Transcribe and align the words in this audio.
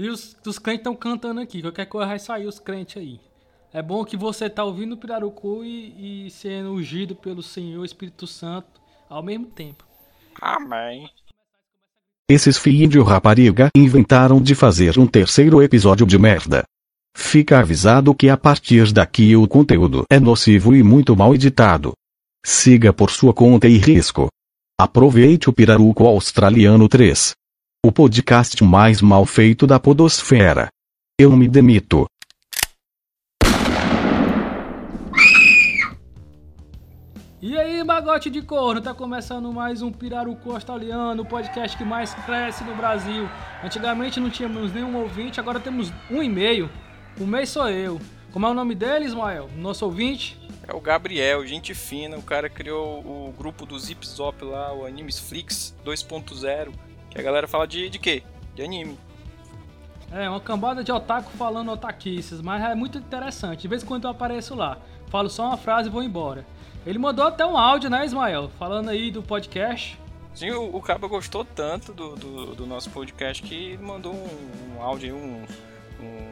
E 0.00 0.08
os, 0.08 0.34
os 0.46 0.58
crentes 0.58 0.80
estão 0.80 0.96
cantando 0.96 1.42
aqui. 1.42 1.60
Qualquer 1.60 1.84
coisa 1.84 2.08
vai 2.08 2.18
sair 2.18 2.46
os 2.46 2.58
crentes 2.58 2.96
aí. 2.96 3.20
É 3.70 3.82
bom 3.82 4.02
que 4.02 4.16
você 4.16 4.48
tá 4.48 4.64
ouvindo 4.64 4.94
o 4.94 4.96
Pirarucu 4.96 5.62
e, 5.62 6.24
e 6.26 6.30
sendo 6.30 6.72
ungido 6.72 7.14
pelo 7.14 7.42
Senhor 7.42 7.84
Espírito 7.84 8.26
Santo 8.26 8.80
ao 9.10 9.22
mesmo 9.22 9.44
tempo. 9.44 9.84
Amém. 10.40 11.06
Esses 12.30 12.56
filhos 12.56 12.88
de 12.88 12.98
rapariga 12.98 13.68
inventaram 13.76 14.40
de 14.40 14.54
fazer 14.54 14.98
um 14.98 15.06
terceiro 15.06 15.62
episódio 15.62 16.06
de 16.06 16.18
merda. 16.18 16.64
Fica 17.14 17.58
avisado 17.58 18.14
que 18.14 18.30
a 18.30 18.38
partir 18.38 18.92
daqui 18.94 19.36
o 19.36 19.46
conteúdo 19.46 20.06
é 20.08 20.18
nocivo 20.18 20.74
e 20.74 20.82
muito 20.82 21.14
mal 21.14 21.34
editado. 21.34 21.92
Siga 22.42 22.90
por 22.90 23.10
sua 23.10 23.34
conta 23.34 23.68
e 23.68 23.76
risco. 23.76 24.28
Aproveite 24.80 25.50
o 25.50 25.52
Piraruco 25.52 26.06
Australiano 26.06 26.88
3. 26.88 27.34
O 27.82 27.90
podcast 27.90 28.62
mais 28.62 29.00
mal 29.00 29.24
feito 29.24 29.66
da 29.66 29.80
podosfera. 29.80 30.68
Eu 31.18 31.34
me 31.34 31.48
demito. 31.48 32.04
E 37.40 37.56
aí, 37.56 37.82
magote 37.82 38.28
de 38.28 38.42
corno, 38.42 38.82
tá 38.82 38.92
começando 38.92 39.50
mais 39.50 39.80
um 39.80 39.90
Pirarucu 39.90 40.52
Australiano, 40.52 41.22
o 41.22 41.24
podcast 41.24 41.74
que 41.74 41.82
mais 41.82 42.12
cresce 42.12 42.62
no 42.64 42.76
Brasil. 42.76 43.26
Antigamente 43.64 44.20
não 44.20 44.28
tínhamos 44.28 44.74
nenhum 44.74 44.94
ouvinte, 44.98 45.40
agora 45.40 45.58
temos 45.58 45.90
um 46.10 46.22
e-mail. 46.22 46.68
O 47.18 47.26
mês 47.26 47.48
sou 47.48 47.70
eu. 47.70 47.98
Como 48.30 48.46
é 48.46 48.50
o 48.50 48.54
nome 48.54 48.74
dele, 48.74 49.06
Ismael? 49.06 49.48
Nosso 49.56 49.86
ouvinte? 49.86 50.38
É 50.68 50.76
o 50.76 50.82
Gabriel, 50.82 51.46
gente 51.46 51.72
fina. 51.72 52.18
O 52.18 52.22
cara 52.22 52.50
criou 52.50 52.98
o 53.00 53.34
grupo 53.38 53.64
do 53.64 53.78
Zip 53.78 54.06
Zop 54.06 54.44
lá, 54.44 54.70
o 54.70 54.84
Animes 54.84 55.18
Flix 55.18 55.74
2.0. 55.82 56.89
Que 57.10 57.18
a 57.18 57.22
galera 57.22 57.48
fala 57.48 57.66
de, 57.66 57.90
de 57.90 57.98
quê? 57.98 58.22
De 58.54 58.62
anime. 58.62 58.98
É, 60.12 60.28
uma 60.28 60.40
cambada 60.40 60.82
de 60.82 60.90
otaku 60.90 61.30
falando 61.32 61.70
otaquices, 61.70 62.40
mas 62.40 62.62
é 62.62 62.74
muito 62.74 62.98
interessante. 62.98 63.62
De 63.62 63.68
vez 63.68 63.82
em 63.82 63.86
quando 63.86 64.04
eu 64.04 64.10
apareço 64.10 64.54
lá, 64.54 64.78
falo 65.08 65.28
só 65.28 65.46
uma 65.46 65.56
frase 65.56 65.88
e 65.88 65.92
vou 65.92 66.02
embora. 66.02 66.44
Ele 66.84 66.98
mandou 66.98 67.26
até 67.26 67.44
um 67.44 67.56
áudio, 67.56 67.90
né, 67.90 68.04
Ismael? 68.04 68.50
Falando 68.58 68.88
aí 68.88 69.10
do 69.10 69.22
podcast. 69.22 69.98
Sim, 70.34 70.50
o, 70.52 70.76
o 70.76 70.80
Cabo 70.80 71.08
gostou 71.08 71.44
tanto 71.44 71.92
do, 71.92 72.16
do, 72.16 72.54
do, 72.54 72.66
nosso 72.66 72.90
podcast 72.90 73.42
que 73.42 73.76
mandou 73.78 74.14
um, 74.14 74.76
um 74.76 74.82
áudio, 74.82 75.14
um, 75.14 75.44
um, 76.00 76.30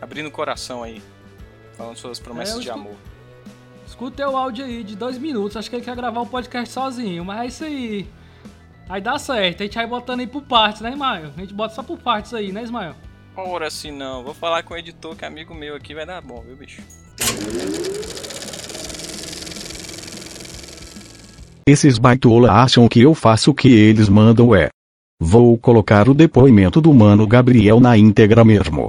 abrindo 0.00 0.26
o 0.26 0.30
coração 0.30 0.82
aí, 0.82 1.02
falando 1.76 1.96
suas 1.96 2.18
promessas 2.18 2.58
É, 2.58 2.60
de 2.60 2.70
amor. 2.70 2.96
Escuta 3.86 4.28
o 4.28 4.36
áudio 4.36 4.64
aí 4.64 4.82
de 4.82 4.96
dois 4.96 5.18
minutos. 5.18 5.56
Acho 5.56 5.68
que 5.68 5.76
ele 5.76 5.84
quer 5.84 5.94
gravar 5.94 6.20
o 6.20 6.26
podcast 6.26 6.72
sozinho, 6.72 7.24
mas 7.24 7.40
é 7.40 7.46
isso 7.46 7.64
aí. 7.64 8.08
Aí 8.88 9.00
dá 9.00 9.18
certo. 9.18 9.62
A 9.62 9.66
gente 9.66 9.74
vai 9.74 9.86
botando 9.86 10.20
aí 10.20 10.26
por 10.26 10.42
partes, 10.42 10.80
né, 10.80 10.90
Ismael? 10.90 11.32
A 11.36 11.40
gente 11.40 11.52
bota 11.52 11.74
só 11.74 11.82
por 11.82 11.98
partes 11.98 12.32
aí, 12.32 12.52
né, 12.52 12.62
Ismael? 12.62 12.94
Ora 13.36 13.68
se 13.70 13.90
não, 13.90 14.24
vou 14.24 14.32
falar 14.32 14.62
com 14.62 14.72
o 14.72 14.76
editor 14.78 15.14
que 15.14 15.24
é 15.24 15.28
amigo 15.28 15.54
meu 15.54 15.74
aqui, 15.74 15.94
vai 15.94 16.06
dar 16.06 16.22
bom, 16.22 16.40
viu, 16.40 16.56
bicho? 16.56 16.80
Esses 21.68 21.98
baitola 21.98 22.52
acham 22.52 22.88
que 22.88 23.00
eu 23.00 23.12
faço 23.12 23.50
o 23.50 23.54
que 23.54 23.68
eles 23.68 24.08
mandam 24.08 24.54
é. 24.54 24.68
Vou 25.20 25.58
colocar 25.58 26.08
o 26.08 26.14
depoimento 26.14 26.80
do 26.80 26.94
mano 26.94 27.26
Gabriel 27.26 27.80
na 27.80 27.98
íntegra 27.98 28.44
mesmo. 28.44 28.88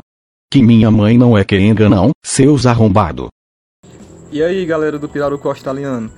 Que 0.52 0.62
minha 0.62 0.90
mãe 0.92 1.18
não 1.18 1.38
é 1.38 1.44
quenga 1.44 1.90
não, 1.90 2.12
seus 2.24 2.66
arrombado. 2.66 3.28
E 4.32 4.44
aí, 4.44 4.66
galera 4.66 5.00
do 5.00 5.10
Pirarucu 5.10 5.48
Australiano? 5.48 6.12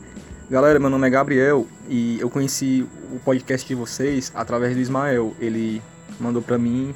Galera, 0.49 0.79
meu 0.79 0.89
nome 0.89 1.05
é 1.05 1.09
Gabriel 1.11 1.67
e 1.87 2.19
eu 2.19 2.29
conheci 2.29 2.87
o 3.13 3.19
podcast 3.19 3.67
de 3.67 3.75
vocês 3.75 4.31
através 4.33 4.73
do 4.73 4.79
Ismael. 4.81 5.35
Ele 5.39 5.81
mandou 6.19 6.41
pra 6.41 6.57
mim 6.57 6.93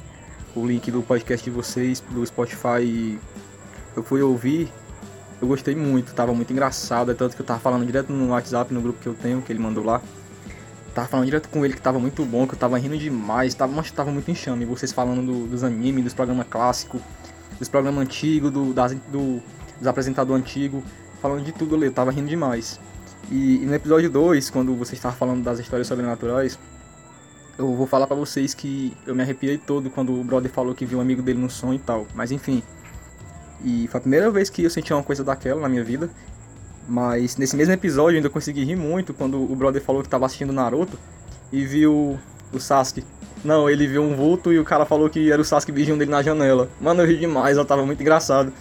o 0.56 0.66
link 0.66 0.90
do 0.90 1.02
podcast 1.02 1.44
de 1.44 1.50
vocês 1.50 2.02
do 2.10 2.24
Spotify 2.26 2.82
e 2.82 3.18
eu 3.96 4.02
fui 4.02 4.20
ouvir. 4.22 4.72
Eu 5.40 5.46
gostei 5.46 5.74
muito, 5.76 6.14
tava 6.14 6.32
muito 6.34 6.52
engraçado, 6.52 7.10
é 7.10 7.14
tanto 7.14 7.36
que 7.36 7.42
eu 7.42 7.46
tava 7.46 7.60
falando 7.60 7.84
direto 7.86 8.12
no 8.12 8.30
WhatsApp, 8.30 8.72
no 8.74 8.80
grupo 8.80 8.98
que 9.00 9.06
eu 9.06 9.14
tenho, 9.14 9.40
que 9.42 9.52
ele 9.52 9.60
mandou 9.60 9.84
lá. 9.84 10.00
Tava 10.94 11.06
falando 11.08 11.26
direto 11.26 11.48
com 11.48 11.64
ele 11.64 11.74
que 11.74 11.80
tava 11.82 11.98
muito 11.98 12.24
bom, 12.24 12.46
que 12.46 12.54
eu 12.54 12.58
tava 12.58 12.78
rindo 12.78 12.96
demais, 12.96 13.54
tava, 13.54 13.72
mas 13.72 13.90
tava 13.90 14.10
muito 14.10 14.30
enxame. 14.30 14.64
Vocês 14.64 14.92
falando 14.92 15.24
do- 15.26 15.46
dos 15.46 15.62
animes, 15.62 16.02
dos 16.04 16.14
programas 16.14 16.46
clássicos, 16.48 17.00
dos 17.58 17.68
programas 17.68 18.02
antigos, 18.02 18.50
do, 18.50 18.72
das, 18.72 18.94
do, 18.94 19.40
dos 19.78 19.86
apresentadores 19.86 20.40
antigos, 20.42 20.82
falando 21.20 21.44
de 21.44 21.52
tudo 21.52 21.74
ali, 21.74 21.86
eu 21.86 21.92
tava 21.92 22.10
rindo 22.12 22.28
demais. 22.28 22.80
E, 23.30 23.62
e 23.62 23.66
no 23.66 23.74
episódio 23.74 24.10
2, 24.10 24.50
quando 24.50 24.74
vocês 24.74 24.98
estavam 24.98 25.16
falando 25.16 25.42
das 25.42 25.58
histórias 25.58 25.86
sobrenaturais, 25.86 26.58
eu 27.58 27.74
vou 27.74 27.86
falar 27.86 28.06
pra 28.06 28.16
vocês 28.16 28.52
que 28.52 28.96
eu 29.06 29.14
me 29.14 29.22
arrepiei 29.22 29.56
todo 29.58 29.90
quando 29.90 30.18
o 30.18 30.24
brother 30.24 30.50
falou 30.50 30.74
que 30.74 30.84
viu 30.84 30.98
um 30.98 31.00
amigo 31.00 31.22
dele 31.22 31.38
no 31.38 31.48
sonho 31.48 31.74
e 31.74 31.78
tal. 31.78 32.06
Mas 32.14 32.30
enfim. 32.32 32.62
E 33.64 33.88
foi 33.88 33.98
a 33.98 34.00
primeira 34.00 34.30
vez 34.30 34.50
que 34.50 34.62
eu 34.62 34.70
senti 34.70 34.92
uma 34.92 35.02
coisa 35.02 35.22
daquela 35.22 35.60
na 35.60 35.68
minha 35.68 35.84
vida. 35.84 36.10
Mas 36.88 37.36
nesse 37.36 37.56
mesmo 37.56 37.72
episódio 37.72 38.14
eu 38.14 38.18
ainda 38.18 38.30
consegui 38.30 38.64
rir 38.64 38.76
muito 38.76 39.14
quando 39.14 39.40
o 39.40 39.56
brother 39.56 39.82
falou 39.82 40.02
que 40.02 40.08
tava 40.08 40.26
assistindo 40.26 40.52
Naruto 40.52 40.98
e 41.52 41.64
viu 41.64 42.18
o 42.52 42.60
Sasuke. 42.60 43.04
Não, 43.44 43.68
ele 43.70 43.86
viu 43.86 44.02
um 44.02 44.14
vulto 44.14 44.52
e 44.52 44.58
o 44.58 44.64
cara 44.64 44.84
falou 44.84 45.08
que 45.08 45.30
era 45.30 45.40
o 45.40 45.44
Sasuke 45.44 45.72
vigiando 45.72 46.02
ele 46.02 46.10
na 46.10 46.22
janela. 46.22 46.68
Mano, 46.80 47.02
eu 47.02 47.06
ri 47.06 47.16
demais, 47.16 47.56
eu 47.56 47.64
tava 47.64 47.86
muito 47.86 48.00
engraçado. 48.00 48.52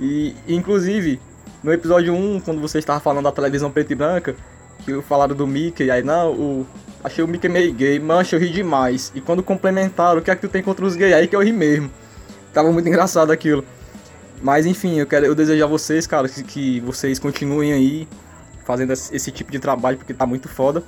E 0.00 0.34
inclusive, 0.48 1.20
no 1.64 1.72
episódio 1.72 2.14
1, 2.14 2.40
quando 2.40 2.60
você 2.60 2.78
estava 2.78 3.00
falando 3.00 3.24
da 3.24 3.32
televisão 3.32 3.70
preta 3.70 3.90
e 3.90 3.96
branca, 3.96 4.36
que 4.84 5.00
falaram 5.00 5.34
do 5.34 5.46
Mickey, 5.46 5.90
aí 5.90 6.02
não, 6.02 6.30
o. 6.32 6.66
Achei 7.02 7.24
o 7.24 7.28
Mickey 7.28 7.48
meio 7.48 7.72
gay, 7.72 7.98
mancha, 7.98 8.36
eu 8.36 8.40
ri 8.40 8.50
demais. 8.50 9.10
E 9.14 9.20
quando 9.20 9.42
complementaram, 9.42 10.20
o 10.20 10.22
que 10.22 10.30
é 10.30 10.34
que 10.34 10.42
tu 10.42 10.48
tem 10.48 10.62
contra 10.62 10.84
os 10.84 10.94
gays? 10.94 11.14
Aí 11.14 11.26
que 11.26 11.34
eu 11.34 11.42
ri 11.42 11.52
mesmo. 11.52 11.90
Tava 12.52 12.70
muito 12.70 12.86
engraçado 12.86 13.30
aquilo. 13.32 13.64
Mas 14.42 14.66
enfim, 14.66 14.98
eu 14.98 15.06
quero 15.06 15.24
eu 15.24 15.34
desejo 15.34 15.64
a 15.64 15.66
vocês, 15.66 16.06
cara, 16.06 16.28
que, 16.28 16.42
que 16.42 16.80
vocês 16.80 17.18
continuem 17.18 17.72
aí 17.72 18.08
fazendo 18.66 18.92
esse, 18.92 19.30
tipo 19.30 19.50
de 19.50 19.58
trabalho, 19.58 19.96
porque 19.96 20.12
tá 20.12 20.26
muito 20.26 20.48
foda. 20.48 20.82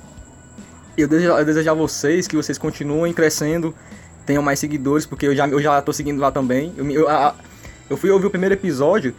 Eu 0.95 1.07
desejo, 1.07 1.31
eu 1.31 1.45
desejo 1.45 1.71
a 1.71 1.73
vocês 1.73 2.27
que 2.27 2.35
vocês 2.35 2.57
continuem 2.57 3.13
crescendo, 3.13 3.73
tenham 4.27 4.43
mais 4.43 4.59
seguidores, 4.59 5.07
porque 5.07 5.25
eu 5.25 5.35
já, 5.35 5.47
eu 5.47 5.61
já 5.61 5.81
tô 5.81 5.91
seguindo 5.91 6.19
lá 6.19 6.31
também. 6.31 6.71
Eu, 6.77 6.89
eu, 6.91 7.07
eu 7.89 7.97
fui 7.97 8.11
ouvir 8.11 8.27
o 8.27 8.29
primeiro 8.29 8.53
episódio 8.53 9.15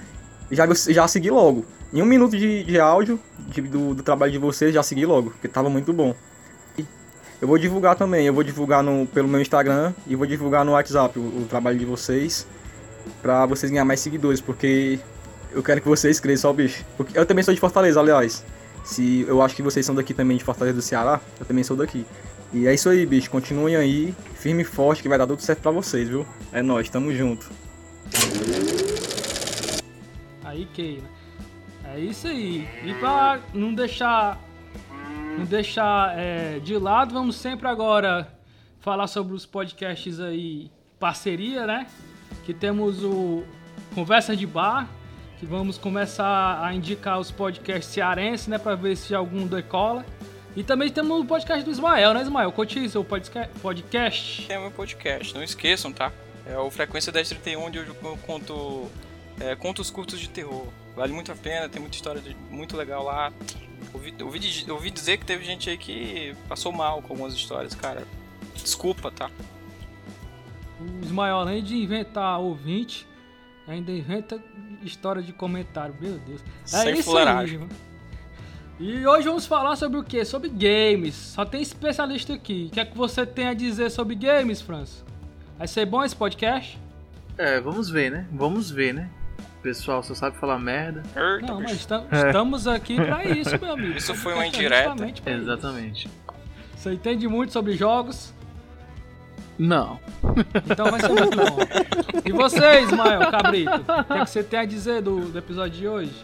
já, 0.50 0.66
já 0.88 1.09
segui 1.09 1.31
logo. 1.31 1.64
Em 1.92 2.03
um 2.03 2.06
minuto 2.06 2.36
de, 2.36 2.64
de 2.64 2.78
áudio 2.78 3.19
de- 3.48 3.62
do, 3.62 3.94
do 3.94 4.03
trabalho 4.03 4.31
de 4.32 4.38
vocês, 4.38 4.75
já 4.75 4.82
segui 4.82 5.06
logo, 5.06 5.31
porque 5.31 5.48
tava 5.48 5.69
muito 5.70 5.92
bom. 5.92 6.14
Eu 7.41 7.47
vou 7.47 7.56
divulgar 7.56 7.94
também, 7.94 8.26
eu 8.26 8.34
vou 8.34 8.42
divulgar 8.42 8.82
no, 8.82 9.06
pelo 9.06 9.28
meu 9.28 9.41
Instagram 9.41 9.92
e 10.09 10.16
vou 10.16 10.26
divulgar 10.26 10.64
no 10.64 10.72
WhatsApp 10.72 11.16
o, 11.19 11.22
o 11.22 11.47
trabalho 11.48 11.78
de 11.78 11.84
vocês 11.84 12.47
pra 13.22 13.47
vocês 13.47 13.70
ganhar 13.70 13.84
mais 13.84 14.00
seguidores, 14.00 14.41
porque 14.41 14.98
eu 15.53 15.62
quero 15.62 15.81
que 15.81 15.88
vocês 15.88 16.19
cresçam, 16.19 16.53
bicho. 16.53 16.84
Porque 16.97 17.16
eu 17.16 17.25
também 17.25 17.44
sou 17.44 17.54
de 17.54 17.60
Fortaleza, 17.60 18.00
aliás. 18.00 18.44
Se 18.84 19.25
eu 19.28 19.41
acho 19.41 19.54
que 19.54 19.62
vocês 19.62 19.86
são 19.86 19.94
daqui 19.94 20.12
também 20.12 20.36
de 20.36 20.42
Fortaleza 20.44 20.76
do 20.76 20.82
Ceará, 20.82 21.20
eu 21.38 21.47
também 21.47 21.62
sou 21.62 21.76
daqui. 21.76 22.04
E 22.53 22.66
é 22.66 22.75
isso 22.75 22.88
aí, 22.88 23.06
bicho. 23.06 23.30
Continuem 23.30 23.76
aí, 23.76 24.15
firme 24.34 24.62
e 24.62 24.65
forte, 24.65 25.00
que 25.03 25.09
vai 25.09 25.16
dar 25.19 25.26
tudo 25.26 25.41
certo 25.41 25.60
pra 25.60 25.70
vocês, 25.70 26.09
viu? 26.09 26.26
É 26.53 26.60
nóis, 26.60 26.88
tamo 26.88 27.15
junto. 27.15 27.47
Aí, 30.48 30.66
Keila. 30.75 31.09
É 31.94 31.98
isso 31.98 32.26
aí. 32.26 32.69
E 32.84 32.92
pra 32.94 33.41
não 33.54 33.72
deixar. 33.75 34.38
Não 35.38 35.44
deixar 35.44 36.19
é, 36.19 36.59
de 36.59 36.76
lado, 36.76 37.14
vamos 37.14 37.36
sempre 37.36 37.69
agora 37.69 38.28
falar 38.81 39.06
sobre 39.06 39.34
os 39.34 39.47
podcasts 39.47 40.19
aí, 40.19 40.69
parceria, 40.98 41.64
né? 41.66 41.86
Que 42.44 42.53
temos 42.53 43.04
o 43.04 43.44
Conversa 43.94 44.36
de 44.36 44.47
Bar, 44.47 44.88
que 45.38 45.47
vamos 45.47 45.78
começar 45.78 46.60
a 46.65 46.75
indicar 46.75 47.20
os 47.20 47.30
podcasts 47.30 47.92
cearenses, 47.94 48.48
né? 48.48 48.59
Pra 48.59 48.75
ver 48.75 48.97
se 48.97 49.15
algum 49.15 49.47
decola. 49.47 50.04
E 50.56 50.65
também 50.65 50.91
temos 50.91 51.20
o 51.20 51.25
podcast 51.25 51.65
do 51.65 51.70
Ismael, 51.70 52.12
né, 52.15 52.22
Ismael? 52.22 52.50
Aí 52.50 52.88
seu 52.88 53.04
podca- 53.04 53.48
podcast. 53.62 54.50
É 54.50 54.59
meu 54.59 54.72
podcast, 54.72 55.32
não 55.34 55.42
esqueçam, 55.42 55.92
tá? 55.92 56.10
É 56.44 56.59
o 56.59 56.69
Frequência 56.69 57.12
1031, 57.12 57.62
onde 57.62 57.78
eu 57.78 57.95
conto 58.27 58.89
é, 59.40 59.54
contos 59.56 59.90
curtos 59.90 60.18
de 60.20 60.28
terror. 60.28 60.66
Vale 60.96 61.12
muito 61.12 61.30
a 61.30 61.36
pena, 61.36 61.68
tem 61.68 61.80
muita 61.80 61.96
história 61.96 62.20
de- 62.20 62.36
muito 62.50 62.76
legal 62.76 63.04
lá. 63.04 63.32
Ouvi, 63.94 64.14
ouvi, 64.22 64.70
ouvi 64.70 64.90
dizer 64.90 65.16
que 65.18 65.24
teve 65.24 65.44
gente 65.44 65.70
aí 65.70 65.78
que 65.78 66.34
passou 66.48 66.72
mal 66.72 67.00
com 67.02 67.12
algumas 67.12 67.34
histórias, 67.34 67.74
cara. 67.74 68.02
Desculpa, 68.54 69.10
tá? 69.10 69.30
O 70.80 71.04
Ismael, 71.04 71.36
além 71.36 71.62
de 71.62 71.76
inventar 71.76 72.38
ouvinte, 72.40 73.06
ainda 73.66 73.90
inventa 73.92 74.42
história 74.82 75.22
de 75.22 75.32
comentário. 75.32 75.94
Meu 76.00 76.18
Deus. 76.18 76.40
É 76.64 76.66
Sem 76.66 76.94
isso 76.94 77.04
fuleiragem. 77.10 77.54
aí. 77.56 77.58
mano. 77.64 77.72
E 78.80 79.04
hoje 79.06 79.26
vamos 79.26 79.44
falar 79.44 79.74
sobre 79.74 79.98
o 79.98 80.04
quê? 80.04 80.24
Sobre 80.24 80.48
games. 80.48 81.14
Só 81.14 81.44
tem 81.44 81.60
especialista 81.60 82.32
aqui. 82.34 82.68
O 82.70 82.74
que 82.74 82.78
é 82.80 82.84
que 82.84 82.96
você 82.96 83.26
tem 83.26 83.48
a 83.48 83.54
dizer 83.54 83.90
sobre 83.90 84.14
games, 84.14 84.60
França? 84.60 85.04
Vai 85.56 85.66
ser 85.66 85.84
bom 85.84 86.04
esse 86.04 86.14
podcast? 86.14 86.78
É, 87.36 87.60
vamos 87.60 87.90
ver, 87.90 88.10
né? 88.10 88.26
Vamos 88.32 88.70
ver, 88.70 88.94
né? 88.94 89.10
Pessoal 89.63 90.03
só 90.03 90.15
sabe 90.15 90.37
falar 90.39 90.59
merda. 90.59 91.03
Eita, 91.16 91.47
Não, 91.47 91.60
mas 91.60 91.72
estamos 91.72 92.66
aqui 92.69 92.97
pra 92.97 93.25
isso, 93.25 93.59
meu 93.60 93.72
amigo. 93.72 93.99
Isso 93.99 94.15
foi 94.15 94.34
uma 94.34 94.45
é 94.45 94.49
indireta. 94.49 94.91
justamente 94.91 95.22
pra 95.22 95.33
isso. 95.33 95.43
Exatamente. 95.43 96.10
Você 96.77 96.93
entende 96.93 97.27
muito 97.27 97.53
sobre 97.53 97.72
jogos? 97.75 98.33
Não. 99.59 99.99
Então 100.71 100.89
vai 100.91 101.01
ser 101.01 101.09
muito 101.09 101.37
bom. 101.37 101.59
E 102.25 102.31
você, 102.31 102.81
Ismael 102.83 103.28
Cabrito? 103.31 103.72
O 103.75 104.05
que, 104.05 104.13
é 104.13 104.25
que 104.25 104.31
você 104.31 104.45
tem 104.45 104.60
a 104.60 104.65
dizer 104.65 105.03
do, 105.03 105.28
do 105.28 105.39
episódio 105.39 105.77
de 105.77 105.89
hoje? 105.89 106.15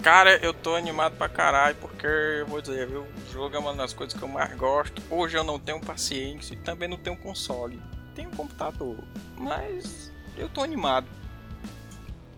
Cara, 0.00 0.36
eu 0.36 0.54
tô 0.54 0.76
animado 0.76 1.16
pra 1.16 1.28
caralho, 1.28 1.74
porque 1.80 2.06
eu 2.06 2.46
vou 2.46 2.60
dizer, 2.62 2.86
viu? 2.86 3.00
O 3.02 3.32
jogo 3.32 3.56
é 3.56 3.58
uma 3.58 3.74
das 3.74 3.92
coisas 3.92 4.16
que 4.16 4.22
eu 4.24 4.28
mais 4.28 4.54
gosto. 4.54 5.02
Hoje 5.10 5.36
eu 5.36 5.42
não 5.44 5.58
tenho 5.58 5.80
paciência 5.80 6.54
e 6.54 6.56
também 6.56 6.88
não 6.88 6.96
tenho 6.96 7.16
console. 7.16 7.82
Tenho 8.14 8.30
computador, 8.30 8.96
mas 9.36 10.12
eu 10.38 10.48
tô 10.48 10.62
animado. 10.62 11.06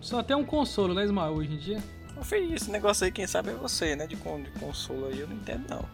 Só 0.03 0.23
tem 0.23 0.37
um 0.37 0.45
consolo, 0.45 0.93
né, 0.93 1.05
Ismael, 1.05 1.33
hoje 1.33 1.53
em 1.53 1.57
dia? 1.57 1.83
Fiz 2.25 2.53
esse 2.53 2.71
negócio 2.71 3.05
aí, 3.05 3.11
quem 3.11 3.27
sabe 3.27 3.51
é 3.51 3.55
você, 3.55 3.97
né? 3.97 4.07
De, 4.07 4.17
con- 4.17 4.43
de 4.43 4.51
console 4.51 5.13
aí, 5.13 5.21
eu 5.21 5.27
não 5.27 5.37
entendo 5.37 5.65
não. 5.69 5.85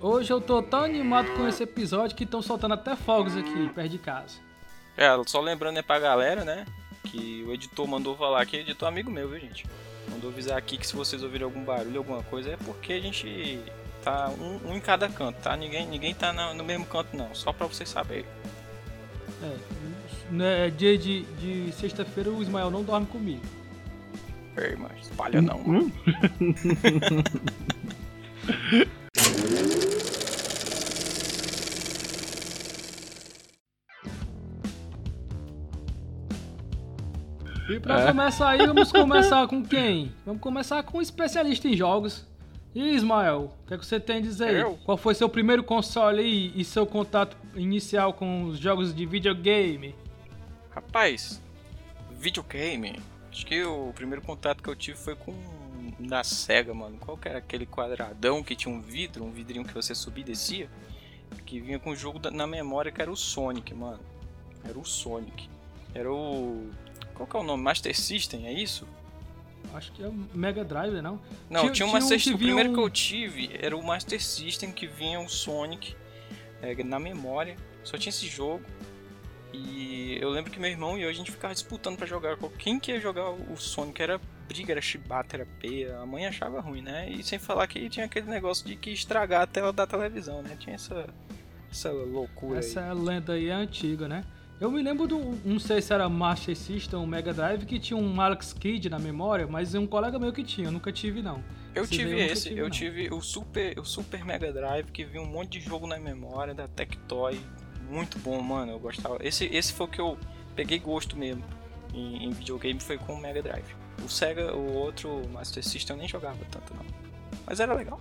Hoje 0.00 0.32
eu 0.32 0.40
tô 0.40 0.62
tão 0.62 0.80
animado 0.84 1.30
com 1.36 1.46
esse 1.46 1.62
episódio 1.62 2.16
que 2.16 2.24
estão 2.24 2.40
soltando 2.42 2.74
até 2.74 2.96
fogos 2.96 3.36
aqui 3.36 3.68
perto 3.74 3.90
de 3.90 3.98
casa. 3.98 4.36
É, 4.96 5.08
só 5.26 5.40
lembrando 5.40 5.76
aí 5.76 5.82
pra 5.82 5.98
galera, 5.98 6.44
né? 6.44 6.64
Que 7.04 7.44
o 7.46 7.52
editor 7.52 7.86
mandou 7.86 8.16
falar 8.16 8.44
que 8.46 8.56
editor 8.56 8.88
é 8.88 8.92
amigo 8.92 9.10
meu, 9.10 9.28
viu, 9.28 9.40
gente? 9.40 9.66
Mandou 10.08 10.30
avisar 10.30 10.56
aqui 10.58 10.76
que 10.76 10.86
se 10.86 10.94
vocês 10.96 11.22
ouvirem 11.22 11.44
algum 11.44 11.64
barulho, 11.64 11.98
alguma 11.98 12.22
coisa, 12.24 12.50
é 12.50 12.56
porque 12.56 12.92
a 12.94 13.00
gente 13.00 13.58
tá 14.02 14.30
um, 14.38 14.70
um 14.70 14.76
em 14.76 14.80
cada 14.80 15.08
canto, 15.08 15.36
tá? 15.40 15.56
Ninguém, 15.56 15.86
ninguém 15.86 16.14
tá 16.14 16.32
na- 16.32 16.52
no 16.54 16.64
mesmo 16.64 16.84
canto, 16.86 17.16
não. 17.16 17.34
Só 17.34 17.52
pra 17.52 17.66
vocês 17.66 17.88
saberem. 17.88 18.26
É, 19.42 19.56
né, 20.30 20.70
dia 20.70 20.96
de, 20.96 21.22
de 21.22 21.72
sexta-feira 21.72 22.30
o 22.30 22.42
Ismael 22.42 22.70
não 22.70 22.82
dorme 22.82 23.06
comigo. 23.06 23.42
Ei, 24.56 24.76
mas 24.76 25.02
espalha 25.02 25.42
não, 25.42 25.58
mano. 25.58 25.92
E 37.66 37.80
pra 37.80 38.06
começar 38.06 38.50
aí, 38.50 38.66
vamos 38.66 38.92
começar 38.92 39.48
com 39.48 39.64
quem? 39.64 40.12
Vamos 40.26 40.42
começar 40.42 40.82
com 40.82 40.98
um 40.98 41.02
especialista 41.02 41.66
em 41.66 41.74
jogos. 41.74 42.26
E 42.74 42.94
Ismael, 42.94 43.54
o 43.62 43.66
que, 43.66 43.74
é 43.74 43.78
que 43.78 43.86
você 43.86 43.98
tem 43.98 44.16
a 44.16 44.20
dizer 44.20 44.48
aí? 44.48 44.60
Eu? 44.60 44.78
Qual 44.84 44.98
foi 44.98 45.14
seu 45.14 45.30
primeiro 45.30 45.64
console 45.64 46.20
aí 46.20 46.52
e 46.54 46.62
seu 46.62 46.86
contato 46.86 47.38
inicial 47.54 48.12
com 48.12 48.44
os 48.44 48.58
jogos 48.58 48.94
de 48.94 49.06
videogame? 49.06 49.94
Rapaz, 50.74 51.40
videogame. 52.12 53.00
Acho 53.30 53.46
que 53.46 53.62
o 53.64 53.92
primeiro 53.94 54.22
contato 54.22 54.62
que 54.62 54.68
eu 54.68 54.76
tive 54.76 54.96
foi 54.98 55.14
com 55.14 55.34
na 55.98 56.24
Sega, 56.24 56.72
mano. 56.74 56.96
Qual 56.98 57.16
que 57.16 57.28
era 57.28 57.38
aquele 57.38 57.66
quadradão 57.66 58.42
que 58.42 58.54
tinha 58.56 58.74
um 58.74 58.80
vidro, 58.80 59.24
um 59.24 59.30
vidrinho 59.30 59.64
que 59.64 59.74
você 59.74 59.94
subia 59.94 60.22
e 60.22 60.26
descia? 60.26 60.68
Que 61.46 61.60
vinha 61.60 61.78
com 61.78 61.90
o 61.90 61.96
jogo 61.96 62.18
da- 62.18 62.30
na 62.30 62.46
memória 62.46 62.90
que 62.92 63.00
era 63.02 63.10
o 63.10 63.16
Sonic, 63.16 63.74
mano. 63.74 64.00
Era 64.64 64.78
o 64.78 64.84
Sonic. 64.84 65.48
Era 65.94 66.12
o. 66.12 66.70
Qual 67.14 67.26
que 67.28 67.36
é 67.36 67.38
o 67.40 67.42
nome? 67.42 67.62
Master 67.62 67.94
System, 67.96 68.46
é 68.46 68.52
isso? 68.52 68.86
Acho 69.72 69.92
que 69.92 70.02
é 70.02 70.06
o 70.08 70.12
Mega 70.34 70.64
Drive, 70.64 71.00
não? 71.00 71.20
Não, 71.50 71.60
Tinha- 71.62 71.72
tinha, 71.72 71.88
tinha 72.00 72.32
um. 72.32 72.34
O 72.34 72.38
primeiro 72.38 72.70
um- 72.70 72.74
que 72.74 72.80
eu 72.80 72.90
tive 72.90 73.50
era 73.60 73.76
o 73.76 73.82
Master 73.82 74.22
System 74.22 74.70
que 74.72 74.86
vinha 74.86 75.20
o 75.20 75.28
Sonic 75.28 75.96
é, 76.62 76.74
na 76.84 76.98
memória. 76.98 77.56
Só 77.82 77.96
tinha 77.98 78.10
esse 78.10 78.26
jogo. 78.28 78.64
E 79.54 80.18
eu 80.20 80.30
lembro 80.30 80.50
que 80.50 80.58
meu 80.58 80.70
irmão 80.70 80.98
e 80.98 81.02
eu 81.02 81.08
a 81.08 81.12
gente 81.12 81.30
ficava 81.30 81.54
disputando 81.54 81.96
pra 81.96 82.06
jogar. 82.06 82.36
Quem 82.58 82.80
que 82.80 82.90
ia 82.92 83.00
jogar 83.00 83.30
o 83.30 83.56
Sonic? 83.56 84.02
Era 84.02 84.20
briga, 84.48 84.72
era 84.72 84.80
chibata, 84.80 85.36
era 85.36 85.46
peia. 85.60 85.98
A 85.98 86.06
mãe 86.06 86.26
achava 86.26 86.60
ruim, 86.60 86.82
né? 86.82 87.08
E 87.08 87.22
sem 87.22 87.38
falar 87.38 87.66
que 87.66 87.88
tinha 87.88 88.06
aquele 88.06 88.28
negócio 88.28 88.66
de 88.66 88.76
que 88.76 88.90
estragar 88.90 89.42
a 89.42 89.46
tela 89.46 89.72
da 89.72 89.86
televisão, 89.86 90.42
né? 90.42 90.56
Tinha 90.58 90.74
essa, 90.74 91.06
essa 91.70 91.90
loucura 91.90 92.58
Essa 92.58 92.90
aí. 92.90 92.98
lenda 92.98 93.34
aí 93.34 93.48
é 93.48 93.52
antiga, 93.52 94.08
né? 94.08 94.24
Eu 94.60 94.70
me 94.70 94.82
lembro 94.82 95.06
do. 95.06 95.18
Não 95.44 95.58
sei 95.58 95.82
se 95.82 95.92
era 95.92 96.08
Master 96.08 96.56
System 96.56 96.98
ou 96.98 97.06
Mega 97.06 97.34
Drive 97.34 97.64
que 97.66 97.78
tinha 97.78 97.96
um 97.96 98.20
Alex 98.20 98.52
Kidd 98.52 98.88
na 98.88 98.98
memória, 98.98 99.46
mas 99.46 99.74
um 99.74 99.86
colega 99.86 100.18
meu 100.18 100.32
que 100.32 100.44
tinha, 100.44 100.68
eu 100.68 100.72
nunca 100.72 100.92
tive 100.92 101.22
não. 101.22 101.42
Eu 101.74 101.82
Esse 101.82 101.92
tive 101.92 102.20
esse, 102.20 102.48
tive, 102.48 102.60
eu 102.60 102.64
não. 102.64 102.70
tive 102.70 103.12
o 103.12 103.20
Super, 103.20 103.76
o 103.80 103.84
Super 103.84 104.24
Mega 104.24 104.52
Drive 104.52 104.92
que 104.92 105.04
vinha 105.04 105.20
um 105.20 105.26
monte 105.26 105.58
de 105.58 105.60
jogo 105.60 105.88
na 105.88 105.98
memória 105.98 106.54
da 106.54 106.68
Tectoy, 106.68 107.40
muito 107.88 108.18
bom, 108.18 108.40
mano. 108.42 108.72
Eu 108.72 108.78
gostava. 108.78 109.18
Esse, 109.20 109.46
esse 109.46 109.72
foi 109.72 109.86
o 109.86 109.88
que 109.88 110.00
eu 110.00 110.18
peguei 110.54 110.78
gosto 110.78 111.16
mesmo 111.16 111.44
em, 111.94 112.24
em 112.24 112.30
videogame 112.30 112.80
foi 112.80 112.98
com 112.98 113.14
o 113.14 113.20
Mega 113.20 113.42
Drive. 113.42 113.74
O 114.04 114.08
Sega, 114.08 114.54
o 114.54 114.74
outro 114.74 115.22
Master 115.32 115.62
System 115.62 115.94
eu 115.94 116.00
nem 116.00 116.08
jogava 116.08 116.38
tanto 116.50 116.74
não, 116.74 116.84
mas 117.46 117.60
era 117.60 117.72
legal. 117.72 118.00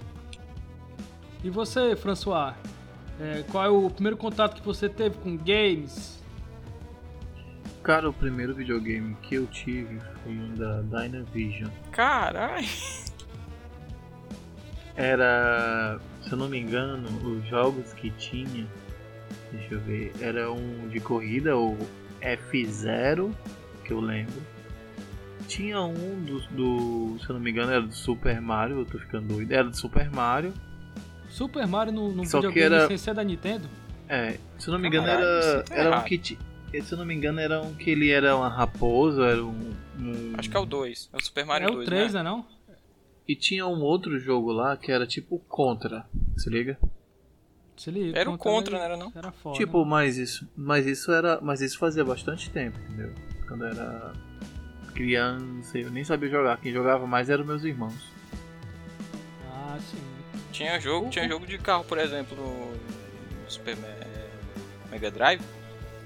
E 1.43 1.49
você, 1.49 1.95
François? 1.95 2.55
É, 3.19 3.43
qual 3.51 3.63
é 3.63 3.69
o 3.69 3.89
primeiro 3.89 4.17
contato 4.17 4.59
que 4.59 4.65
você 4.65 4.89
teve 4.89 5.17
com 5.17 5.37
games? 5.37 6.21
Cara, 7.83 8.09
o 8.09 8.13
primeiro 8.13 8.55
videogame 8.55 9.15
que 9.21 9.35
eu 9.35 9.45
tive 9.47 9.99
foi 10.23 10.31
um 10.31 10.55
da 10.55 10.81
Dynavision. 10.81 11.69
Caralho. 11.91 12.65
Era, 14.95 15.99
se 16.21 16.31
eu 16.31 16.37
não 16.37 16.47
me 16.47 16.59
engano, 16.59 17.09
os 17.27 17.45
jogos 17.47 17.93
que 17.93 18.09
tinha, 18.11 18.67
deixa 19.53 19.75
eu 19.75 19.79
ver, 19.79 20.11
era 20.19 20.51
um 20.51 20.87
de 20.89 20.99
corrida, 20.99 21.55
o 21.55 21.77
F0, 22.21 23.31
que 23.85 23.93
eu 23.93 23.99
lembro. 23.99 24.41
Tinha 25.47 25.81
um 25.81 26.23
do, 26.23 26.39
do, 26.49 27.19
se 27.19 27.29
eu 27.29 27.33
não 27.35 27.39
me 27.41 27.51
engano, 27.51 27.71
era 27.71 27.81
do 27.81 27.93
Super 27.93 28.41
Mario, 28.41 28.79
eu 28.79 28.85
tô 28.85 28.97
ficando 28.97 29.27
doido, 29.27 29.51
era 29.51 29.63
do 29.63 29.75
Super 29.75 30.09
Mario. 30.09 30.53
Super 31.29 31.67
Mario 31.67 31.93
no, 31.93 32.11
no 32.11 32.25
Só 32.25 32.39
que 32.39 32.47
videogame 32.47 32.75
era- 32.75 32.87
sem 32.87 32.97
ser 32.97 33.13
da 33.13 33.23
Nintendo? 33.23 33.67
É, 34.07 34.37
se 34.57 34.67
eu 34.67 34.73
não 34.73 34.79
me 34.79 34.87
engano 34.87 35.07
Caralho, 35.07 35.25
era, 35.25 35.63
tá 35.63 35.75
era 35.75 35.89
um 35.89 35.93
errado. 35.93 36.05
que 36.05 36.17
ti- 36.17 36.39
se 36.71 36.91
eu 36.91 36.97
não 36.97 37.05
me 37.05 37.13
engano 37.13 37.39
era 37.39 37.61
um 37.61 37.73
que 37.73 37.89
ele 37.89 38.09
era 38.09 38.35
uma 38.35 38.49
raposa, 38.49 39.23
era 39.25 39.43
um, 39.43 39.71
um- 39.99 40.33
Acho 40.37 40.49
que 40.49 40.57
é 40.57 40.59
o 40.59 40.65
2, 40.65 41.09
é 41.13 41.17
o 41.17 41.21
Super 41.21 41.45
Mario 41.45 41.67
é 41.67 41.71
o 41.71 41.75
2, 41.75 41.85
3, 41.85 42.13
né? 42.13 42.23
né 42.23 42.29
não? 42.29 42.45
E 43.27 43.35
tinha 43.35 43.65
um 43.65 43.81
outro 43.81 44.19
jogo 44.19 44.51
lá 44.51 44.75
que 44.75 44.91
era 44.91 45.07
tipo 45.07 45.39
Contra, 45.47 46.05
se 46.37 46.49
liga? 46.49 46.77
Se 47.77 47.89
liga, 47.91 48.17
Era 48.17 48.29
o 48.29 48.37
Contra, 48.37 48.77
não 48.77 48.83
era 48.85 48.95
não? 48.97 49.11
Era 49.15 49.31
foda. 49.31 49.57
Tipo, 49.57 49.83
mas 49.85 50.17
isso, 50.17 50.47
mas 50.55 50.85
isso 50.85 51.11
era, 51.11 51.39
mas 51.41 51.59
isso 51.61 51.77
fazia 51.77 52.03
bastante 52.05 52.49
tempo, 52.49 52.77
entendeu? 52.79 53.11
Quando 53.47 53.65
eu 53.65 53.69
era 53.71 54.13
criança, 54.93 55.77
eu 55.77 55.89
nem 55.89 56.03
sabia 56.03 56.29
jogar. 56.29 56.57
Quem 56.57 56.71
jogava 56.71 57.07
mais 57.07 57.29
eram 57.29 57.43
meus 57.43 57.63
irmãos. 57.63 58.11
Ah, 59.51 59.77
sim. 59.91 59.97
Tinha 60.51 60.79
jogo, 60.79 61.09
tinha 61.09 61.27
jogo 61.27 61.47
de 61.47 61.57
carro, 61.57 61.83
por 61.83 61.97
exemplo, 61.97 62.37
no, 62.37 62.73
Super 63.49 63.75
Me- 63.75 63.83
Mega 64.91 65.09
Drive, 65.09 65.41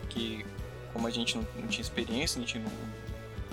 que 0.09 0.45
como 0.93 1.05
a 1.05 1.11
gente 1.11 1.35
não, 1.37 1.45
não 1.57 1.67
tinha 1.67 1.81
experiência, 1.81 2.39
a 2.41 2.45
gente 2.45 2.57
não 2.59 2.71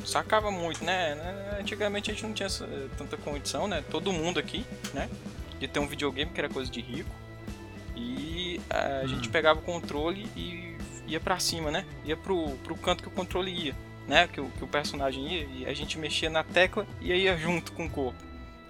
sacava 0.04 0.50
muito, 0.50 0.84
né? 0.84 1.14
Né, 1.16 1.58
Antigamente 1.60 2.10
a 2.10 2.14
gente 2.14 2.24
não 2.24 2.32
tinha 2.32 2.48
tanta 2.96 3.16
condição, 3.16 3.66
né? 3.66 3.82
Todo 3.90 4.12
mundo 4.12 4.38
aqui, 4.38 4.64
né? 4.92 5.10
De 5.58 5.66
ter 5.66 5.80
um 5.80 5.86
videogame 5.88 6.30
que 6.30 6.40
era 6.40 6.48
coisa 6.48 6.70
de 6.70 6.80
rico. 6.80 7.10
E 7.96 8.60
a 8.70 9.06
gente 9.06 9.28
pegava 9.28 9.60
o 9.60 9.62
controle 9.62 10.26
e 10.36 10.76
ia 11.06 11.20
pra 11.20 11.38
cima, 11.38 11.70
né? 11.70 11.84
Ia 12.04 12.16
pro, 12.16 12.50
pro 12.64 12.74
canto 12.76 13.02
que 13.02 13.08
o 13.08 13.12
controle 13.12 13.50
ia, 13.52 13.74
né? 14.08 14.26
Que 14.28 14.40
o, 14.40 14.46
que 14.48 14.64
o 14.64 14.66
personagem 14.66 15.26
ia 15.26 15.48
e 15.54 15.66
a 15.66 15.74
gente 15.74 15.98
mexia 15.98 16.28
na 16.30 16.42
tecla 16.42 16.86
e 17.00 17.12
ia 17.12 17.36
junto 17.36 17.72
com 17.72 17.86
o 17.86 17.90
corpo. 17.90 18.18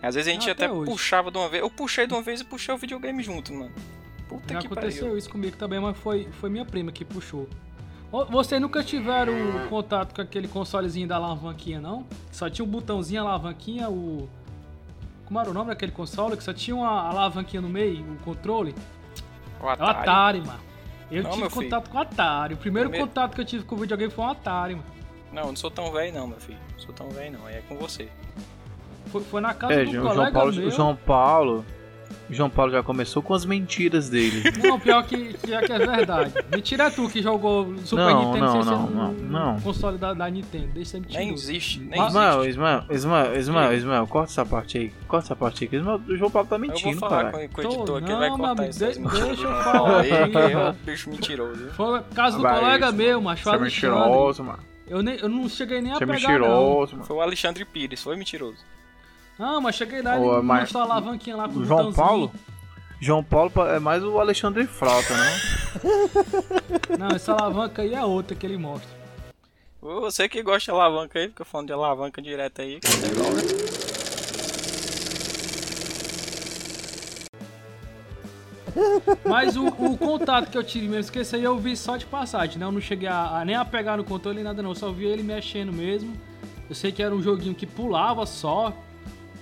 Às 0.02 0.14
vezes 0.14 0.28
a 0.28 0.32
gente 0.32 0.50
Até 0.50 0.66
até 0.66 0.74
hoje. 0.74 0.90
puxava 0.90 1.30
de 1.30 1.38
uma 1.38 1.48
vez. 1.48 1.62
Eu 1.62 1.70
puxei 1.70 2.06
de 2.06 2.12
uma 2.12 2.22
vez 2.22 2.40
e 2.42 2.44
puxei 2.44 2.74
o 2.74 2.78
videogame 2.78 3.22
junto, 3.22 3.52
mano. 3.54 3.72
Puta 4.28 4.52
Já 4.52 4.60
que 4.60 4.66
aconteceu 4.66 5.04
pariu. 5.04 5.18
isso 5.18 5.30
comigo 5.30 5.56
também, 5.56 5.80
mas 5.80 5.96
foi, 5.96 6.28
foi 6.40 6.50
minha 6.50 6.64
prima 6.64 6.92
que 6.92 7.04
puxou. 7.04 7.48
Vocês 8.30 8.60
nunca 8.60 8.82
tiveram 8.84 9.34
contato 9.68 10.14
com 10.14 10.20
aquele 10.20 10.46
consolezinho 10.46 11.08
da 11.08 11.16
alavanquinha, 11.16 11.80
não? 11.80 12.06
Só 12.30 12.48
tinha 12.48 12.64
um 12.64 12.68
botãozinho, 12.68 13.22
alavanquinha, 13.22 13.90
o... 13.90 14.28
Como 15.24 15.40
era 15.40 15.50
o 15.50 15.54
nome 15.54 15.70
daquele 15.70 15.90
console? 15.90 16.36
Que 16.36 16.44
só 16.44 16.52
tinha 16.52 16.76
uma 16.76 17.08
alavanquinha 17.08 17.60
no 17.60 17.68
meio, 17.68 18.04
o 18.04 18.16
controle? 18.18 18.72
O 19.64 19.68
É 19.68 19.70
o 19.70 19.72
Atari. 19.72 19.98
Atari, 20.00 20.40
mano. 20.42 20.60
Eu 21.10 21.22
Não, 21.22 21.30
tive 21.30 21.42
meu 21.42 21.50
filho. 21.50 21.62
contato 21.64 21.90
com 21.90 21.98
o 21.98 22.00
Atari. 22.00 22.54
O 22.54 22.56
primeiro 22.56 22.88
Primeiro- 22.88 23.08
contato 23.08 23.34
que 23.34 23.40
eu 23.40 23.44
tive 23.44 23.64
com 23.64 23.74
o 23.74 23.78
videogame 23.78 24.12
foi 24.12 24.24
um 24.24 24.28
Atari, 24.30 24.74
mano. 24.74 24.86
Não, 25.32 25.42
eu 25.42 25.48
não 25.48 25.56
sou 25.56 25.70
tão 25.70 25.90
velho 25.92 26.12
não, 26.14 26.26
meu 26.26 26.38
filho. 26.40 26.58
Não 26.72 26.78
sou 26.78 26.94
tão 26.94 27.08
velho 27.10 27.38
não. 27.38 27.46
Aí 27.46 27.56
é 27.56 27.62
com 27.68 27.76
você. 27.76 28.08
Foi, 29.06 29.22
foi 29.22 29.40
na 29.40 29.52
casa 29.54 29.74
É, 29.74 29.84
do 29.84 29.90
o 29.98 30.02
colega 30.02 30.14
João 30.14 30.32
Paulo, 30.32 30.52
meu. 30.52 30.70
João 30.70 30.96
Paulo, 30.96 31.66
João 32.30 32.48
Paulo 32.48 32.72
já 32.72 32.82
começou 32.82 33.22
com 33.22 33.34
as 33.34 33.44
mentiras 33.44 34.08
dele. 34.08 34.42
Não, 34.62 34.78
pior 34.80 35.02
que, 35.04 35.34
que 35.34 35.52
é 35.54 35.60
que 35.60 35.72
é 35.72 35.78
verdade. 35.78 36.32
Mentira 36.50 36.84
é 36.84 36.90
tu 36.90 37.08
que 37.08 37.22
jogou 37.22 37.74
Super 37.84 38.02
Não, 38.06 38.24
Nintendo 38.32 38.44
não, 38.46 38.52
sem 38.52 38.62
ser 38.62 38.70
não, 38.70 38.86
no 38.86 38.90
não, 38.90 39.12
não. 39.52 39.60
console 39.60 39.98
da, 39.98 40.14
da 40.14 40.28
Nintendo. 40.30 40.68
Deixa 40.74 40.92
sempre 40.92 41.10
Nem 41.10 41.18
mentiroso. 41.28 41.44
existe, 41.50 41.80
nem 41.80 41.98
Mas- 41.98 42.08
Ismael, 42.08 42.32
existe. 42.40 42.50
Ismael, 42.50 42.84
Ismael, 42.90 43.36
Ismael, 43.36 43.74
Ismael, 43.74 44.06
corta 44.06 44.32
essa 44.32 44.46
parte 44.46 44.78
aí. 44.78 44.92
Corta 45.06 45.26
essa 45.26 45.36
parte 45.36 45.64
aí, 45.64 45.68
que 45.68 45.76
Ismael, 45.76 46.00
o 46.08 46.16
João 46.16 46.30
Paulo 46.30 46.48
tá 46.48 46.56
Eu 46.56 46.60
vou 46.60 46.68
mentindo, 46.68 46.98
falar 46.98 47.30
cara. 47.32 47.48
com, 47.48 47.60
o 47.60 47.62
Tô- 47.62 47.68
editor 47.74 48.02
que 48.02 48.10
não, 48.12 48.18
vai 48.18 48.28
meu 48.30 48.38
cortar 48.38 48.54
de- 48.54 48.60
mentiras 48.62 48.96
deixa 48.98 49.42
eu 49.42 49.62
falar 49.62 50.00
aí, 50.00 50.10
é 50.10 50.68
o 50.70 50.72
bicho 50.72 51.10
mentiroso. 51.10 51.70
Foi 51.72 52.00
caso 52.14 52.36
do 52.38 52.42
Vai, 52.42 52.58
colega 52.58 52.86
isso, 52.86 52.96
meu, 52.96 53.20
macho, 53.20 53.44
Você 53.44 53.50
é 53.54 53.58
mentiroso, 53.58 54.44
mano. 54.44 54.58
Eu, 54.86 55.02
nem, 55.02 55.16
eu 55.18 55.28
não 55.28 55.48
cheguei 55.48 55.80
nem 55.80 55.92
a 55.92 55.96
Você 55.96 56.04
é 56.04 56.06
pegar, 56.06 56.20
não. 56.28 56.38
mentiroso, 56.40 56.92
mano. 56.94 57.04
Foi 57.06 57.16
o 57.16 57.20
Alexandre 57.20 57.64
Pires, 57.64 58.02
foi 58.02 58.16
mentiroso. 58.16 58.58
Não, 59.38 59.60
mas 59.60 59.74
cheguei 59.74 60.00
lá 60.02 60.16
e 60.16 60.20
Ô, 60.20 60.34
ele 60.34 60.42
mas- 60.42 60.60
mostrou 60.62 60.82
a 60.82 60.86
alavanquinha 60.86 61.36
lá 61.36 61.48
com 61.48 61.58
O 61.58 61.64
João 61.64 61.78
botãozinho. 61.90 62.06
Paulo? 62.06 62.32
João 63.00 63.24
Paulo 63.24 63.52
é 63.68 63.78
mais 63.78 64.02
o 64.04 64.18
Alexandre 64.18 64.66
Frota, 64.66 65.12
não? 65.16 66.96
Não, 66.98 67.08
essa 67.16 67.32
alavanca 67.32 67.82
aí 67.82 67.92
é 67.94 68.04
outra 68.04 68.36
que 68.36 68.46
ele 68.46 68.56
mostra. 68.56 68.88
Você 69.82 70.28
que 70.28 70.42
gosta 70.42 70.70
de 70.72 70.78
alavanca 70.78 71.18
aí, 71.18 71.28
fica 71.28 71.44
falando 71.44 71.66
de 71.66 71.72
alavanca 71.72 72.22
direto 72.22 72.62
aí, 72.62 72.78
que 72.80 72.86
é 72.86 73.10
igual, 73.10 73.30
né? 73.34 73.42
Mas 79.24 79.56
o, 79.56 79.66
o 79.68 79.96
contato 79.96 80.50
que 80.50 80.58
eu 80.58 80.64
tive 80.64 80.88
mesmo, 80.88 81.12
que 81.12 81.20
esse 81.20 81.36
aí 81.36 81.44
eu 81.44 81.56
vi 81.58 81.76
só 81.76 81.96
de 81.96 82.06
passagem, 82.06 82.58
né? 82.58 82.66
Eu 82.66 82.72
não 82.72 82.80
cheguei 82.80 83.08
a, 83.08 83.38
a 83.38 83.44
nem 83.44 83.54
a 83.54 83.64
pegar 83.64 83.96
no 83.96 84.04
controle 84.04 84.36
nem 84.36 84.44
nada 84.44 84.62
não, 84.62 84.70
eu 84.70 84.74
só 84.74 84.90
vi 84.90 85.04
ele 85.04 85.22
mexendo 85.22 85.72
mesmo. 85.72 86.16
Eu 86.68 86.74
sei 86.74 86.90
que 86.90 87.02
era 87.02 87.14
um 87.14 87.22
joguinho 87.22 87.54
que 87.54 87.66
pulava 87.66 88.26
só. 88.26 88.72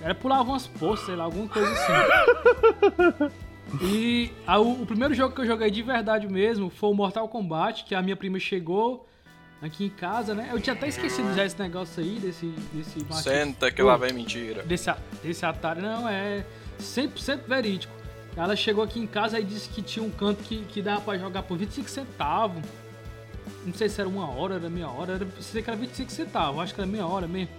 Era 0.02 0.14
pulava 0.14 0.50
umas 0.50 0.66
poças, 0.66 1.06
sei 1.06 1.16
lá, 1.16 1.24
alguma 1.24 1.48
coisa 1.48 1.70
assim. 1.70 3.32
E 3.80 4.30
a, 4.46 4.58
o, 4.58 4.82
o 4.82 4.86
primeiro 4.86 5.14
jogo 5.14 5.34
que 5.34 5.40
eu 5.40 5.46
joguei 5.46 5.70
de 5.70 5.82
verdade 5.82 6.28
mesmo 6.28 6.68
foi 6.68 6.90
o 6.90 6.94
Mortal 6.94 7.26
Kombat, 7.28 7.84
que 7.84 7.94
a 7.94 8.02
minha 8.02 8.16
prima 8.16 8.38
chegou 8.38 9.08
aqui 9.62 9.86
em 9.86 9.88
casa, 9.88 10.34
né? 10.34 10.50
Eu 10.52 10.60
tinha 10.60 10.74
até 10.74 10.88
esquecido 10.88 11.34
já 11.34 11.44
esse 11.44 11.58
negócio 11.58 12.02
aí, 12.02 12.18
desse... 12.18 12.46
desse 12.72 13.00
Senta 13.22 13.70
que 13.70 13.80
lá 13.80 13.96
vem 13.96 14.12
mentira. 14.12 14.62
Desse, 14.64 14.92
desse 15.22 15.46
Atari, 15.46 15.80
não, 15.80 16.08
é 16.08 16.44
100% 16.80 17.46
verídico. 17.46 17.92
Ela 18.36 18.56
chegou 18.56 18.82
aqui 18.82 18.98
em 18.98 19.06
casa 19.06 19.38
e 19.38 19.44
disse 19.44 19.68
que 19.68 19.80
tinha 19.80 20.04
um 20.04 20.10
canto 20.10 20.42
que, 20.42 20.64
que 20.64 20.82
dava 20.82 21.00
pra 21.02 21.16
jogar 21.16 21.42
por 21.42 21.56
25 21.56 21.88
centavos. 21.88 22.62
Não 23.64 23.72
sei 23.72 23.88
se 23.88 24.00
era 24.00 24.08
uma 24.08 24.28
hora, 24.28 24.56
era 24.56 24.68
meia 24.68 24.88
hora, 24.88 25.14
era, 25.14 25.26
sei 25.40 25.62
que 25.62 25.70
era 25.70 25.78
25 25.78 26.10
centavos, 26.10 26.60
acho 26.60 26.74
que 26.74 26.80
era 26.80 26.90
meia 26.90 27.06
hora 27.06 27.28
mesmo. 27.28 27.54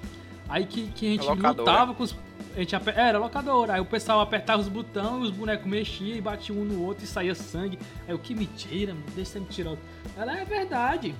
Aí 0.49 0.65
que, 0.65 0.87
que 0.89 1.07
a 1.07 1.09
gente 1.11 1.27
lutava 1.27 1.93
com 1.93 2.03
os. 2.03 2.15
Gente, 2.55 2.75
é, 2.75 2.79
era 2.95 3.17
locadora. 3.17 3.73
Aí 3.73 3.81
o 3.81 3.85
pessoal 3.85 4.21
apertava 4.21 4.61
os 4.61 4.69
botões, 4.69 5.29
os 5.29 5.31
bonecos 5.31 5.65
mexiam 5.65 6.15
e 6.15 6.21
batiam 6.21 6.57
um 6.57 6.65
no 6.65 6.83
outro 6.83 7.03
e 7.03 7.07
saía 7.07 7.33
sangue. 7.33 7.79
Aí 8.07 8.13
o 8.13 8.19
que 8.19 8.35
mentira, 8.35 8.93
mano, 8.93 9.05
deixa 9.15 9.39
me 9.39 9.45
tirar. 9.47 9.75
Ela 10.15 10.39
é 10.39 10.45
verdade. 10.45 11.15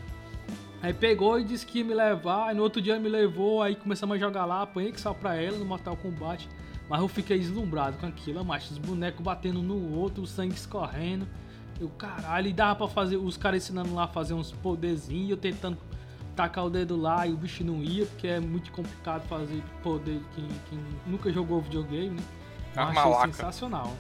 Aí 0.82 0.94
pegou 0.94 1.40
e 1.40 1.44
disse 1.44 1.66
que 1.66 1.80
ia 1.80 1.86
me 1.86 1.94
levar, 1.94 2.50
aí 2.50 2.56
no 2.56 2.62
outro 2.62 2.82
dia 2.82 3.00
me 3.00 3.08
levou, 3.08 3.62
aí 3.62 3.74
começamos 3.74 4.18
a 4.18 4.20
jogar 4.20 4.44
lá, 4.44 4.64
apanhei 4.64 4.92
que 4.92 5.00
só 5.00 5.14
pra 5.14 5.34
ela 5.34 5.58
no 5.58 5.64
Mortal 5.64 5.96
Kombat. 5.96 6.48
Mas 6.90 7.00
eu 7.00 7.08
fiquei 7.08 7.40
deslumbrado 7.40 7.98
com 7.98 8.06
aquilo, 8.06 8.44
macho. 8.44 8.72
Os 8.74 8.78
bonecos 8.78 9.24
batendo 9.24 9.62
no 9.62 9.98
outro, 9.98 10.24
o 10.24 10.28
sangue 10.28 10.54
escorrendo. 10.54 11.26
Eu, 11.80 11.90
caralho, 11.90 12.48
e 12.48 12.54
dava 12.54 12.76
pra 12.76 12.88
fazer. 12.88 13.18
Os 13.18 13.38
caras 13.38 13.64
ensinando 13.64 13.96
lá 13.96 14.04
a 14.04 14.08
fazer 14.08 14.34
uns 14.34 14.52
poderzinhos, 14.52 15.32
eu 15.32 15.38
tentando 15.38 15.78
tacar 16.36 16.66
o 16.66 16.70
dedo 16.70 17.00
lá 17.00 17.26
e 17.28 17.32
o 17.32 17.38
bicho 17.38 17.64
não 17.64 17.82
ia, 17.82 18.06
porque 18.06 18.28
é 18.28 18.40
muito 18.40 18.72
complicado 18.72 19.28
fazer 19.28 19.62
poder 19.82 20.20
quem, 20.36 20.48
quem 20.70 20.80
nunca 21.06 21.32
jogou 21.32 21.62
videogame, 21.62 22.12
né? 22.12 22.24
Eu 22.76 22.84
achei 22.84 23.34
sensacional. 23.34 23.94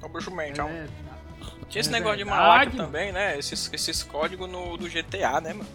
É 0.00 0.06
o 0.06 0.08
bicho 0.08 0.30
mente, 0.30 0.60
é, 0.60 0.86
Tinha 1.68 1.80
esse 1.80 1.88
é 1.88 1.92
negócio 1.92 2.18
verdade. 2.18 2.18
de 2.18 2.24
malaca 2.24 2.76
também, 2.76 3.12
né? 3.12 3.38
Esses, 3.38 3.70
esses 3.72 4.02
códigos 4.02 4.48
no, 4.48 4.76
do 4.76 4.88
GTA, 4.88 5.40
né, 5.40 5.52
mano? 5.52 5.68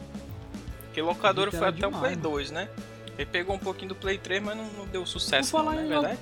Que 0.93 1.01
locadora 1.01 1.51
foi 1.51 1.67
até 1.67 1.77
demais, 1.77 1.95
o 1.95 1.99
Play 1.99 2.15
2, 2.15 2.51
né? 2.51 2.69
Ele 3.17 3.25
pegou 3.25 3.55
um 3.55 3.59
pouquinho 3.59 3.89
do 3.89 3.95
Play 3.95 4.17
3, 4.17 4.41
mas 4.41 4.57
não, 4.57 4.65
não 4.65 4.85
deu 4.87 5.05
sucesso, 5.05 5.55
não, 5.57 5.65
não 5.65 5.73
é 5.73 5.85
verdade? 5.85 6.19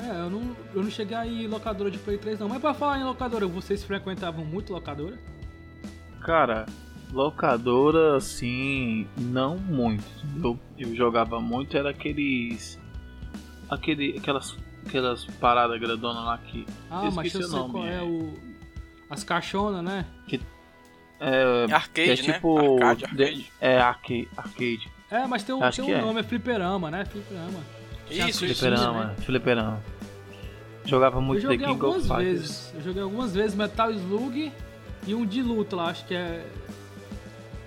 É, 0.00 0.08
eu 0.08 0.30
não, 0.30 0.56
eu 0.74 0.82
não 0.82 0.90
cheguei 0.90 1.16
aí 1.16 1.44
em 1.44 1.46
locadora 1.46 1.90
de 1.90 1.98
Play 1.98 2.18
3 2.18 2.38
não. 2.40 2.48
Mas 2.48 2.60
pra 2.60 2.74
falar 2.74 2.98
em 2.98 3.04
locadora, 3.04 3.46
vocês 3.46 3.84
frequentavam 3.84 4.44
muito 4.44 4.72
locadora? 4.72 5.16
Cara, 6.20 6.66
locadora, 7.12 8.16
assim, 8.16 9.06
não 9.16 9.56
muito. 9.56 10.04
Eu, 10.42 10.58
eu 10.78 10.94
jogava 10.94 11.40
muito, 11.40 11.76
era 11.76 11.90
aqueles... 11.90 12.80
Aquele, 13.68 14.18
aquelas, 14.18 14.56
aquelas 14.86 15.24
paradas 15.24 15.80
grandonas 15.80 16.24
lá 16.24 16.38
que... 16.38 16.66
Ah, 16.90 17.10
mas 17.12 17.34
eu 17.34 17.42
sei 17.42 17.50
nome, 17.50 17.72
qual 17.72 17.86
é, 17.86 17.96
é 17.96 18.02
o... 18.02 18.34
As 19.08 19.24
caixonas, 19.24 19.82
né? 19.82 20.06
Que, 20.26 20.40
é, 21.20 21.72
arcade, 21.72 22.10
é 22.10 22.16
tipo, 22.16 22.78
né? 22.78 22.86
Arcade, 22.86 23.04
arcade. 23.04 23.34
De, 23.34 23.52
é, 23.60 23.78
arcade. 23.78 24.28
arcade. 24.36 24.92
É, 25.10 25.26
mas 25.26 25.42
tem, 25.42 25.54
um, 25.54 25.70
tem 25.70 25.84
um 25.84 25.90
é. 25.90 26.00
nome, 26.00 26.20
é 26.20 26.22
fliperama, 26.22 26.90
né? 26.90 27.04
Fliperama. 27.04 27.60
Isso, 28.10 28.44
isso. 28.44 28.60
Fliperama, 28.60 29.04
né? 29.04 29.14
fliperama. 29.20 29.82
Jogava 30.84 31.20
muito 31.20 31.48
The 31.48 31.56
King 31.56 31.82
of 31.82 32.00
Fighters. 32.00 32.18
Vezes. 32.18 32.74
Eu 32.74 32.82
joguei 32.82 33.02
algumas 33.02 33.34
vezes 33.34 33.54
Metal 33.54 33.90
Slug 33.90 34.52
e 35.06 35.14
um 35.14 35.24
de 35.24 35.42
luta 35.42 35.76
lá, 35.76 35.84
acho 35.86 36.04
que 36.04 36.14
é. 36.14 36.44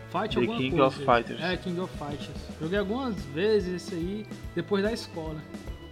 Fight 0.10 0.34
The 0.36 0.40
alguma 0.42 0.58
King 0.58 0.70
coisa. 0.78 0.86
of 0.88 1.06
Fighters. 1.06 1.42
É, 1.42 1.58
King 1.58 1.80
of 1.80 1.98
Fighters. 1.98 2.30
Joguei 2.60 2.80
algumas 2.80 3.16
vezes 3.28 3.74
esse 3.88 3.96
aí, 3.96 4.26
depois 4.56 4.84
da 4.84 4.92
escola. 4.94 5.42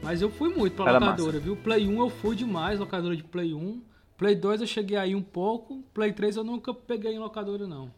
Mas 0.02 0.22
eu 0.22 0.30
fui 0.30 0.50
muito 0.50 0.76
pra 0.76 0.86
Era 0.90 1.00
locadora, 1.00 1.34
massa. 1.34 1.40
viu? 1.44 1.56
Play 1.58 1.88
1 1.88 2.00
eu 2.00 2.10
fui 2.10 2.36
demais, 2.36 2.80
locadora 2.80 3.16
de 3.16 3.24
Play 3.24 3.54
1. 3.54 3.82
Play 4.18 4.36
2 4.36 4.62
eu 4.62 4.68
cheguei 4.68 4.98
aí 4.98 5.16
um 5.16 5.22
pouco. 5.22 5.84
Play 5.94 6.14
3 6.14 6.38
eu 6.38 6.44
nunca 6.44 6.74
peguei 6.74 7.14
em 7.14 7.20
locadora, 7.20 7.68
não. 7.68 7.92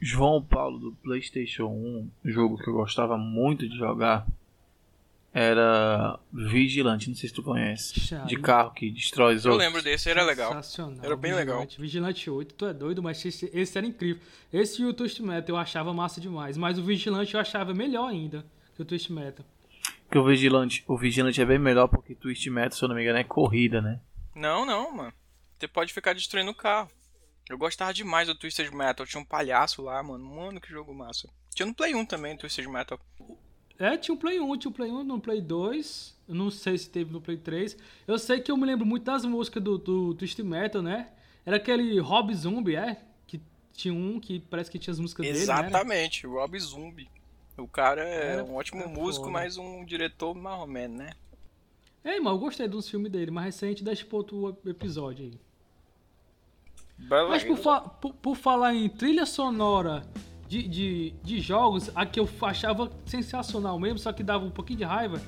João 0.00 0.40
Paulo 0.42 0.78
do 0.78 0.92
PlayStation 1.02 1.66
1, 1.66 2.10
jogo 2.24 2.56
que 2.56 2.68
eu 2.68 2.74
gostava 2.74 3.18
muito 3.18 3.68
de 3.68 3.76
jogar, 3.76 4.26
era 5.32 6.18
Vigilante, 6.32 7.08
não 7.08 7.16
sei 7.16 7.28
se 7.28 7.34
tu 7.34 7.42
conhece. 7.42 7.94
De 8.26 8.36
carro 8.36 8.72
que 8.72 8.90
destrói 8.90 9.36
os 9.36 9.44
eu 9.44 9.52
outros. 9.52 9.66
Eu 9.66 9.70
lembro 9.70 9.82
desse, 9.82 10.08
era 10.08 10.24
legal. 10.24 10.52
Era 11.02 11.16
bem 11.16 11.32
Vigilante, 11.32 11.36
legal. 11.36 11.66
Vigilante 11.78 12.30
8, 12.30 12.54
tu 12.54 12.66
é 12.66 12.72
doido, 12.72 13.02
mas 13.02 13.24
esse, 13.24 13.50
esse 13.52 13.76
era 13.76 13.86
incrível. 13.86 14.22
Esse 14.52 14.82
e 14.82 14.86
o 14.86 14.92
Twist 14.92 15.22
Metal 15.22 15.54
eu 15.54 15.56
achava 15.56 15.92
massa 15.92 16.20
demais, 16.20 16.56
mas 16.56 16.78
o 16.78 16.82
Vigilante 16.82 17.34
eu 17.34 17.40
achava 17.40 17.74
melhor 17.74 18.08
ainda 18.08 18.44
que 18.74 18.82
o 18.82 18.84
Twist 18.84 19.12
Metal. 19.12 19.44
Que 20.10 20.18
o 20.18 20.24
Vigilante, 20.24 20.82
o 20.88 20.96
Vigilante 20.96 21.40
é 21.40 21.44
bem 21.44 21.58
melhor 21.58 21.88
porque 21.88 22.14
o 22.14 22.16
Twist 22.16 22.48
Metal, 22.48 22.72
se 22.72 22.82
eu 22.82 22.88
não 22.88 22.96
me 22.96 23.02
engano, 23.02 23.18
é 23.18 23.24
corrida, 23.24 23.82
né? 23.82 24.00
Não, 24.34 24.64
não, 24.64 24.94
mano. 24.94 25.12
Você 25.58 25.66
pode 25.66 25.92
ficar 25.92 26.14
destruindo 26.14 26.52
o 26.52 26.54
carro. 26.54 26.88
Eu 27.48 27.58
gostava 27.58 27.92
demais 27.92 28.28
do 28.28 28.34
Twisted 28.34 28.70
Metal. 28.70 29.06
Tinha 29.06 29.20
um 29.20 29.24
palhaço 29.24 29.82
lá, 29.82 30.02
mano. 30.02 30.24
Mano, 30.24 30.60
que 30.60 30.70
jogo 30.70 30.94
massa. 30.94 31.28
Tinha 31.54 31.66
no 31.66 31.74
Play 31.74 31.94
1 31.94 32.06
também, 32.06 32.36
Twisted 32.36 32.66
Metal. 32.68 33.00
É, 33.78 33.96
tinha 33.96 34.14
um 34.14 34.18
Play 34.18 34.40
1, 34.40 34.56
tinha 34.56 34.70
um 34.70 34.72
Play 34.72 34.90
1 34.90 35.04
no 35.04 35.20
Play 35.20 35.40
2. 35.40 36.16
Eu 36.28 36.34
não 36.34 36.50
sei 36.50 36.76
se 36.76 36.90
teve 36.90 37.12
no 37.12 37.20
Play 37.20 37.36
3. 37.36 37.76
Eu 38.06 38.18
sei 38.18 38.40
que 38.40 38.50
eu 38.50 38.56
me 38.56 38.66
lembro 38.66 38.84
muito 38.84 39.04
das 39.04 39.24
músicas 39.24 39.62
do, 39.62 39.78
do 39.78 40.14
Twisted 40.14 40.44
Metal, 40.44 40.82
né? 40.82 41.10
Era 41.46 41.56
aquele 41.56 41.98
Rob 42.00 42.34
Zombie, 42.34 42.74
é? 42.74 43.00
Que 43.26 43.40
tinha 43.72 43.94
um 43.94 44.18
que 44.18 44.40
parece 44.40 44.70
que 44.70 44.78
tinha 44.78 44.92
as 44.92 44.98
músicas 44.98 45.26
Exatamente, 45.26 46.22
dele, 46.22 46.34
né? 46.34 46.40
Rob 46.40 46.58
Zombie. 46.58 47.08
O 47.56 47.66
cara 47.66 48.06
é 48.06 48.32
Era, 48.32 48.44
um 48.44 48.54
ótimo 48.54 48.86
músico, 48.88 49.26
foda. 49.26 49.38
mas 49.38 49.56
um 49.56 49.84
diretor 49.84 50.34
marromeno, 50.34 50.98
né? 50.98 51.12
É, 52.04 52.14
irmão, 52.14 52.34
eu 52.34 52.38
gostei 52.38 52.68
dos 52.68 52.88
filmes 52.88 53.10
dele, 53.10 53.30
mais 53.30 53.46
recente, 53.46 53.82
deixa 53.82 54.04
pro 54.04 54.18
outro 54.18 54.58
episódio 54.66 55.24
aí. 55.24 55.40
Mas 56.98 57.44
por, 57.44 57.56
fa 57.56 57.80
por, 57.80 58.14
por, 58.14 58.36
falar 58.36 58.74
em 58.74 58.88
trilha 58.88 59.24
sonora 59.24 60.04
de, 60.48 60.66
de, 60.66 61.14
de 61.22 61.40
jogos, 61.40 61.90
a 61.94 62.06
que 62.06 62.18
eu 62.18 62.28
achava 62.40 62.90
sensacional 63.04 63.78
mesmo, 63.78 63.98
só 63.98 64.12
que 64.12 64.22
dava 64.22 64.44
um 64.44 64.50
pouquinho 64.50 64.78
de 64.78 64.84
raiva, 64.84 65.20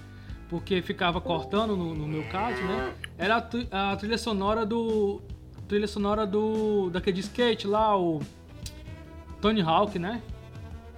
porque 0.48 0.80
ficava 0.80 1.20
cortando 1.20 1.76
no, 1.76 1.94
no 1.94 2.08
meu 2.08 2.26
caso, 2.28 2.60
né? 2.62 2.94
Era 3.18 3.36
a, 3.70 3.92
a, 3.92 3.96
trilha 3.96 4.16
sonora 4.16 4.64
do. 4.64 5.20
Trilha 5.68 5.86
sonora 5.86 6.26
do. 6.26 6.88
daquele 6.90 7.20
skate 7.20 7.66
lá, 7.66 7.96
o. 7.96 8.20
Tony 9.40 9.60
Hawk, 9.60 9.98
né? 9.98 10.22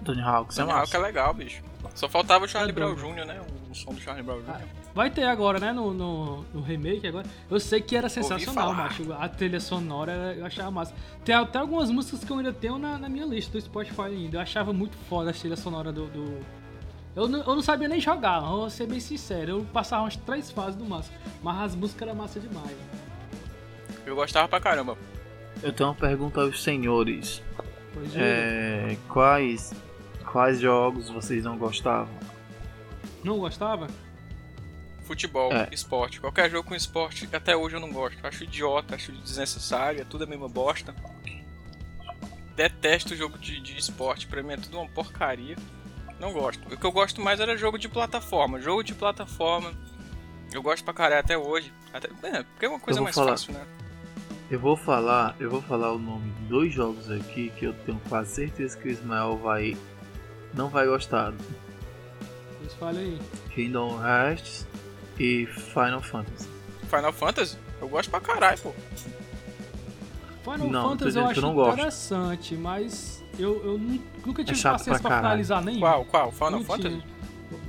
Tony 0.04 0.22
Hawk, 0.22 0.54
Tony 0.54 0.70
Hawk 0.70 0.94
é 0.94 0.98
legal, 0.98 1.34
bicho. 1.34 1.62
Só 1.94 2.08
faltava 2.08 2.44
o 2.44 2.48
Charlie 2.48 2.70
é 2.70 2.74
Brown 2.74 2.94
Jr., 2.94 3.24
né? 3.26 3.40
O 3.70 3.74
som 3.74 3.92
do 3.92 4.00
Charlie 4.00 4.22
Brown 4.22 4.40
Jr. 4.40 4.50
Ah, 4.50 4.81
vai 4.94 5.10
ter 5.10 5.24
agora, 5.24 5.58
né? 5.58 5.72
No, 5.72 5.92
no, 5.92 6.44
no, 6.54 6.60
remake 6.60 7.06
agora. 7.06 7.26
Eu 7.50 7.60
sei 7.60 7.80
que 7.80 7.96
era 7.96 8.08
sensacional, 8.08 8.72
macho. 8.74 9.12
A 9.12 9.28
trilha 9.28 9.60
sonora 9.60 10.34
eu 10.36 10.44
achava 10.44 10.70
massa. 10.70 10.94
Tem 11.24 11.34
até 11.34 11.58
algumas 11.58 11.90
músicas 11.90 12.24
que 12.24 12.30
eu 12.30 12.38
ainda 12.38 12.52
tenho 12.52 12.78
na, 12.78 12.98
na 12.98 13.08
minha 13.08 13.26
lista 13.26 13.52
do 13.52 13.60
Spotify 13.60 14.02
ainda. 14.02 14.38
Eu 14.38 14.40
achava 14.40 14.72
muito 14.72 14.96
foda 15.08 15.30
a 15.30 15.32
trilha 15.32 15.56
sonora 15.56 15.92
do. 15.92 16.06
do... 16.06 16.40
Eu, 17.14 17.28
não, 17.28 17.40
eu 17.40 17.54
não 17.54 17.62
sabia 17.62 17.88
nem 17.88 18.00
jogar, 18.00 18.40
vou 18.40 18.70
ser 18.70 18.86
bem 18.86 19.00
sincero. 19.00 19.50
Eu 19.50 19.66
passava 19.72 20.04
umas 20.04 20.16
três 20.16 20.50
fases 20.50 20.76
do 20.76 20.84
massa. 20.84 21.12
Mas 21.42 21.60
as 21.60 21.74
músicas 21.74 22.08
eram 22.08 22.18
massa 22.18 22.40
demais. 22.40 22.76
Eu 24.06 24.14
gostava 24.14 24.48
pra 24.48 24.60
caramba. 24.60 24.96
Eu 25.62 25.72
tenho 25.72 25.90
uma 25.90 25.94
pergunta 25.94 26.40
aos 26.40 26.62
senhores. 26.62 27.42
É, 28.16 28.96
quais 29.08 29.74
Quais 30.32 30.60
jogos 30.60 31.10
vocês 31.10 31.44
não 31.44 31.58
gostavam? 31.58 32.14
Não 33.22 33.38
gostava? 33.38 33.86
Futebol, 35.02 35.52
é. 35.52 35.68
esporte. 35.72 36.20
Qualquer 36.20 36.50
jogo 36.50 36.68
com 36.68 36.74
esporte, 36.74 37.28
até 37.32 37.56
hoje 37.56 37.76
eu 37.76 37.80
não 37.80 37.90
gosto. 37.90 38.24
Acho 38.26 38.44
idiota, 38.44 38.94
acho 38.94 39.12
desnecessário, 39.12 40.00
é 40.00 40.04
tudo 40.04 40.24
a 40.24 40.26
mesma 40.26 40.48
bosta. 40.48 40.94
Detesto 42.54 43.16
jogo 43.16 43.38
de, 43.38 43.60
de 43.60 43.76
esporte, 43.76 44.26
pra 44.26 44.42
mim 44.42 44.52
é 44.52 44.56
tudo 44.56 44.78
uma 44.78 44.88
porcaria. 44.88 45.56
Não 46.20 46.32
gosto. 46.32 46.62
O 46.72 46.76
que 46.76 46.86
eu 46.86 46.92
gosto 46.92 47.20
mais 47.20 47.40
era 47.40 47.56
jogo 47.56 47.78
de 47.78 47.88
plataforma. 47.88 48.60
Jogo 48.60 48.84
de 48.84 48.94
plataforma. 48.94 49.72
Eu 50.52 50.62
gosto 50.62 50.84
pra 50.84 50.94
caralho 50.94 51.20
até 51.20 51.36
hoje. 51.36 51.72
Até, 51.92 52.08
é, 52.22 52.42
porque 52.44 52.66
é 52.66 52.68
uma 52.68 52.78
coisa 52.78 53.00
mais 53.00 53.14
falar. 53.14 53.32
fácil, 53.32 53.54
né? 53.54 53.66
Eu 54.50 54.60
vou 54.60 54.76
falar, 54.76 55.34
eu 55.40 55.50
vou 55.50 55.62
falar 55.62 55.92
o 55.92 55.98
nome 55.98 56.30
de 56.30 56.44
dois 56.44 56.72
jogos 56.72 57.10
aqui 57.10 57.50
que 57.58 57.64
eu 57.64 57.72
tenho 57.72 58.00
quase 58.08 58.34
certeza 58.34 58.76
que 58.76 58.86
o 58.86 58.90
Ismael 58.90 59.36
vai 59.38 59.76
não 60.54 60.68
vai 60.68 60.86
gostar. 60.86 61.32
Pois 62.58 62.74
fale 62.74 62.98
aí. 62.98 63.18
Kingdom 63.54 63.98
Hearts 64.04 64.66
e 65.18 65.46
Final 65.46 66.02
Fantasy. 66.02 66.48
Final 66.88 67.12
Fantasy? 67.12 67.56
Eu 67.80 67.88
gosto 67.88 68.10
pra 68.10 68.20
caralho, 68.20 68.58
pô. 68.58 68.72
Final 70.44 70.68
Não, 70.68 70.88
Fantasy 70.90 71.18
eu 71.18 71.26
acho 71.26 71.40
não 71.40 71.54
gosta. 71.54 71.72
interessante, 71.74 72.54
mas 72.56 73.24
eu, 73.38 73.62
eu 73.64 73.78
nu- 73.78 74.02
nunca 74.26 74.44
tive 74.44 74.58
chato 74.58 74.72
paciência 74.78 75.00
pra 75.00 75.10
pra, 75.10 75.18
finalizar 75.20 75.62
nenhum. 75.64 75.80
Qual? 75.80 76.04
Qual? 76.04 76.32
Final 76.32 76.50
Não 76.50 76.64
Fantasy? 76.64 77.00
tinha. 77.00 77.12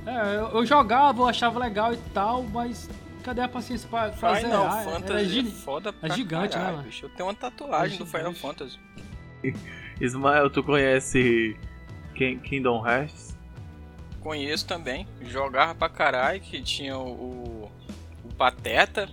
É, 0.06 0.36
eu, 0.36 0.48
eu 0.48 0.66
jogava, 0.66 1.22
eu 1.22 1.26
achava 1.28 1.58
legal 1.58 1.92
e 1.94 1.96
tal, 2.12 2.42
mas 2.42 2.90
cadê 3.22 3.40
a 3.42 3.48
paciência 3.48 3.88
pra, 3.88 4.10
pra 4.10 4.34
Final 4.36 4.62
zerar? 4.62 4.82
Era 4.82 4.90
Fantasy 4.90 5.20
é 5.20 5.24
gi- 5.42 5.50
foda 5.50 5.92
pra 5.92 6.08
gigante, 6.10 6.48
né, 6.56 6.60
caralho, 6.60 6.76
mano? 6.78 6.88
bicho. 6.88 7.06
Eu 7.06 7.10
tenho 7.10 7.28
uma 7.28 7.34
tatuagem 7.34 7.96
É 7.96 7.98
do 7.98 8.06
Final. 8.06 8.34
Fantasy. 8.34 8.78
Ismael, 10.00 10.50
tu 10.50 10.62
conhece 10.62 11.56
King- 12.14 12.40
Kingdom 12.40 12.84
Hearts? 12.86 13.33
Conheço 14.24 14.66
também. 14.66 15.06
Jogava 15.20 15.74
pra 15.74 15.88
caralho, 15.88 16.40
que 16.40 16.60
tinha 16.62 16.96
o, 16.98 17.08
o, 17.10 17.70
o 18.24 18.34
Pateta. 18.34 19.08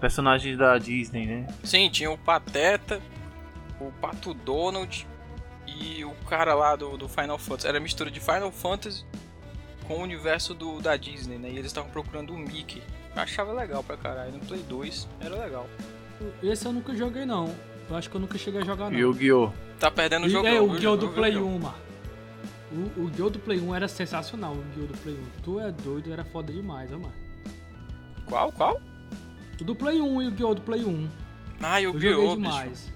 Personagens 0.00 0.56
da 0.56 0.78
Disney, 0.78 1.26
né? 1.26 1.46
Sim, 1.64 1.90
tinha 1.90 2.10
o 2.10 2.16
Pateta, 2.16 3.00
o 3.80 3.90
Pato 4.00 4.32
Donald 4.32 5.06
e 5.66 6.04
o 6.04 6.12
cara 6.28 6.54
lá 6.54 6.74
do, 6.76 6.96
do 6.96 7.08
Final 7.08 7.38
Fantasy. 7.38 7.66
Era 7.68 7.80
mistura 7.80 8.10
de 8.10 8.20
Final 8.20 8.50
Fantasy 8.52 9.04
com 9.86 9.94
o 9.94 10.00
universo 10.02 10.54
do, 10.54 10.80
da 10.80 10.96
Disney, 10.96 11.36
né? 11.38 11.48
E 11.50 11.54
eles 11.54 11.66
estavam 11.66 11.90
procurando 11.90 12.32
o 12.32 12.38
Mickey. 12.38 12.82
Eu 13.14 13.22
achava 13.22 13.52
legal 13.52 13.82
pra 13.82 13.96
caralho. 13.96 14.32
No 14.32 14.38
Play 14.40 14.62
2 14.62 15.08
era 15.20 15.34
legal. 15.36 15.66
Esse 16.42 16.66
eu 16.66 16.72
nunca 16.72 16.94
joguei, 16.96 17.24
não. 17.24 17.52
Eu 17.90 17.96
acho 17.96 18.08
que 18.08 18.14
eu 18.16 18.20
nunca 18.20 18.38
cheguei 18.38 18.60
a 18.60 18.64
jogar, 18.64 18.90
não. 18.90 18.98
Yu-Gi-Oh! 18.98 19.50
Tá 19.80 19.90
perdendo 19.90 20.24
o 20.24 20.26
E, 20.28 20.30
jogo. 20.30 20.46
é, 20.46 20.60
o 20.60 20.68
Guild 20.68 20.98
do 21.04 21.08
Play 21.08 21.32
viu? 21.32 21.46
1, 21.46 21.58
mano. 21.58 21.74
O, 22.72 23.02
o 23.02 23.08
Guild 23.08 23.32
do 23.32 23.38
Play 23.38 23.60
1 23.60 23.74
era 23.74 23.86
sensacional, 23.88 24.52
o 24.54 24.62
Guild 24.74 24.92
do 24.92 24.98
Play 24.98 25.14
1. 25.14 25.18
Tu 25.42 25.60
é 25.60 25.70
doido, 25.72 26.12
era 26.12 26.24
foda 26.24 26.52
demais, 26.52 26.90
ó, 26.92 26.98
mano. 26.98 27.12
Qual? 28.26 28.50
Qual? 28.52 28.80
O 29.60 29.64
do 29.64 29.74
Play 29.74 30.00
1 30.00 30.22
e 30.22 30.28
o 30.28 30.30
Guild 30.30 30.54
do 30.56 30.62
Play 30.62 30.84
1. 30.84 31.08
Ah, 31.60 31.80
eu 31.80 31.90
Eu 31.92 32.00
joguei 32.00 32.16
bicho. 32.24 32.36
demais. 32.36 32.92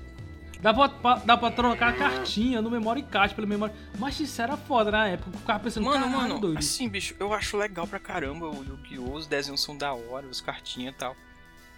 Dá 0.60 0.72
pra, 0.72 1.16
dá 1.18 1.36
pra 1.36 1.50
trocar 1.50 1.90
a 1.90 1.92
cartinha 1.92 2.62
no 2.62 2.70
memory 2.70 3.02
card 3.02 3.34
pelo 3.34 3.46
memory. 3.46 3.72
Mas 3.98 4.18
isso 4.18 4.40
era 4.40 4.56
foda 4.56 4.90
na 4.90 5.06
época. 5.06 5.30
Eu 5.34 5.38
ficava 5.40 5.60
pensando, 5.60 5.84
Mano, 5.84 6.08
mano, 6.08 6.40
doido. 6.40 6.58
assim, 6.58 6.88
bicho, 6.88 7.14
eu 7.20 7.32
acho 7.34 7.56
legal 7.58 7.86
pra 7.86 7.98
caramba 7.98 8.48
o 8.48 8.64
Yu-Gi-Oh! 8.64 9.12
Os 9.12 9.26
desenhos 9.26 9.60
são 9.62 9.76
da 9.76 9.92
hora, 9.92 10.26
os 10.26 10.40
cartinhas 10.40 10.94
e 10.94 10.96
tal. 10.96 11.14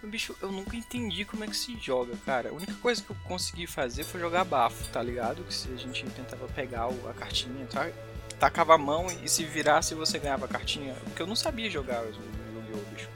Mas, 0.01 0.11
bicho, 0.11 0.35
eu 0.41 0.51
nunca 0.51 0.75
entendi 0.77 1.25
como 1.25 1.43
é 1.43 1.47
que 1.47 1.55
se 1.55 1.77
joga, 1.77 2.13
cara. 2.25 2.49
A 2.49 2.53
única 2.53 2.73
coisa 2.75 3.01
que 3.01 3.09
eu 3.09 3.15
consegui 3.25 3.67
fazer 3.67 4.03
foi 4.03 4.19
jogar 4.19 4.43
bafo, 4.45 4.87
tá 4.91 5.01
ligado? 5.03 5.43
Que 5.43 5.53
se 5.53 5.69
a 5.73 5.75
gente 5.75 6.05
tentava 6.05 6.47
pegar 6.47 6.87
a 6.87 7.13
cartinha, 7.13 7.65
tá? 7.65 7.87
Tacava 8.39 8.75
a 8.75 8.77
mão 8.77 9.07
e 9.23 9.27
se 9.27 9.43
virasse 9.43 9.93
você 9.93 10.17
ganhava 10.17 10.45
a 10.45 10.47
cartinha. 10.47 10.93
Porque 11.03 11.21
eu 11.21 11.27
não 11.27 11.35
sabia 11.35 11.69
jogar 11.69 12.01
o 12.03 12.07
Yu-Gi-Oh! 12.07 12.93
bicho. 12.95 13.09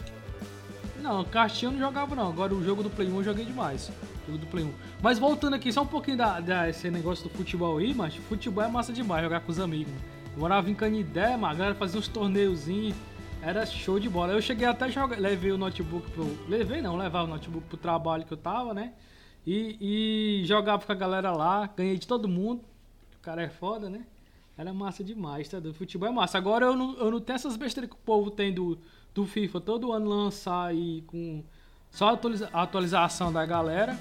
Não, 1.02 1.24
cartinha 1.24 1.70
eu 1.70 1.74
não 1.74 1.80
jogava 1.80 2.16
não. 2.16 2.28
Agora 2.30 2.54
o 2.54 2.64
jogo 2.64 2.84
do 2.84 2.90
Play 2.90 3.10
1 3.10 3.16
eu 3.18 3.24
joguei 3.24 3.46
demais. 3.46 3.90
O 4.28 4.32
jogo 4.32 4.38
do 4.40 4.48
Play 4.48 4.66
1. 4.66 4.74
Mas 5.02 5.20
voltando 5.20 5.54
aqui, 5.56 5.72
só 5.72 5.84
um 5.84 5.88
pouquinho 5.88 6.18
da, 6.18 6.40
da- 6.42 6.70
esse 6.70 6.90
negócio 6.90 7.24
do 7.28 7.30
futebol 7.30 7.78
aí, 7.78 7.94
mas 7.94 8.16
futebol 8.16 8.64
é 8.64 8.68
massa 8.68 8.92
demais, 8.92 9.24
jogar 9.24 9.40
com 9.42 9.52
os 9.52 9.60
amigos. 9.60 9.94
Eu 10.34 10.40
morava 10.40 10.70
em 10.70 10.74
Canidé, 10.76 11.38
mano, 11.38 11.54
a 11.54 11.54
galera 11.54 11.76
fazia 11.76 12.00
uns 12.00 12.08
torneiozinhos. 12.08 12.96
Era 13.46 13.66
show 13.66 14.00
de 14.00 14.10
bola. 14.10 14.32
Eu 14.32 14.42
cheguei 14.42 14.66
até 14.66 14.90
jogar, 14.90 15.20
levei 15.20 15.52
o 15.52 15.58
notebook 15.58 16.10
pro. 16.12 16.24
Levei 16.48 16.82
não, 16.82 16.96
levava 16.96 17.26
o 17.26 17.28
notebook 17.28 17.68
pro 17.68 17.78
trabalho 17.78 18.24
que 18.24 18.32
eu 18.32 18.38
tava, 18.38 18.74
né? 18.74 18.94
E, 19.46 20.42
e 20.42 20.46
jogava 20.46 20.86
com 20.86 20.92
a 20.92 20.96
galera 20.96 21.32
lá, 21.34 21.70
ganhei 21.76 21.98
de 21.98 22.08
todo 22.08 22.28
mundo. 22.28 22.64
O 23.18 23.22
cara 23.22 23.42
é 23.44 23.50
foda, 23.50 23.90
né? 23.90 24.06
Era 24.58 24.74
massa 24.74 25.04
demais, 25.04 25.50
tá? 25.50 25.60
Do 25.60 25.74
futebol 25.74 26.08
é 26.08 26.12
massa. 26.12 26.38
Agora 26.38 26.68
eu 26.68 26.76
não, 26.76 26.98
eu 26.98 27.12
não 27.12 27.20
tenho 27.20 27.36
essas 27.36 27.58
besteiras 27.58 27.90
que 27.90 27.96
o 27.98 28.00
povo 28.06 28.32
tem 28.32 28.54
do, 28.54 28.78
do 29.14 29.26
FIFA 29.26 29.60
todo 29.60 29.92
ano 29.92 30.08
lançar 30.08 30.68
aí 30.68 31.04
com 31.08 31.44
só 31.92 32.10
atualiza, 32.10 32.50
a 32.54 32.64
atualização 32.64 33.32
da 33.32 33.46
galera, 33.46 34.00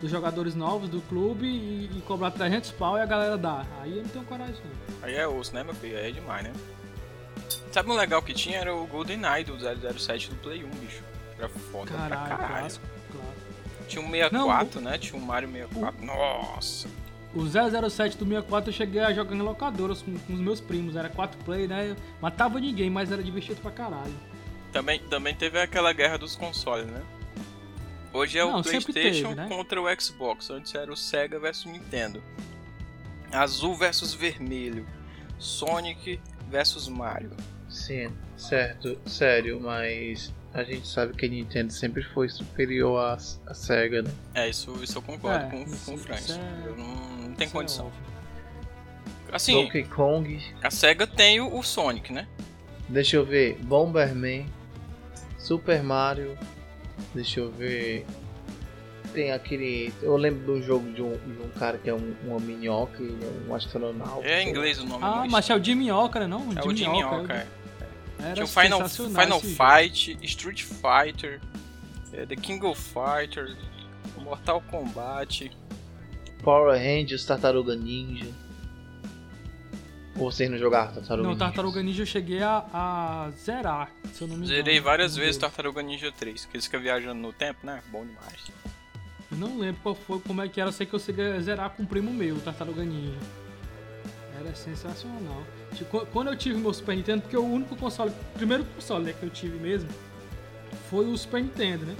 dos 0.00 0.10
jogadores 0.10 0.54
novos 0.54 0.90
do 0.90 1.00
clube 1.02 1.46
e, 1.46 1.90
e 1.96 2.02
cobrar 2.02 2.30
300 2.30 2.70
pau 2.72 2.98
e 2.98 3.00
a 3.00 3.06
galera 3.06 3.38
dá. 3.38 3.64
Aí 3.80 3.96
eu 3.96 4.02
não 4.02 4.10
tenho 4.10 4.24
coragem 4.26 4.62
não. 4.62 4.96
Aí 5.02 5.14
é 5.14 5.26
osso, 5.26 5.54
né, 5.54 5.64
meu 5.64 5.74
filho? 5.74 5.96
Aí 5.96 6.08
é 6.08 6.10
demais, 6.10 6.44
né? 6.44 6.52
Sabe 7.74 7.90
um 7.90 7.94
legal 7.94 8.22
que 8.22 8.32
tinha? 8.32 8.58
Era 8.58 8.72
o 8.72 8.86
GoldenEye 8.86 9.42
do 9.42 9.58
007 9.58 10.30
do 10.30 10.36
Play 10.36 10.62
1, 10.62 10.68
bicho. 10.76 11.02
Era 11.36 11.48
foda 11.48 11.90
pra 11.90 12.08
Caralho, 12.08 12.28
caralho. 12.28 12.60
clássico, 12.60 12.86
claro. 13.10 13.36
Tinha 13.88 14.00
um 14.00 14.10
64, 14.12 14.80
né? 14.80 14.96
Tinha 14.96 15.20
um 15.20 15.24
Mario 15.24 15.50
64. 15.50 16.06
Nossa! 16.06 16.88
O 17.34 17.44
007 17.44 18.16
do 18.16 18.24
64 18.26 18.70
eu 18.70 18.72
cheguei 18.72 19.00
a 19.00 19.12
jogar 19.12 19.34
em 19.34 19.40
locadoras 19.40 20.02
com, 20.02 20.16
com 20.16 20.34
os 20.34 20.38
meus 20.38 20.60
primos. 20.60 20.94
Era 20.94 21.08
4 21.08 21.36
play, 21.44 21.66
né? 21.66 21.96
Matava 22.22 22.60
ninguém, 22.60 22.88
mas 22.88 23.10
era 23.10 23.20
divertido 23.24 23.60
pra 23.60 23.72
caralho. 23.72 24.14
Também, 24.70 25.00
também 25.00 25.34
teve 25.34 25.60
aquela 25.60 25.92
guerra 25.92 26.16
dos 26.16 26.36
consoles, 26.36 26.86
né? 26.86 27.02
Hoje 28.12 28.38
é 28.38 28.44
Não, 28.44 28.60
o 28.60 28.62
PlayStation 28.62 29.30
teve, 29.30 29.34
né? 29.34 29.48
contra 29.48 29.82
o 29.82 30.00
Xbox. 30.00 30.48
Antes 30.48 30.72
era 30.76 30.92
o 30.92 30.96
Sega 30.96 31.40
versus 31.40 31.64
Nintendo. 31.64 32.22
Azul 33.32 33.74
versus 33.74 34.14
vermelho. 34.14 34.86
Sonic 35.40 36.20
versus 36.48 36.86
Mario. 36.86 37.32
Sim, 37.74 38.08
certo, 38.36 38.96
sério, 39.04 39.60
mas 39.60 40.32
a 40.52 40.62
gente 40.62 40.86
sabe 40.86 41.12
que 41.14 41.26
a 41.26 41.28
Nintendo 41.28 41.72
sempre 41.72 42.04
foi 42.04 42.28
superior 42.28 42.98
à, 43.00 43.14
à 43.46 43.52
SEGA, 43.54 44.02
né? 44.02 44.10
É, 44.32 44.48
isso, 44.48 44.72
isso 44.82 44.98
eu 44.98 45.02
concordo 45.02 45.44
É, 45.46 45.50
com, 45.50 45.62
isso- 45.64 45.84
com 45.86 45.94
o 45.94 45.98
Frank. 45.98 46.30
é- 46.32 46.36
não, 46.76 46.76
não 47.28 47.34
tem 47.34 47.46
Isso 47.48 47.56
é 47.56 47.60
condição. 47.60 47.86
óbvio. 47.86 48.00
Assim, 49.32 49.54
Donkey 49.64 49.82
Kong, 49.84 50.40
a 50.62 50.70
SEGA 50.70 51.06
tem 51.08 51.40
o, 51.40 51.56
o 51.58 51.62
Sonic, 51.64 52.12
né? 52.12 52.28
deixa 52.88 53.16
eu 53.16 53.24
ver, 53.24 53.58
Bomberman, 53.64 54.46
Super 55.38 55.82
Mario, 55.82 56.38
deixa 57.12 57.40
eu 57.40 57.50
ver. 57.50 58.06
Tem 59.12 59.32
aquele. 59.32 59.92
Eu 60.02 60.16
lembro 60.16 60.44
do 60.44 60.62
jogo 60.62 60.92
de 60.92 61.00
um, 61.02 61.12
de 61.16 61.40
um 61.42 61.48
cara 61.58 61.78
que 61.78 61.88
é 61.90 61.94
um, 61.94 62.14
uma 62.24 62.38
minhoca, 62.40 63.02
é 63.02 63.48
um 63.50 63.54
astronauta. 63.54 64.26
É 64.26 64.42
em 64.42 64.48
inglês 64.50 64.78
o 64.78 64.84
nome. 64.86 65.04
Ah, 65.04 65.24
mas 65.30 65.48
é 65.50 65.54
o 65.56 65.62
Jimmy 65.62 65.90
Oca, 65.90 66.26
não? 66.26 66.40
é 66.56 66.66
o 66.66 66.74
Jimmy 66.76 67.02
Oca, 67.04 67.16
Oca. 67.22 67.32
é. 67.34 67.46
Era 68.18 68.34
Tinha 68.34 68.44
o 68.44 68.48
Final, 68.48 68.88
Final. 68.88 69.40
Fight, 69.40 70.18
Street 70.22 70.62
Fighter, 70.62 71.40
eh, 72.12 72.26
The 72.26 72.36
King 72.36 72.64
of 72.66 72.80
Fighters, 72.80 73.56
Mortal 74.18 74.62
Kombat. 74.70 75.50
Power 76.42 76.76
Rangers, 76.78 77.24
Tartaruga 77.24 77.74
Ninja. 77.74 78.26
Ou 80.16 80.30
vocês 80.30 80.48
não 80.48 80.56
jogaram 80.56 80.92
Tartaruga 80.94 81.22
Não, 81.22 81.34
Ninja? 81.34 81.44
Tartaruga 81.44 81.82
Ninja 81.82 82.02
eu 82.02 82.06
cheguei 82.06 82.42
a, 82.42 82.64
a 82.72 83.30
zerar, 83.36 83.90
se 84.12 84.22
eu 84.22 84.28
não 84.28 84.36
me 84.36 84.44
engano. 84.44 84.56
Zerei 84.56 84.80
várias 84.80 85.16
vezes. 85.16 85.36
Tartaruga 85.38 85.82
Ninja 85.82 86.12
3, 86.12 86.44
que 86.44 86.56
eles 86.56 86.66
ficam 86.66 86.80
viajando 86.80 87.20
no 87.20 87.32
tempo, 87.32 87.66
né? 87.66 87.82
Bom 87.90 88.04
demais. 88.06 88.46
Eu 89.30 89.38
não 89.38 89.58
lembro 89.58 89.80
qual 89.82 89.94
foi, 89.94 90.20
como 90.20 90.40
é 90.40 90.48
que 90.48 90.60
era, 90.60 90.68
eu 90.68 90.72
sei 90.72 90.86
que 90.86 90.94
eu 90.94 91.00
consegui 91.00 91.40
zerar 91.40 91.70
com 91.70 91.82
um 91.82 91.86
primo 91.86 92.12
meu, 92.12 92.36
o 92.36 92.40
Tartaruga 92.40 92.84
Ninja. 92.84 93.18
Era 94.38 94.54
sensacional. 94.54 95.42
Tipo, 95.74 96.06
Quando 96.06 96.28
eu 96.28 96.36
tive 96.36 96.58
meu 96.58 96.72
Super 96.72 96.96
Nintendo, 96.96 97.22
porque 97.22 97.36
o 97.36 97.44
único 97.44 97.76
console, 97.76 98.10
o 98.10 98.38
primeiro 98.38 98.64
console 98.64 99.04
né, 99.04 99.12
que 99.18 99.24
eu 99.24 99.30
tive 99.30 99.58
mesmo, 99.58 99.88
foi 100.90 101.06
o 101.06 101.16
Super 101.16 101.42
Nintendo, 101.42 101.84
né? 101.86 101.96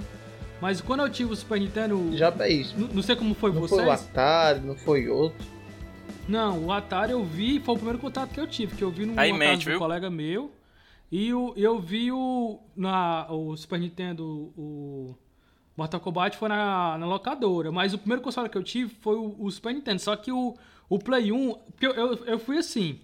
Mas 0.61 0.81
quando 0.81 1.01
eu 1.01 1.09
tive 1.09 1.33
o 1.33 1.35
Super 1.35 1.59
Nintendo, 1.59 2.15
Já 2.15 2.33
é 2.39 2.49
isso. 2.49 2.75
não, 2.77 3.03
sei 3.03 3.15
como 3.15 3.35
foi 3.35 3.51
Não 3.51 3.61
vocês. 3.61 3.79
foi 3.81 3.89
o 3.89 3.91
Atari, 3.91 4.61
não 4.61 4.75
foi 4.75 5.07
outro. 5.09 5.45
Não, 6.27 6.65
o 6.65 6.71
Atari 6.71 7.11
eu 7.11 7.23
vi, 7.23 7.59
foi 7.59 7.75
o 7.75 7.77
primeiro 7.77 7.99
contato 7.99 8.31
que 8.31 8.39
eu 8.39 8.47
tive, 8.47 8.75
que 8.75 8.83
eu 8.83 8.89
vi 8.89 9.05
numa 9.05 9.21
Aí 9.21 9.37
casa 9.37 9.57
viu? 9.69 9.77
colega 9.77 10.09
meu. 10.09 10.51
E 11.11 11.33
o, 11.33 11.53
eu 11.55 11.79
vi 11.79 12.11
o, 12.11 12.59
na, 12.75 13.27
o 13.29 13.55
Super 13.55 13.79
Nintendo, 13.79 14.51
o 14.57 15.15
Mortal 15.77 15.99
Kombat 15.99 16.35
foi 16.37 16.49
na, 16.49 16.97
na 16.97 17.05
locadora. 17.05 17.71
Mas 17.71 17.93
o 17.93 17.97
primeiro 17.97 18.21
console 18.23 18.49
que 18.49 18.57
eu 18.57 18.63
tive 18.63 18.93
foi 19.01 19.15
o, 19.15 19.35
o 19.37 19.51
Super 19.51 19.73
Nintendo. 19.73 19.99
Só 19.99 20.15
que 20.15 20.31
o, 20.31 20.55
o 20.89 20.97
Play 20.97 21.31
1, 21.31 21.53
porque 21.53 21.85
eu, 21.85 21.93
eu, 21.93 22.25
eu 22.25 22.39
fui 22.39 22.57
assim. 22.57 22.99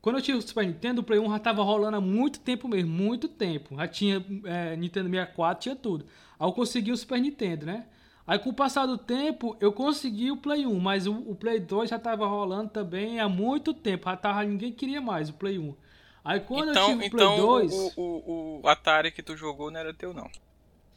Quando 0.00 0.16
eu 0.16 0.22
tive 0.22 0.38
o 0.38 0.42
Super 0.42 0.66
Nintendo, 0.66 1.02
o 1.02 1.04
Play 1.04 1.18
1 1.18 1.30
já 1.30 1.38
tava 1.38 1.62
rolando 1.62 1.96
há 1.96 2.00
muito 2.00 2.40
tempo 2.40 2.66
mesmo, 2.66 2.90
muito 2.90 3.28
tempo. 3.28 3.76
Já 3.76 3.86
tinha 3.86 4.24
é, 4.44 4.74
Nintendo 4.76 5.10
64, 5.10 5.62
tinha 5.62 5.76
tudo. 5.76 6.06
Aí 6.38 6.48
eu 6.48 6.52
consegui 6.52 6.90
o 6.90 6.96
Super 6.96 7.20
Nintendo, 7.20 7.66
né? 7.66 7.86
Aí 8.26 8.38
com 8.38 8.50
o 8.50 8.54
passar 8.54 8.86
do 8.86 8.96
tempo, 8.96 9.56
eu 9.60 9.72
consegui 9.72 10.30
o 10.30 10.36
Play 10.36 10.64
1, 10.64 10.80
mas 10.80 11.06
o, 11.06 11.12
o 11.12 11.34
Play 11.34 11.60
2 11.60 11.90
já 11.90 11.98
tava 11.98 12.26
rolando 12.26 12.70
também 12.70 13.20
há 13.20 13.28
muito 13.28 13.74
tempo. 13.74 14.08
Já 14.08 14.16
tava, 14.16 14.44
ninguém 14.44 14.72
queria 14.72 15.00
mais 15.00 15.28
o 15.28 15.34
Play 15.34 15.58
1. 15.58 15.74
Aí 16.24 16.40
quando 16.40 16.68
eu 16.68 16.70
então, 16.70 16.86
tive 16.90 17.06
o 17.06 17.10
Play 17.10 17.26
então 17.26 17.36
2, 17.36 17.72
o, 17.72 17.92
o, 17.96 18.60
o 18.62 18.68
Atari 18.68 19.10
que 19.10 19.22
tu 19.22 19.36
jogou 19.36 19.70
não 19.70 19.80
era 19.80 19.92
teu, 19.92 20.14
não. 20.14 20.30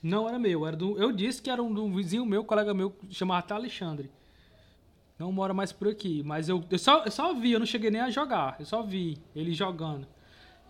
não 0.01 0.29
era 0.29 0.37
meu, 0.37 0.65
era 0.65 0.77
do, 0.77 0.97
eu 0.97 1.11
disse 1.11 1.41
que 1.41 1.49
era 1.49 1.61
um, 1.61 1.67
um 1.67 1.95
vizinho 1.95 2.25
meu, 2.25 2.43
colega 2.43 2.73
meu, 2.73 2.95
chamado 3.09 3.39
até 3.39 3.53
Alexandre. 3.53 4.11
Não 5.17 5.31
mora 5.31 5.53
mais 5.53 5.71
por 5.71 5.87
aqui, 5.87 6.23
mas 6.23 6.49
eu, 6.49 6.63
eu, 6.69 6.79
só, 6.79 7.03
eu 7.05 7.11
só 7.11 7.33
vi, 7.33 7.51
eu 7.51 7.59
não 7.59 7.65
cheguei 7.65 7.91
nem 7.91 8.01
a 8.01 8.09
jogar, 8.09 8.55
eu 8.59 8.65
só 8.65 8.81
vi 8.81 9.17
ele 9.35 9.53
jogando. 9.53 10.07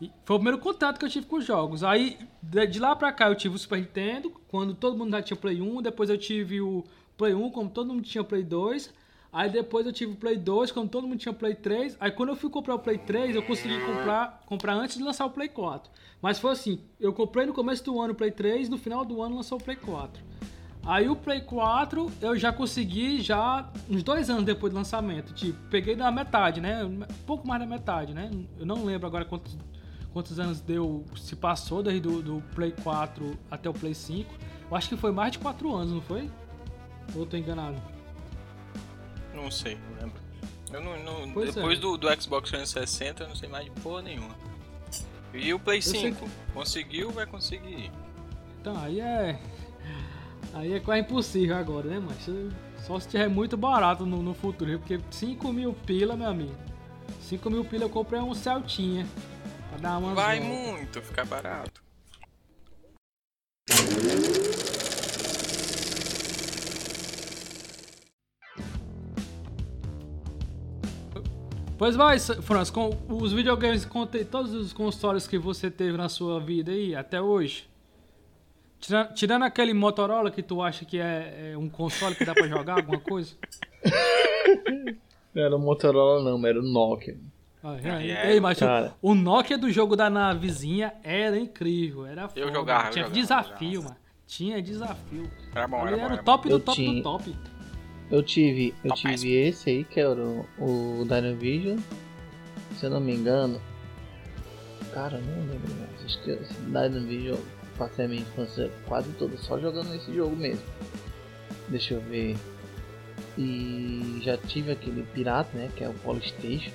E 0.01 0.11
foi 0.25 0.35
o 0.35 0.39
primeiro 0.39 0.59
contato 0.59 0.99
que 0.99 1.05
eu 1.05 1.09
tive 1.09 1.25
com 1.25 1.37
os 1.37 1.45
jogos. 1.45 1.83
Aí, 1.83 2.17
de, 2.41 2.79
lá 2.79 2.95
pra 2.95 3.11
cá, 3.11 3.29
eu 3.29 3.35
tive 3.35 3.55
o 3.55 3.59
Super 3.59 3.79
Nintendo, 3.79 4.31
quando 4.49 4.73
todo 4.73 4.97
mundo 4.97 5.11
já 5.11 5.21
tinha 5.21 5.37
Play 5.37 5.61
1. 5.61 5.81
Depois 5.81 6.09
eu 6.09 6.17
tive 6.17 6.59
o 6.59 6.83
Play 7.17 7.33
1, 7.33 7.49
como 7.51 7.69
todo 7.69 7.87
mundo 7.93 8.03
tinha 8.03 8.23
Play 8.23 8.43
2. 8.43 8.93
Aí 9.31 9.49
depois 9.49 9.85
eu 9.85 9.91
tive 9.91 10.11
o 10.11 10.15
Play 10.15 10.37
2, 10.37 10.71
quando 10.71 10.89
todo 10.89 11.07
mundo 11.07 11.19
tinha 11.19 11.33
Play 11.33 11.55
3. 11.55 11.97
Aí 11.99 12.11
quando 12.11 12.29
eu 12.29 12.35
fui 12.35 12.49
comprar 12.49 12.75
o 12.75 12.79
Play 12.79 12.97
3, 12.99 13.35
eu 13.35 13.41
consegui 13.41 13.79
comprar, 13.79 14.43
comprar 14.45 14.73
antes 14.73 14.97
de 14.97 15.03
lançar 15.03 15.25
o 15.25 15.31
Play 15.31 15.49
4. 15.49 15.91
Mas 16.21 16.37
foi 16.37 16.51
assim, 16.51 16.79
eu 16.99 17.11
comprei 17.13 17.45
no 17.45 17.53
começo 17.53 17.83
do 17.83 17.99
ano 17.99 18.13
o 18.13 18.15
Play 18.15 18.29
3, 18.29 18.69
no 18.69 18.77
final 18.77 19.03
do 19.03 19.21
ano 19.21 19.37
lançou 19.37 19.57
o 19.57 19.63
Play 19.63 19.75
4. 19.77 20.21
Aí 20.85 21.07
o 21.09 21.15
Play 21.15 21.41
4 21.41 22.11
eu 22.21 22.37
já 22.37 22.51
consegui 22.51 23.21
já 23.21 23.69
uns 23.89 24.03
dois 24.03 24.29
anos 24.29 24.43
depois 24.43 24.73
do 24.73 24.75
lançamento. 24.77 25.33
Tipo, 25.33 25.57
peguei 25.69 25.95
na 25.95 26.11
metade, 26.11 26.59
né? 26.59 26.83
Um 26.83 26.99
pouco 27.25 27.47
mais 27.47 27.61
da 27.61 27.65
metade, 27.65 28.13
né? 28.13 28.29
Eu 28.59 28.65
não 28.65 28.83
lembro 28.83 29.07
agora 29.07 29.23
quantos, 29.23 29.57
quantos 30.11 30.39
anos 30.39 30.59
deu, 30.59 31.05
se 31.15 31.37
passou 31.37 31.81
desde 31.81 32.01
do, 32.01 32.21
do 32.21 32.41
Play 32.53 32.73
4 32.83 33.37
até 33.49 33.69
o 33.69 33.73
Play 33.73 33.93
5. 33.93 34.29
Eu 34.69 34.75
acho 34.75 34.89
que 34.89 34.97
foi 34.97 35.11
mais 35.13 35.31
de 35.31 35.39
4 35.39 35.73
anos, 35.73 35.93
não 35.93 36.01
foi? 36.01 36.29
Ou 37.15 37.21
eu 37.21 37.25
tô 37.25 37.37
enganado? 37.37 37.77
Não 39.33 39.49
sei, 39.49 39.75
não 39.89 40.01
lembro. 40.01 40.21
Eu 40.71 40.81
não, 40.81 41.03
não- 41.03 41.41
é. 41.43 41.45
depois 41.45 41.79
do, 41.79 41.97
do 41.97 42.21
Xbox 42.21 42.49
360 42.49 43.23
eu 43.23 43.29
não 43.29 43.35
sei 43.35 43.47
mais 43.47 43.65
de 43.65 43.71
porra 43.81 44.01
nenhuma. 44.01 44.35
E 45.33 45.53
o 45.53 45.59
Play 45.59 45.81
sei 45.81 46.11
5? 46.13 46.29
Conseguiu, 46.53 47.09
vai 47.11 47.25
conseguir. 47.25 47.89
Então, 48.59 48.77
aí 48.81 48.99
é. 48.99 49.39
Aí 50.53 50.73
é 50.73 50.79
quase 50.79 51.01
impossível 51.01 51.57
agora, 51.57 51.89
né, 51.89 51.99
mas 51.99 52.29
Só 52.85 52.99
se 52.99 53.07
tiver 53.07 53.27
muito 53.27 53.57
barato 53.57 54.05
no, 54.05 54.21
no 54.21 54.35
futuro, 54.35 54.77
porque 54.77 54.99
5 55.09 55.51
mil 55.51 55.73
pila, 55.73 56.15
meu 56.15 56.27
amigo. 56.27 56.55
5 57.21 57.49
mil 57.49 57.65
pila 57.65 57.85
eu 57.85 57.89
comprei 57.89 58.19
um 58.19 58.35
Celtinha. 58.35 59.07
Pra 59.69 59.79
dar 59.79 59.97
uma. 59.97 60.13
Vai 60.13 60.39
muito, 60.39 61.01
ficar 61.01 61.25
barato. 61.25 61.81
Pois 71.75 71.95
vai, 71.95 72.19
Franz, 72.19 72.69
com 72.69 72.95
os 73.09 73.33
videogames, 73.33 73.83
conte 73.83 74.23
todos 74.23 74.53
os 74.53 74.71
consoles 74.71 75.27
que 75.27 75.37
você 75.37 75.69
teve 75.71 75.97
na 75.97 76.07
sua 76.07 76.39
vida 76.39 76.71
aí, 76.71 76.95
até 76.95 77.19
hoje. 77.19 77.67
Tira- 78.83 79.05
Tirando 79.15 79.43
aquele 79.43 79.73
Motorola 79.73 80.29
que 80.29 80.43
tu 80.43 80.61
acha 80.61 80.83
que 80.83 80.99
é, 80.99 81.51
é 81.53 81.57
um 81.57 81.69
console 81.69 82.15
que 82.15 82.25
dá 82.25 82.33
pra 82.33 82.47
jogar 82.47 82.75
alguma 82.79 82.99
coisa. 82.99 83.33
Não 85.33 85.41
era 85.43 85.55
o 85.55 85.59
Motorola 85.59 86.21
não, 86.37 86.45
era 86.47 86.59
o 86.59 86.63
Nokia. 86.63 87.17
Ah, 87.63 87.77
é, 87.81 88.09
é, 88.11 88.33
Ei, 88.33 88.39
mas 88.39 88.57
o- 88.57 88.65
cara. 88.65 88.93
o 89.01 89.15
Nokia 89.15 89.57
do 89.57 89.71
jogo 89.71 89.95
da 89.95 90.09
navezinha 90.09 90.93
era 91.03 91.37
incrível, 91.39 92.05
era 92.05 92.27
foda. 92.27 92.41
jogava, 92.51 92.87
eu 92.87 92.91
Tinha 92.91 93.05
jogava, 93.05 93.19
desafio, 93.21 93.71
jogava. 93.73 93.93
mano. 93.93 94.03
Tinha 94.27 94.61
desafio. 94.61 95.31
Era 95.55 95.67
bom, 95.67 95.77
era 95.87 95.97
bom. 95.97 96.03
era 96.03 96.13
Era 96.13 96.21
o 96.21 96.25
top 96.25 96.49
do 96.49 96.55
Eu 96.55 96.59
top 96.59 96.75
tinha- 96.75 96.93
do 96.93 97.01
top. 97.01 97.35
Eu 98.11 98.21
tive, 98.21 98.75
eu 98.83 98.93
Topaz. 98.93 99.21
tive 99.21 99.33
esse 99.33 99.69
aí, 99.71 99.83
que 99.85 99.99
era 99.99 100.21
o, 100.23 100.45
o 100.59 101.05
Dynavision. 101.05 101.79
Se 102.77 102.85
eu 102.85 102.89
não 102.91 102.99
me 102.99 103.15
engano. 103.15 103.59
Cara, 104.93 105.17
eu 105.17 105.21
não 105.23 105.51
lembro 105.51 105.73
mais. 105.79 106.05
Acho 106.05 106.21
que 106.21 106.29
esse 106.31 106.53
Dynavision 106.61 107.37
eu 107.37 107.45
passei 107.77 108.05
a 108.05 108.07
minha 108.07 108.21
infância 108.21 108.71
quase 108.87 109.09
toda 109.13 109.37
só 109.37 109.59
jogando 109.59 109.93
esse 109.95 110.13
jogo 110.13 110.35
mesmo. 110.35 110.63
Deixa 111.67 111.95
eu 111.95 112.01
ver. 112.01 112.35
E 113.37 114.19
já 114.21 114.37
tive 114.37 114.71
aquele 114.71 115.03
pirata, 115.13 115.49
né? 115.57 115.69
Que 115.75 115.83
é 115.83 115.89
o 115.89 115.93
Polystation. 115.93 116.71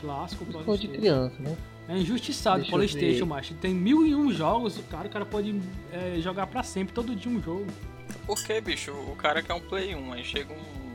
Clássico, 0.00 0.44
foi 0.44 0.60
de 0.60 0.64
Polystation. 0.64 1.00
criança, 1.00 1.36
né? 1.40 1.56
É 1.88 1.96
injustiçado 1.96 2.56
o 2.56 2.60
Deixa 2.60 2.70
Polystation, 2.70 3.26
macho. 3.26 3.54
Tem 3.54 3.74
mil 3.74 4.06
e 4.06 4.14
um 4.14 4.30
jogos, 4.30 4.78
cara, 4.90 5.08
o 5.08 5.10
cara 5.10 5.24
pode 5.24 5.58
é, 5.90 6.20
jogar 6.20 6.46
pra 6.46 6.62
sempre, 6.62 6.92
todo 6.92 7.16
dia 7.16 7.32
um 7.32 7.42
jogo. 7.42 7.66
Por 8.26 8.42
que, 8.44 8.60
bicho? 8.60 8.92
O 8.92 9.16
cara 9.16 9.42
quer 9.42 9.54
um 9.54 9.60
Play 9.60 9.94
1, 9.94 10.12
aí 10.12 10.24
chega 10.24 10.52
um. 10.52 10.87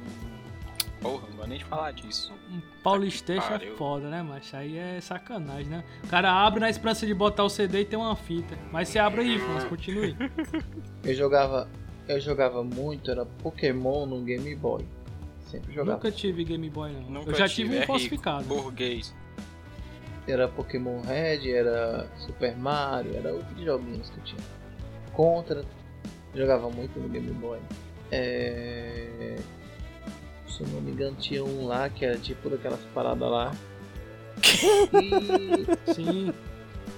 Porra, 1.04 1.28
não 1.30 1.38
vou 1.38 1.48
nem 1.48 1.58
te 1.58 1.66
falar 1.66 1.92
disso. 1.92 2.34
Um 2.50 2.62
Polystation 2.82 3.56
é 3.56 3.60
foda, 3.76 4.10
né, 4.10 4.24
macho? 4.24 4.56
Aí 4.56 4.78
é 4.78 5.02
sacanagem, 5.02 5.66
né? 5.68 5.84
O 6.02 6.08
cara 6.08 6.32
abre 6.32 6.62
na 6.62 6.70
esperança 6.70 7.06
de 7.06 7.14
botar 7.14 7.44
o 7.44 7.50
CD 7.50 7.82
e 7.82 7.86
tem 7.86 8.00
uma 8.00 8.16
fita. 8.16 8.58
Mas 8.72 8.88
você 8.88 9.00
abre 9.00 9.22
aí, 9.22 9.38
Franz, 9.38 9.66
continue. 9.66 10.16
Eu 11.04 11.14
jogava. 11.14 11.68
Eu 12.08 12.20
jogava 12.22 12.64
muito, 12.64 13.12
era 13.12 13.26
Pokémon 13.26 14.06
no 14.06 14.22
Game 14.22 14.56
Boy. 14.56 14.86
Sempre 15.52 15.74
jogava. 15.74 15.98
Nunca 15.98 16.12
tive 16.12 16.46
Game 16.46 16.70
Boy, 16.70 16.92
não. 16.94 17.02
Nunca 17.02 17.32
Eu 17.32 17.36
já 17.36 17.48
tive, 17.50 17.70
tive, 17.70 17.72
um 17.72 17.76
é 17.76 17.80
rico, 17.82 17.88
falsificado. 17.88 18.46
Burguês. 18.46 19.14
Era 20.26 20.48
Pokémon 20.48 21.02
Red, 21.02 21.52
era 21.52 22.08
Super 22.18 22.58
Mario, 22.58 23.16
era 23.16 23.34
outros 23.34 23.62
joguinhos 23.62 24.10
que 24.10 24.18
eu 24.20 24.24
tinha. 24.24 24.42
Contra, 25.12 25.66
jogava 26.34 26.70
muito 26.70 26.98
no 26.98 27.10
Game 27.10 27.32
Boy. 27.34 27.60
É... 28.10 29.36
Se 30.58 30.62
eu 30.64 30.68
não 30.68 30.82
me 30.82 30.92
engano, 30.92 31.16
tinha 31.20 31.44
um 31.44 31.66
lá 31.68 31.90
que 31.90 32.06
era 32.06 32.18
tipo 32.18 32.50
daquelas 32.50 32.80
paradas 32.94 33.30
lá. 33.30 33.52
E. 35.02 35.94
Sim. 35.94 36.34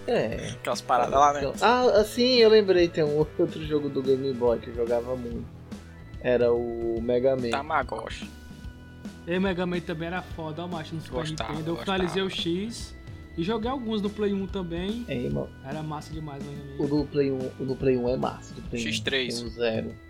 É. 0.08 0.50
Aquelas 0.52 0.82
paradas 0.82 1.14
lá, 1.20 1.34
né? 1.34 1.52
Ah, 1.62 2.04
sim, 2.04 2.36
eu 2.36 2.50
lembrei, 2.50 2.88
tem 2.88 3.04
um 3.04 3.18
outro 3.18 3.64
jogo 3.66 3.90
do 3.90 4.02
Game 4.02 4.32
Boy 4.34 4.60
que 4.60 4.70
eu 4.70 4.76
jogava 4.76 5.16
muito. 5.16 5.46
Era 6.22 6.52
o 6.54 7.00
Mega 7.02 7.36
Man. 7.36 7.50
Tamagotchi. 7.50 8.30
E 9.28 9.40
Mega 9.40 9.66
Man 9.66 9.80
também 9.80 10.08
era 10.08 10.22
foda, 10.22 10.64
ó, 10.64 10.68
macho, 10.68 10.94
no 10.96 11.02
Super 11.02 11.22
Gostava, 11.22 11.50
Nintendo. 11.52 11.72
Eu 11.72 11.76
gostava. 11.76 11.98
finalizei 11.98 12.24
o 12.24 12.30
X 12.30 12.96
e 13.38 13.44
joguei 13.44 13.70
alguns 13.70 14.02
no 14.02 14.10
Play 14.10 14.34
1 14.34 14.48
também. 14.48 15.06
É, 15.08 15.16
irmão. 15.18 15.50
Era 15.64 15.82
massa 15.82 16.14
demais 16.14 16.44
o 16.44 16.50
Mega 16.52 16.76
O 16.78 16.84
Man. 16.84 16.88
do 17.02 17.06
Play 17.08 17.32
1, 17.32 17.38
o 17.60 17.66
do 17.66 17.76
Play 17.76 17.98
1 17.98 18.10
é 18.10 18.18
massa. 18.18 18.54
do 18.54 18.62
Play 18.64 18.84
1 18.84 18.88
X3. 18.90 19.04
Tem 19.38 19.46
um 19.46 19.50
zero. 19.50 19.88
Eu 19.88 19.92
não 19.92 20.05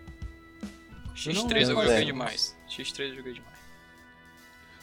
X3 1.16 1.68
eu 1.70 1.74
joguei 1.74 2.04
demais. 2.04 2.56
X3 2.68 3.08
eu 3.08 3.16
joguei 3.16 3.32
demais. 3.34 3.56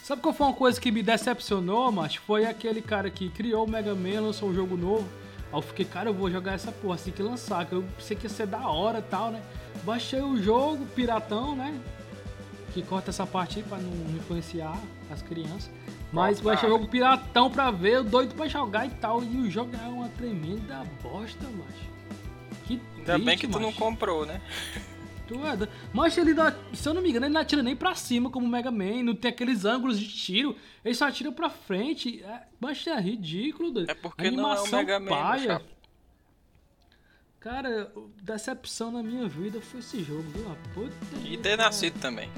Sabe 0.02 0.22
qual 0.22 0.34
foi 0.34 0.48
uma 0.48 0.54
coisa 0.54 0.82
que 0.82 0.92
me 0.92 1.02
decepcionou, 1.02 1.90
macho? 1.92 2.20
Foi 2.22 2.46
aquele 2.46 2.82
cara 2.82 3.10
que 3.10 3.30
criou 3.30 3.66
o 3.66 3.70
Mega 3.70 3.96
Man, 3.96 4.20
lançou 4.20 4.50
um 4.50 4.54
jogo 4.54 4.76
novo. 4.76 5.08
Aí 5.52 5.58
eu 5.58 5.62
fiquei, 5.62 5.86
cara, 5.86 6.10
eu 6.10 6.14
vou 6.14 6.30
jogar 6.30 6.54
essa 6.54 6.72
porra 6.72 6.96
assim 6.96 7.12
que 7.12 7.22
lançar, 7.24 7.66
que 7.66 7.74
eu 7.74 7.84
pensei 7.98 8.18
que 8.18 8.26
ia 8.26 8.30
ser 8.30 8.48
da 8.48 8.68
hora 8.68 9.00
e 9.00 9.04
tal, 9.04 9.32
né? 9.32 9.42
Baixei 9.84 10.22
o 10.22 10.36
jogo, 10.42 10.86
piratão, 10.88 11.56
né? 11.56 11.74
Que 12.74 12.82
corta 12.82 13.12
essa 13.12 13.26
parte 13.26 13.60
aí 13.60 13.64
pra 13.64 13.78
não 13.78 14.16
influenciar 14.18 14.78
as 15.10 15.22
crianças. 15.22 15.70
Mas 16.12 16.40
baixei 16.42 16.68
o 16.68 16.72
jogo 16.74 16.88
piratão 16.88 17.50
pra 17.50 17.72
ver, 17.72 17.94
eu 17.94 18.04
doido 18.04 18.36
pra 18.36 18.48
jogar 18.48 18.86
e 18.86 18.90
tal. 18.90 19.24
E 19.24 19.38
o 19.38 19.50
jogo 19.50 19.72
é 19.82 19.88
uma 19.88 20.10
tremenda 20.10 20.84
bosta, 21.02 21.46
macho. 21.48 21.94
Que 22.66 22.82
Ainda 22.98 23.18
bem 23.20 23.38
que 23.38 23.48
tu 23.48 23.60
não 23.60 23.70
macho. 23.70 23.80
comprou, 23.80 24.26
né? 24.26 24.42
Tu 25.34 25.48
é 25.48 25.58
doido. 25.58 25.72
Mas 25.94 26.18
ele 26.18 26.34
dá, 26.34 26.56
se 26.74 26.88
eu 26.88 26.94
não 26.94 27.02
me 27.02 27.10
engano, 27.10 27.26
ele 27.26 27.34
não 27.34 27.42
atira 27.42 27.64
nem 27.64 27.76
pra 27.76 27.96
cima 27.96 28.30
como 28.30 28.46
o 28.46 28.50
Mega 28.50 28.72
Man, 28.72 29.04
não 29.04 29.16
tem 29.16 29.30
aqueles 29.32 29.66
ângulos 29.66 30.00
de 30.00 30.08
tiro, 30.08 30.56
ele 30.86 30.94
só 30.94 31.08
atira 31.08 31.32
pra 31.32 31.50
frente. 31.50 32.24
É, 32.24 32.44
mas 32.60 32.86
é 32.86 33.00
ridículo, 33.00 33.72
doido. 33.72 33.90
É 33.90 33.96
porque 33.96 34.30
não 34.30 34.44
é 34.44 34.48
o 34.48 34.52
Animação 34.52 34.80
Mega 34.80 35.00
Man, 35.00 35.08
paia. 35.10 35.62
Cara, 37.40 37.92
decepção 38.22 38.92
na 38.92 39.04
minha 39.04 39.28
vida 39.28 39.60
foi 39.60 39.82
esse 39.82 40.02
jogo, 40.02 40.24
viu? 40.34 40.46
Puta 40.74 40.94
E 41.26 41.38
ter 41.38 41.58
nascido 41.58 42.00
também. 42.00 42.30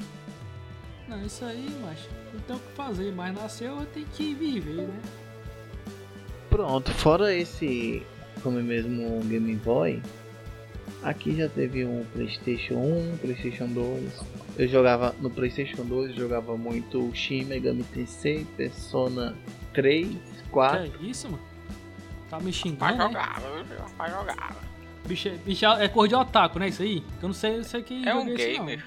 Não, 1.08 1.23
isso 1.23 1.45
aí, 1.45 1.69
macho, 1.81 2.10
não 2.34 2.39
tem 2.41 2.55
o 2.55 2.60
que 2.60 2.71
fazer, 2.73 3.13
mas 3.13 3.36
nasceu, 3.36 3.79
eu 3.79 3.86
tenho 3.86 4.08
que 4.08 4.34
viver, 4.34 4.88
né? 4.88 5.01
Pronto, 6.49 6.91
fora 6.91 7.31
esse, 7.36 8.01
como 8.41 8.60
mesmo 8.63 9.19
o 9.19 9.23
Game 9.25 9.53
Boy, 9.58 10.01
aqui 11.03 11.36
já 11.38 11.49
teve 11.49 11.86
um 11.86 12.03
PlayStation 12.13 12.75
1, 12.75 13.17
PlayStation 13.17 13.67
2. 13.67 14.23
Eu 14.58 14.67
jogava 14.67 15.15
no 15.19 15.29
PlayStation 15.29 15.84
2, 15.84 16.12
eu 16.12 16.17
jogava 16.17 16.58
muito 16.58 17.12
Shin 17.13 17.45
Megami 17.45 17.84
Tensei, 17.84 18.45
Persona 18.58 19.36
3, 19.73 20.17
4. 20.51 20.91
Que 20.91 21.05
é 21.05 21.10
isso, 21.10 21.29
mano? 21.29 21.43
Tá 22.29 22.39
me 22.39 22.51
xingando, 22.51 22.97
né? 22.97 23.03
jogar, 23.03 23.41
vai 23.97 24.10
jogar. 24.12 24.55
Bicho, 25.05 25.27
é- 25.27 25.31
bicho 25.38 25.65
é 25.65 25.88
cor 25.88 26.08
de 26.08 26.15
otaku, 26.15 26.58
né? 26.58 26.69
Isso 26.69 26.81
aí? 26.81 27.03
Eu 27.21 27.27
não 27.27 27.34
sei, 27.34 27.58
eu 27.58 27.63
sei 27.63 27.84
que 27.84 28.08
É 28.08 28.15
um 28.15 28.25
gamer. 28.34 28.84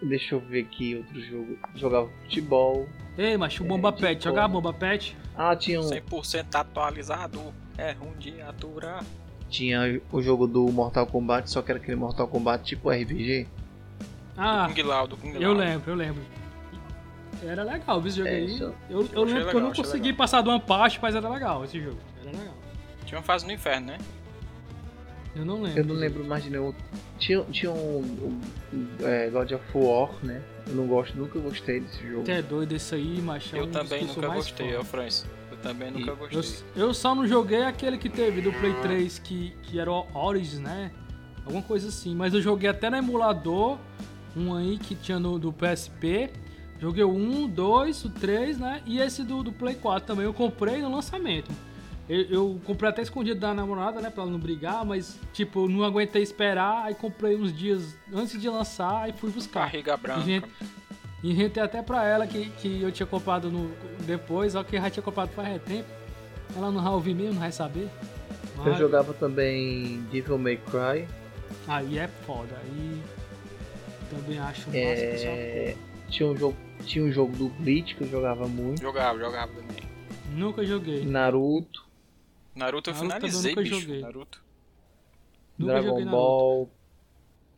Deixa 0.00 0.36
eu 0.36 0.40
ver 0.40 0.60
aqui 0.60 0.94
outro 0.96 1.20
jogo. 1.20 1.58
Jogava 1.74 2.08
futebol. 2.22 2.88
Ei, 3.18 3.36
macho, 3.36 3.62
o 3.64 3.66
É, 3.66 3.68
Bomba 3.68 3.92
Pet, 3.92 4.22
jogava. 4.22 4.48
Bomba 4.48 4.72
Pet? 4.72 5.16
Ah, 5.36 5.54
tinha, 5.56 5.80
um, 5.80 5.82
100% 5.82 6.54
atualizado. 6.54 7.52
É 7.76 7.92
ruim 7.92 8.16
de 8.18 8.40
aturar. 8.40 9.04
Tinha 9.48 10.00
o 10.12 10.20
jogo 10.22 10.46
do 10.46 10.62
Mortal 10.70 11.06
Kombat, 11.06 11.50
só 11.50 11.62
que 11.62 11.70
era 11.70 11.78
aquele 11.80 11.96
Mortal 11.96 12.28
Kombat 12.28 12.64
tipo 12.64 12.90
RPG. 12.90 13.46
Ah, 14.36 14.66
do 14.68 14.74
Kung 14.74 14.82
Lao, 14.82 15.06
do 15.08 15.16
Kung 15.16 15.32
Lao. 15.32 15.42
Eu 15.42 15.52
lembro, 15.52 15.90
eu 15.90 15.96
lembro. 15.96 16.22
Era 17.42 17.62
legal 17.62 18.04
esse 18.06 18.16
jogo 18.16 18.28
É, 18.28 18.32
aí. 18.36 18.60
Eu, 18.60 18.74
eu 18.90 19.00
achei 19.00 19.14
lembro 19.14 19.26
que 19.26 19.32
eu 19.32 19.46
legal, 19.46 19.60
não 19.60 19.72
consegui 19.72 20.02
legal. 20.06 20.16
passar 20.18 20.42
de 20.42 20.48
uma 20.48 20.58
parte, 20.60 20.98
mas 21.00 21.14
era 21.14 21.28
legal 21.28 21.64
esse 21.64 21.80
jogo. 21.80 21.98
Era 22.22 22.36
legal. 22.36 22.54
Tinha 23.04 23.18
uma 23.18 23.24
fase 23.24 23.46
no 23.46 23.52
inferno, 23.52 23.86
né? 23.88 23.98
Eu 25.36 25.44
não 25.44 25.62
lembro. 25.62 25.80
Eu 25.80 25.84
não 25.84 25.94
lembro 25.94 26.24
mais 26.24 26.42
de 26.42 26.50
nenhum. 26.50 26.74
Tinha, 27.18 27.42
tinha 27.44 27.70
um, 27.70 27.98
um- 28.00 28.40
um, 28.76 28.88
é, 29.06 29.28
God 29.30 29.52
of 29.52 29.64
War, 29.74 30.10
né? 30.24 30.42
Eu 30.66 30.74
não 30.74 30.86
gosto, 30.86 31.16
nunca 31.16 31.38
gostei 31.38 31.80
desse 31.80 32.02
jogo. 32.08 32.24
Você 32.26 32.32
é 32.32 32.42
doido 32.42 32.72
esse 32.74 32.94
aí, 32.94 33.20
macho. 33.20 33.54
é 33.54 33.60
Eu 33.60 33.64
um 33.64 33.70
também 33.70 34.00
eu 34.02 34.08
nunca 34.08 34.28
gostei, 34.28 34.72
fã. 34.72 34.80
ó, 34.80 34.84
Francis. 34.84 35.26
Também 35.62 35.90
nunca 35.90 36.14
gostei. 36.14 36.64
Eu, 36.76 36.88
eu 36.88 36.94
só 36.94 37.14
não 37.14 37.26
joguei 37.26 37.62
aquele 37.62 37.98
que 37.98 38.08
teve 38.08 38.40
do 38.40 38.52
Play 38.52 38.74
3, 38.82 39.18
que, 39.18 39.52
que 39.62 39.78
era 39.78 39.90
o 39.90 40.06
Origins, 40.14 40.60
né? 40.60 40.92
Alguma 41.44 41.62
coisa 41.62 41.88
assim. 41.88 42.14
Mas 42.14 42.34
eu 42.34 42.40
joguei 42.40 42.68
até 42.68 42.88
no 42.90 42.96
emulador, 42.96 43.78
um 44.36 44.54
aí 44.54 44.78
que 44.78 44.94
tinha 44.94 45.18
no, 45.18 45.38
do 45.38 45.52
PSP. 45.52 46.30
Joguei 46.80 47.02
o 47.02 47.12
1, 47.12 47.48
2, 47.48 48.04
o 48.04 48.10
3, 48.10 48.58
né? 48.58 48.82
E 48.86 49.00
esse 49.00 49.24
do, 49.24 49.42
do 49.42 49.52
Play 49.52 49.74
4 49.74 50.06
também 50.06 50.24
eu 50.24 50.32
comprei 50.32 50.80
no 50.80 50.94
lançamento. 50.94 51.50
Eu, 52.08 52.22
eu 52.22 52.60
comprei 52.64 52.88
até 52.88 53.02
escondido 53.02 53.40
da 53.40 53.52
namorada, 53.52 54.00
né? 54.00 54.10
Pra 54.10 54.22
ela 54.22 54.32
não 54.32 54.38
brigar, 54.38 54.84
mas, 54.84 55.18
tipo, 55.32 55.68
não 55.68 55.84
aguentei 55.84 56.22
esperar. 56.22 56.84
Aí 56.84 56.94
comprei 56.94 57.36
uns 57.36 57.52
dias 57.56 57.96
antes 58.12 58.40
de 58.40 58.48
lançar 58.48 59.08
e 59.08 59.12
fui 59.12 59.30
buscar. 59.30 59.60
Barriga 59.60 59.96
branca. 59.96 60.48
Gente, 61.22 61.32
Inventei 61.34 61.62
até 61.62 61.82
pra 61.82 62.04
ela 62.04 62.26
que, 62.26 62.48
que 62.50 62.80
eu 62.82 62.92
tinha 62.92 63.06
comprado 63.06 63.50
no, 63.50 63.72
depois, 64.06 64.52
só 64.52 64.62
que 64.62 64.76
eu 64.76 64.80
já 64.82 64.90
tinha 64.90 65.02
comprado 65.02 65.30
faz 65.30 65.60
tempo. 65.62 65.88
Ela 66.56 66.70
não 66.70 66.82
vai 66.82 66.92
ouvir 66.92 67.14
mesmo, 67.14 67.34
não 67.34 67.40
vai 67.40 67.52
saber. 67.52 67.88
Eu 68.56 68.64
Mas- 68.64 68.78
jogava 68.78 69.12
também 69.14 70.00
Devil 70.10 70.38
May 70.38 70.56
Cry. 70.56 71.06
Aí 71.66 71.98
é 71.98 72.08
foda. 72.08 72.56
Aí 72.62 73.02
também 74.10 74.38
acho 74.38 74.66
massa. 74.68 74.76
É... 74.76 75.76
Tinha, 76.08 76.28
um 76.28 76.36
jogo, 76.36 76.56
tinha 76.84 77.04
um 77.04 77.12
jogo 77.12 77.36
do 77.36 77.48
Bleach 77.48 77.94
que 77.94 78.02
eu 78.02 78.08
jogava 78.08 78.46
muito. 78.48 78.80
Jogava, 78.80 79.18
jogava 79.18 79.52
também. 79.52 79.82
Nunca 80.32 80.64
joguei. 80.64 81.04
Naruto, 81.04 81.86
Naruto 82.54 82.90
eu 82.90 82.94
Naruto 82.94 83.16
eu 83.26 83.30
finalizei, 83.30 83.50
nunca 83.50 83.62
bicho. 83.62 83.80
joguei. 83.80 84.00
Naruto. 84.00 84.42
Nunca 85.58 85.72
Dragon 85.72 85.88
joguei 85.88 86.04
Naruto. 86.04 86.22
Ball. 86.22 86.70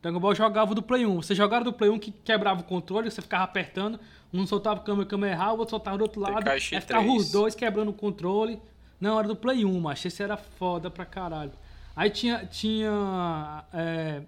Dragon 0.03 0.19
Ball 0.19 0.35
jogava 0.35 0.75
do 0.75 0.83
Play 0.83 1.05
1. 1.05 1.23
Você 1.23 1.35
jogava 1.35 1.65
do 1.65 1.73
Play 1.73 1.91
1 1.91 1.99
que 1.99 2.11
quebrava 2.11 2.61
o 2.61 2.65
controle, 2.65 3.11
você 3.11 3.21
ficava 3.21 3.45
apertando, 3.45 4.01
um 4.33 4.47
soltava 4.47 4.81
o 4.81 4.83
câmera 4.85 5.07
Kamehameha, 5.07 5.53
o 5.53 5.59
outro 5.59 5.71
soltava 5.71 5.99
do 5.99 6.03
outro 6.03 6.21
lado, 6.21 6.49
aí 6.49 6.61
ficava 6.61 7.05
3. 7.05 7.21
os 7.21 7.31
dois 7.31 7.55
quebrando 7.55 7.91
o 7.91 7.95
controle. 7.95 8.61
Não, 9.01 9.19
era 9.19 9.29
do 9.29 9.37
Play 9.37 9.65
1, 9.65 9.81
mas 9.81 10.05
esse 10.05 10.23
era 10.23 10.37
foda 10.37 10.91
pra 10.91 11.05
caralho. 11.05 11.53
Aí 11.95 12.11
tinha. 12.11 12.47
tinha 12.47 13.65
é, 13.73 14.23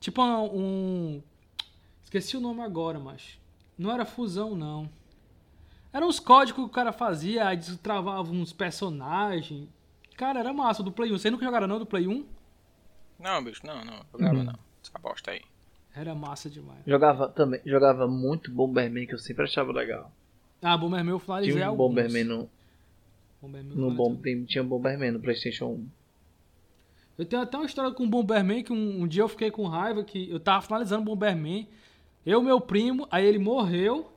tipo 0.00 0.22
um. 0.22 1.22
Esqueci 2.02 2.36
o 2.36 2.40
nome 2.40 2.62
agora, 2.62 2.98
mas. 2.98 3.38
Não 3.76 3.92
era 3.92 4.04
fusão, 4.04 4.56
não. 4.56 4.88
Eram 5.92 6.08
uns 6.08 6.18
códigos 6.20 6.62
que 6.64 6.68
o 6.68 6.72
cara 6.72 6.92
fazia, 6.92 7.46
aí 7.46 7.58
travava 7.76 8.30
uns 8.30 8.52
personagens. 8.52 9.68
Cara, 10.16 10.40
era 10.40 10.52
massa 10.52 10.82
do 10.82 10.90
Play 10.90 11.12
1. 11.12 11.18
Vocês 11.18 11.32
nunca 11.32 11.44
jogaram 11.44 11.66
não 11.66 11.78
do 11.78 11.86
Play 11.86 12.06
1? 12.08 12.24
Não, 13.20 13.42
bicho, 13.42 13.64
não, 13.64 13.84
não. 13.84 14.00
Jogava 14.12 14.36
Uhum. 14.36 14.44
não. 14.44 14.67
Essa 14.98 15.08
bosta 15.08 15.30
aí. 15.30 15.40
Era 15.94 16.14
massa 16.14 16.50
demais. 16.50 16.80
Jogava 16.86 17.28
também, 17.28 17.60
jogava 17.64 18.06
muito 18.06 18.50
Bomberman 18.50 19.06
que 19.06 19.14
eu 19.14 19.18
sempre 19.18 19.44
achava 19.44 19.72
legal. 19.72 20.10
Ah, 20.62 20.76
Bomberman 20.76 21.12
eu 21.12 21.18
finalizei 21.18 21.54
Tinha 21.54 21.66
um 21.66 21.70
alguns. 21.70 21.88
Bomberman 21.88 22.24
no, 22.24 22.50
Bomberman 23.40 23.76
no 23.76 23.90
Bom, 23.92 24.16
tem- 24.16 24.44
tinha 24.44 24.62
Bomberman 24.62 25.12
no 25.12 25.20
PlayStation 25.20 25.66
1. 25.66 25.86
Eu 27.18 27.24
tenho 27.24 27.42
até 27.42 27.56
uma 27.56 27.66
história 27.66 27.90
com 27.92 28.04
o 28.04 28.08
Bomberman 28.08 28.62
que 28.62 28.72
um, 28.72 29.02
um 29.02 29.08
dia 29.08 29.22
eu 29.22 29.28
fiquei 29.28 29.50
com 29.50 29.66
raiva 29.66 30.04
que 30.04 30.30
eu 30.30 30.38
tava 30.38 30.62
finalizando 30.62 31.02
o 31.02 31.04
Bomberman. 31.04 31.68
Eu, 32.24 32.42
meu 32.42 32.60
primo, 32.60 33.08
aí 33.10 33.24
ele 33.26 33.38
morreu. 33.38 34.12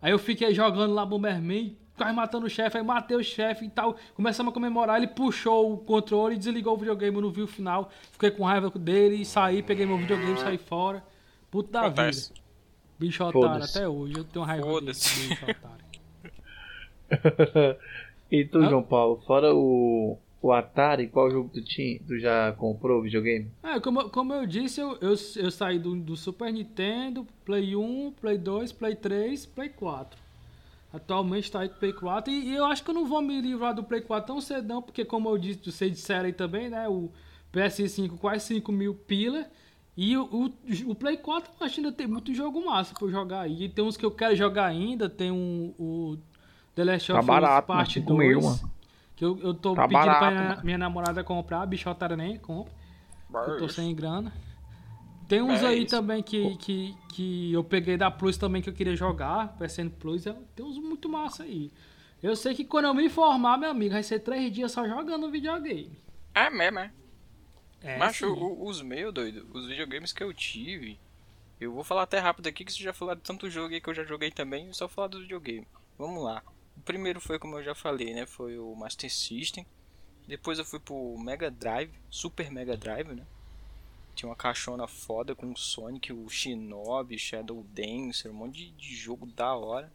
Aí 0.00 0.12
eu 0.12 0.18
fiquei 0.18 0.54
jogando 0.54 0.92
lá 0.94 1.04
Bomberman, 1.04 1.76
quase 1.96 2.14
matando 2.14 2.46
o 2.46 2.50
chefe, 2.50 2.76
aí 2.78 2.84
matei 2.84 3.16
o 3.16 3.22
chefe 3.22 3.64
e 3.64 3.70
tal. 3.70 3.96
Começamos 4.14 4.50
a 4.50 4.54
comemorar, 4.54 4.96
ele 4.98 5.06
puxou 5.08 5.72
o 5.72 5.78
controle, 5.78 6.36
desligou 6.36 6.74
o 6.74 6.76
videogame, 6.78 7.16
eu 7.16 7.22
não 7.22 7.30
vi 7.30 7.42
o 7.42 7.46
final. 7.46 7.90
Fiquei 8.12 8.30
com 8.30 8.44
raiva 8.44 8.70
dele 8.70 9.16
e 9.16 9.24
saí, 9.24 9.62
peguei 9.62 9.86
meu 9.86 9.96
videogame, 9.98 10.38
saí 10.38 10.58
fora. 10.58 11.02
Puto 11.50 11.70
da 11.70 11.82
Acontece. 11.86 12.28
vida. 12.30 12.40
Bicho 12.98 13.24
otário, 13.24 13.64
até 13.64 13.88
hoje 13.88 14.14
eu 14.16 14.24
tenho 14.24 14.44
raiva 14.44 14.66
Foda-se. 14.66 15.18
desse 15.20 15.28
bicho 15.28 15.44
otário. 15.50 15.84
E 18.30 18.44
tu, 18.44 18.58
Hã? 18.58 18.68
João 18.68 18.82
Paulo, 18.82 19.22
fora 19.26 19.54
o, 19.54 20.18
o 20.42 20.50
Atari, 20.52 21.06
qual 21.08 21.30
jogo 21.30 21.50
tu 21.52 21.62
tinha? 21.62 22.00
Tu 22.04 22.18
já 22.18 22.52
comprou 22.52 22.98
o 22.98 23.02
videogame? 23.02 23.48
É, 23.62 23.78
como, 23.78 24.00
eu- 24.00 24.10
como 24.10 24.32
eu 24.32 24.44
disse, 24.46 24.80
eu, 24.80 24.92
eu, 25.00 25.10
eu 25.36 25.50
saí 25.50 25.78
do, 25.78 25.94
do 25.94 26.16
Super 26.16 26.52
Nintendo, 26.52 27.24
Play 27.44 27.76
1, 27.76 28.12
Play 28.20 28.38
2, 28.38 28.72
Play 28.72 28.96
3, 28.96 29.46
Play 29.46 29.68
4. 29.68 30.18
Atualmente 30.94 31.44
está 31.44 31.60
aí 31.60 31.68
do 31.68 31.74
Play 31.74 31.92
4 31.92 32.32
e, 32.32 32.50
e 32.50 32.54
eu 32.54 32.64
acho 32.66 32.84
que 32.84 32.90
eu 32.90 32.94
não 32.94 33.04
vou 33.04 33.20
me 33.20 33.40
livrar 33.40 33.74
do 33.74 33.82
Play 33.82 34.00
4 34.00 34.26
tão 34.28 34.40
cedo 34.40 34.68
não, 34.68 34.80
porque 34.80 35.04
como 35.04 35.28
eu 35.28 35.36
disse, 35.36 35.60
vocês 35.64 35.90
disseram 35.90 36.26
aí 36.26 36.32
também, 36.32 36.70
né, 36.70 36.88
o 36.88 37.10
PS5 37.52 38.16
quase 38.16 38.46
5 38.46 38.70
mil 38.70 38.94
pila 38.94 39.44
e 39.96 40.16
o, 40.16 40.24
o, 40.24 40.90
o 40.90 40.94
Play 40.94 41.16
4 41.16 41.50
eu 41.58 41.66
acho 41.66 41.74
que 41.74 41.80
ainda 41.80 41.92
tem 41.92 42.06
muito 42.06 42.32
jogo 42.32 42.64
massa 42.64 42.94
pra 42.94 43.06
eu 43.08 43.10
jogar 43.10 43.40
aí. 43.40 43.64
E 43.64 43.68
tem 43.68 43.84
uns 43.84 43.96
que 43.96 44.06
eu 44.06 44.10
quero 44.10 44.36
jogar 44.36 44.66
ainda, 44.66 45.08
tem 45.08 45.32
um, 45.32 45.74
o 45.78 46.16
The 46.76 46.84
Last 46.84 47.12
Tá 47.12 47.18
of 47.18 47.20
Us 47.22 47.26
barato, 47.26 47.66
Parte 47.66 47.78
mas 47.78 47.92
cinco 47.92 48.14
mil, 48.14 48.40
2, 48.40 48.64
que 49.16 49.24
eu, 49.24 49.38
eu 49.40 49.52
tô 49.52 49.74
Tá 49.74 49.88
pedindo 49.88 49.98
barato, 49.98 50.18
pra 50.18 50.30
minha, 50.30 50.60
minha 50.62 50.78
namorada 50.78 51.24
comprar, 51.24 51.62
a 51.62 51.66
bicha 51.66 51.90
otária 51.90 52.16
nem 52.16 52.38
compra. 52.38 52.72
Eu 53.32 53.58
tô 53.58 53.68
sem 53.68 53.92
grana. 53.94 54.32
Tem 55.28 55.40
uns 55.42 55.62
É 55.62 55.68
aí 55.68 55.82
isso. 55.82 55.90
também 55.96 56.22
que, 56.22 56.56
que, 56.58 56.94
que 57.08 57.52
eu 57.52 57.64
peguei 57.64 57.96
da 57.96 58.10
Plus 58.10 58.36
também 58.36 58.60
que 58.62 58.68
eu 58.68 58.74
queria 58.74 58.94
jogar, 58.96 59.56
PSN 59.56 59.90
Plus, 59.90 60.26
é- 60.26 60.36
tem 60.54 60.64
uns 60.64 60.78
muito 60.78 61.08
massa 61.08 61.44
aí. 61.44 61.70
Eu 62.22 62.34
sei 62.36 62.54
que 62.54 62.64
quando 62.64 62.86
eu 62.86 62.94
me 62.94 63.08
formar, 63.08 63.58
meu 63.58 63.70
amigo, 63.70 63.92
vai 63.94 64.02
ser 64.02 64.20
três 64.20 64.52
dias 64.52 64.72
só 64.72 64.86
jogando 64.86 65.30
videogame. 65.30 65.98
É 66.34 66.50
mesmo, 66.50 66.78
é. 66.78 66.90
É, 67.82 67.98
Macho, 67.98 68.26
o- 68.32 68.66
os 68.66 68.80
meus, 68.82 69.12
doido, 69.12 69.46
os 69.52 69.66
videogames 69.66 70.12
que 70.12 70.22
eu 70.22 70.32
tive, 70.32 70.98
eu 71.60 71.72
vou 71.72 71.84
falar 71.84 72.02
até 72.02 72.18
rápido 72.18 72.46
aqui 72.46 72.64
que 72.64 72.72
você 72.72 72.82
já 72.82 72.92
falou 72.92 73.14
de 73.14 73.20
tanto 73.22 73.48
jogo 73.50 73.74
aí 73.74 73.80
que 73.80 73.88
eu 73.88 73.94
já 73.94 74.04
joguei 74.04 74.30
também, 74.30 74.72
só 74.72 74.88
falar 74.88 75.08
do 75.08 75.20
videogame. 75.20 75.66
Vamos 75.98 76.22
lá. 76.22 76.42
O 76.76 76.80
primeiro 76.80 77.20
foi, 77.20 77.38
como 77.38 77.58
eu 77.58 77.62
já 77.62 77.74
falei, 77.74 78.14
né, 78.14 78.26
foi 78.26 78.58
o 78.58 78.74
Master 78.74 79.12
System. 79.12 79.66
Depois 80.26 80.58
eu 80.58 80.64
fui 80.64 80.80
pro 80.80 81.16
Mega 81.18 81.50
Drive, 81.50 81.92
Super 82.10 82.50
Mega 82.50 82.76
Drive, 82.76 83.08
né. 83.14 83.24
Tinha 84.14 84.28
uma 84.28 84.36
caixona 84.36 84.86
foda 84.86 85.34
com 85.34 85.50
o 85.50 85.56
Sonic, 85.56 86.12
o 86.12 86.28
Shinobi, 86.28 87.18
Shadow 87.18 87.64
Dancer, 87.70 88.30
um 88.30 88.34
monte 88.34 88.70
de, 88.70 88.94
jogo 88.94 89.26
da 89.26 89.54
hora. 89.54 89.92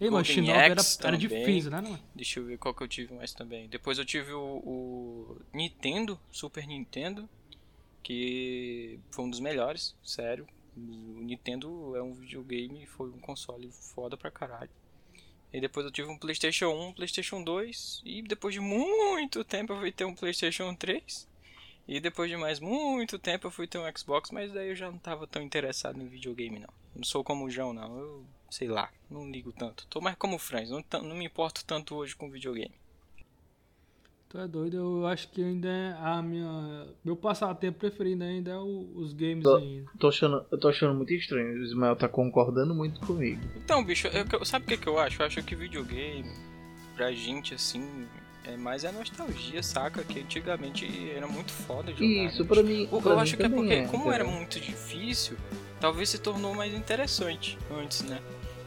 Ei, 0.00 0.10
mano, 0.10 0.24
Golden 0.24 0.34
Shinobi 0.34 0.50
era, 0.52 0.82
era 1.04 1.16
difícil, 1.16 1.70
né? 1.70 1.80
Não? 1.80 1.98
Deixa 2.14 2.40
eu 2.40 2.44
ver 2.44 2.58
qual 2.58 2.74
que 2.74 2.82
eu 2.82 2.88
tive 2.88 3.14
mais 3.14 3.32
também. 3.32 3.68
Depois 3.68 3.98
eu 3.98 4.04
tive 4.04 4.32
o, 4.32 4.40
o 4.40 5.36
Nintendo, 5.52 6.18
Super 6.30 6.66
Nintendo, 6.66 7.28
que 8.02 8.98
foi 9.10 9.24
um 9.24 9.30
dos 9.30 9.40
melhores, 9.40 9.94
sério. 10.02 10.46
O 10.76 11.22
Nintendo 11.22 11.94
é 11.94 12.02
um 12.02 12.14
videogame, 12.14 12.84
foi 12.86 13.10
um 13.10 13.18
console 13.18 13.70
foda 13.70 14.16
pra 14.16 14.30
caralho. 14.30 14.70
E 15.52 15.60
depois 15.60 15.84
eu 15.84 15.92
tive 15.92 16.08
um 16.08 16.16
PlayStation 16.16 16.68
1, 16.68 16.88
um 16.88 16.92
PlayStation 16.92 17.44
2, 17.44 18.02
e 18.04 18.22
depois 18.22 18.54
de 18.54 18.60
muito 18.60 19.44
tempo 19.44 19.74
eu 19.74 19.80
fui 19.80 19.92
ter 19.92 20.04
um 20.04 20.14
PlayStation 20.14 20.74
3. 20.74 21.28
E 21.94 22.00
depois 22.00 22.30
de 22.30 22.36
mais 22.38 22.58
muito 22.58 23.18
tempo 23.18 23.46
eu 23.46 23.50
fui 23.50 23.66
ter 23.66 23.76
um 23.78 23.96
Xbox, 23.96 24.30
mas 24.30 24.50
daí 24.52 24.70
eu 24.70 24.74
já 24.74 24.90
não 24.90 24.96
tava 24.98 25.26
tão 25.26 25.42
interessado 25.42 26.00
em 26.00 26.06
videogame 26.08 26.58
não. 26.58 26.68
Não 26.96 27.04
sou 27.04 27.22
como 27.22 27.44
o 27.44 27.50
João 27.50 27.72
não, 27.74 27.98
eu 27.98 28.24
sei 28.50 28.66
lá, 28.68 28.88
não 29.10 29.30
ligo 29.30 29.52
tanto. 29.52 29.86
Tô 29.88 30.00
mais 30.00 30.16
como 30.16 30.36
o 30.36 30.38
Franz, 30.38 30.70
não, 30.70 30.82
não 31.02 31.14
me 31.16 31.26
importo 31.26 31.64
tanto 31.66 31.94
hoje 31.94 32.16
com 32.16 32.30
videogame. 32.30 32.74
Tu 34.30 34.38
é 34.38 34.48
doido, 34.48 34.76
eu 34.78 35.06
acho 35.06 35.28
que 35.28 35.42
ainda 35.44 35.68
é 35.68 35.92
a 35.98 36.22
minha. 36.22 36.88
Meu 37.04 37.14
passatempo 37.14 37.78
preferido 37.80 38.24
ainda 38.24 38.52
é 38.52 38.56
o- 38.56 38.90
os 38.96 39.12
games 39.12 39.42
Tô- 39.44 39.56
ainda. 39.56 39.90
Tô 39.98 40.08
achando, 40.08 40.46
eu 40.50 40.58
tô 40.58 40.68
achando 40.68 40.94
muito 40.94 41.12
estranho. 41.12 41.60
O 41.60 41.62
Ismael 41.62 41.94
tá 41.94 42.08
concordando 42.08 42.74
muito 42.74 42.98
comigo. 43.06 43.42
Então, 43.56 43.84
bicho, 43.84 44.06
eu- 44.08 44.44
sabe 44.46 44.64
o 44.64 44.68
que, 44.68 44.78
que 44.78 44.86
eu 44.88 44.98
acho? 44.98 45.20
Eu 45.20 45.26
acho 45.26 45.42
que 45.42 45.54
videogame, 45.54 46.30
pra 46.96 47.12
gente, 47.12 47.52
assim, 47.52 48.08
é 48.44 48.56
mais 48.56 48.84
a 48.84 48.92
nostalgia, 48.92 49.62
saca? 49.62 50.02
Que 50.04 50.20
antigamente 50.20 51.10
era 51.16 51.26
muito 51.26 51.52
foda 51.52 51.92
jogar. 51.92 52.04
Isso, 52.04 52.42
né, 52.42 52.48
pra 52.48 52.62
bicho? 52.62 52.74
mim. 52.76 52.88
Eu, 52.92 53.00
pra 53.00 53.10
eu 53.12 53.16
mim 53.16 53.22
acho 53.22 53.36
que 53.36 53.42
é 53.42 53.48
porque, 53.48 53.82
como 53.86 54.10
era 54.12 54.24
muito 54.24 54.58
difícil, 54.60 55.36
talvez 55.80 56.08
se 56.08 56.18
tornou 56.18 56.54
mais 56.54 56.74
interessante 56.74 57.58
antes, 57.76 58.02
né? 58.02 58.18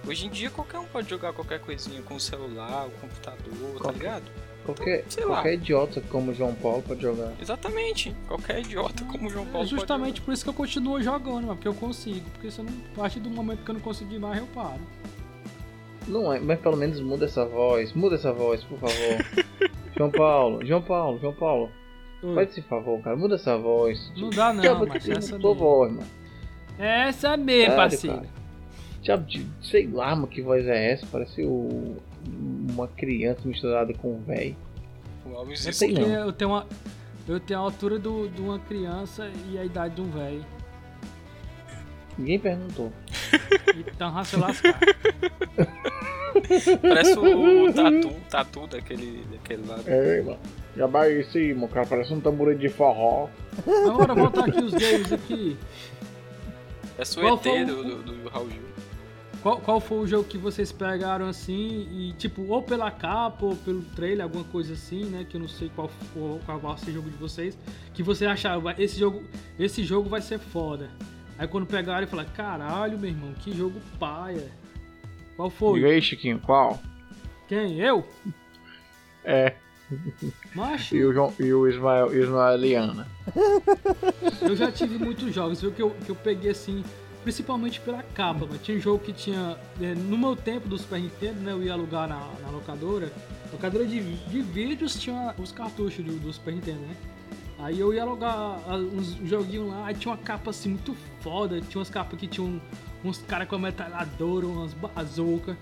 Hoje 0.07 0.27
em 0.27 0.29
dia 0.29 0.49
qualquer 0.51 0.77
um 0.79 0.85
pode 0.85 1.09
jogar 1.09 1.33
qualquer 1.33 1.59
coisinha 1.59 2.01
com 2.03 2.15
o 2.15 2.19
celular, 2.19 2.85
o 2.87 2.91
computador, 3.01 3.37
tá 3.73 3.79
Qualquer- 3.79 3.93
ligado? 3.99 4.23
Qualquer, 4.65 5.05
sei 5.09 5.23
lá. 5.25 5.35
qualquer 5.35 5.53
idiota 5.55 6.01
como 6.09 6.31
o 6.31 6.33
João 6.33 6.55
Paulo 6.55 6.81
pode 6.81 6.99
jogar. 7.01 7.33
Exatamente. 7.39 8.15
Qualquer 8.27 8.61
idiota 8.61 9.03
como 9.05 9.27
o 9.27 9.29
João 9.29 9.43
É 9.45 9.51
Paulo 9.51 9.67
pode 9.67 9.69
justamente 9.69 10.21
por 10.21 10.33
isso 10.33 10.43
que 10.43 10.49
eu 10.49 10.53
continuo 10.55 11.01
jogando, 11.03 11.33
mano, 11.45 11.55
porque 11.55 11.67
eu 11.67 11.73
consigo. 11.75 12.27
Porque 12.31 12.49
se 12.49 12.59
eu 12.59 12.65
não, 12.65 12.73
a 12.93 12.99
partir 13.01 13.19
do 13.19 13.29
momento 13.29 13.63
que 13.63 13.69
eu 13.69 13.73
não 13.75 13.81
conseguir 13.81 14.17
mais, 14.17 14.39
eu 14.39 14.47
paro. 14.47 14.81
Não 16.07 16.31
é, 16.33 16.39
mas 16.39 16.59
pelo 16.59 16.77
menos 16.77 16.99
muda 16.99 17.25
essa 17.25 17.45
voz. 17.45 17.93
Muda 17.93 18.15
essa 18.15 18.31
voz, 18.33 18.63
por 18.63 18.79
favor. 18.79 18.95
João 19.97 20.11
Paulo, 20.11 20.65
João 20.65 20.81
Paulo, 20.81 21.19
João 21.19 21.33
Paulo. 21.33 21.71
Oi. 22.23 22.35
Faz 22.35 22.49
esse 22.51 22.61
favor, 22.63 22.99
cara. 23.01 23.15
Muda 23.15 23.35
essa 23.35 23.57
voz. 23.57 24.11
Não 24.17 24.29
dá 24.29 24.51
não, 24.53 24.61
Diabo 24.61 24.87
mas 24.87 25.07
essa 25.07 25.37
mesmo. 25.37 25.55
voz, 25.55 25.91
mano. 25.93 26.07
Essa 26.77 27.33
é 27.33 27.37
mesmo, 27.37 27.61
Sério, 27.65 27.75
parceiro. 27.75 28.15
cara. 28.17 28.29
Diabo 29.01 29.25
de. 29.25 29.45
Sei 29.61 29.87
lá, 29.87 30.15
mano, 30.15 30.27
que 30.27 30.41
voz 30.41 30.65
é 30.67 30.91
essa? 30.93 31.05
Parece 31.11 31.43
o, 31.43 31.97
uma 32.71 32.87
criança 32.87 33.41
misturada 33.45 33.93
com 33.93 34.15
um 34.15 34.23
velho. 34.23 34.55
O 35.25 35.35
Alves 35.35 35.63
Eu 35.65 35.69
isso 35.71 35.79
sei 35.79 35.93
não. 35.93 36.01
eu 36.07 36.33
tenho 36.33 36.51
uma. 36.51 36.65
Eu 37.27 37.39
tenho 37.39 37.59
a 37.59 37.63
altura 37.63 37.97
do- 37.97 38.27
de 38.29 38.41
uma 38.41 38.59
criança 38.59 39.31
e 39.51 39.57
a 39.57 39.65
idade 39.65 39.95
de 39.95 40.01
um 40.01 40.09
velho. 40.11 40.45
Ninguém 42.17 42.39
perguntou. 42.39 42.91
Então, 43.75 44.09
raça 44.11 44.37
lascar. 44.39 44.79
Parece 46.81 47.17
o, 47.17 47.65
o 47.69 47.73
tatu, 47.73 48.11
tatu 48.29 48.67
daquele, 48.67 49.23
daquele 49.31 49.67
lá. 49.67 49.79
É, 49.85 50.21
mano. 50.21 50.37
Já 50.75 50.87
vai 50.87 51.11
esse, 51.13 51.53
mano, 51.53 51.67
cara. 51.69 51.85
Parece 51.85 52.13
um 52.13 52.19
tamborete 52.19 52.59
de 52.61 52.69
forró. 52.69 53.29
Agora 53.87 54.13
voltar 54.13 54.45
aqui 54.49 54.63
os 54.63 54.73
games 54.73 55.11
aqui. 55.11 55.57
Parece 56.95 57.19
o 57.19 57.21
Qual 57.21 57.35
ET 57.35 57.43
foi 57.43 57.63
o- 57.63 57.65
do, 57.67 57.83
do, 57.83 58.13
do 58.23 58.29
Raul 58.29 58.49
Gil. 58.49 58.61
qual, 59.41 59.59
qual 59.59 59.79
foi 59.79 59.97
o 59.99 60.07
jogo 60.07 60.23
que 60.23 60.37
vocês 60.37 60.71
pegaram 60.71 61.27
assim 61.27 61.87
e 61.91 62.13
tipo, 62.17 62.41
ou 62.47 62.61
pela 62.61 62.89
capa 62.91 63.45
ou 63.45 63.55
pelo 63.55 63.81
trailer, 63.95 64.23
alguma 64.23 64.43
coisa 64.45 64.73
assim, 64.73 65.05
né? 65.05 65.25
Que 65.29 65.37
eu 65.37 65.41
não 65.41 65.47
sei 65.47 65.69
qual 65.75 65.87
for, 66.13 66.39
qual 66.45 66.59
vai 66.59 66.77
ser 66.77 66.91
o 66.91 66.93
jogo 66.95 67.09
de 67.09 67.17
vocês, 67.17 67.57
que 67.93 68.01
você 68.03 68.25
achava, 68.25 68.73
esse 68.77 68.97
jogo, 68.99 69.23
esse 69.59 69.83
jogo 69.83 70.09
vai 70.09 70.21
ser 70.21 70.39
foda. 70.39 70.89
Aí 71.37 71.47
quando 71.47 71.65
pegaram 71.65 72.03
e 72.05 72.07
falaram, 72.07 72.29
caralho, 72.33 72.97
meu 72.97 73.09
irmão, 73.09 73.33
que 73.39 73.55
jogo 73.55 73.79
paia. 73.99 74.49
Qual 75.35 75.49
foi? 75.49 75.79
Diga 75.79 75.91
aí, 75.91 76.01
Chiquinho, 76.01 76.39
qual? 76.39 76.79
Quem? 77.47 77.79
Eu? 77.79 78.05
É. 79.23 79.55
Macho, 80.55 80.95
E 80.95 81.05
o, 81.05 81.13
João, 81.13 81.33
e 81.39 81.53
o 81.53 81.67
Ismael, 81.67 82.13
e 82.13 82.19
o 82.19 82.23
Ismael 82.23 82.53
Eliana. 82.55 83.07
eu 84.41 84.55
já 84.55 84.71
tive 84.71 84.97
muitos 84.97 85.33
jogos, 85.33 85.61
viu? 85.61 85.71
Que 85.71 85.81
eu, 85.81 85.91
que 85.91 86.09
eu 86.09 86.15
peguei 86.15 86.51
assim, 86.51 86.83
principalmente 87.23 87.79
pela 87.81 88.01
capa, 88.01 88.47
mas 88.49 88.61
tinha 88.61 88.79
jogo 88.79 89.03
que 89.03 89.13
tinha. 89.13 89.57
é, 89.81 89.93
No 89.93 90.17
meu 90.17 90.35
tempo 90.35 90.67
do 90.67 90.77
Super 90.77 90.99
Nintendo, 90.99 91.39
né? 91.41 91.51
Eu 91.51 91.61
ia 91.63 91.73
alugar 91.73 92.07
na, 92.07 92.19
na 92.41 92.49
locadora. 92.49 93.11
Locadora 93.51 93.85
de, 93.85 94.01
de 94.01 94.41
vídeos 94.41 94.95
tinha 94.99 95.35
os 95.37 95.51
cartuchos 95.51 96.03
do, 96.03 96.13
do 96.19 96.33
Super 96.33 96.53
Nintendo, 96.53 96.79
né? 96.79 96.95
Aí 97.59 97.79
eu 97.79 97.93
ia 97.93 98.01
alugar 98.01 98.33
ah, 98.67 98.75
uns 98.75 99.15
joguinhos 99.23 99.69
lá, 99.69 99.85
aí 99.87 99.93
tinha 99.95 100.11
uma 100.11 100.17
capa 100.17 100.49
assim 100.49 100.69
muito 100.69 100.95
foda. 101.21 101.61
Tinha 101.61 101.79
umas 101.79 101.89
capas 101.89 102.19
que 102.19 102.27
tinham 102.27 102.59
uns 103.05 103.19
caras 103.19 103.47
com 103.47 103.55
a 103.55 103.59
metralhadora, 103.59 104.47
umas 104.47 104.73
bazooka, 104.73 105.57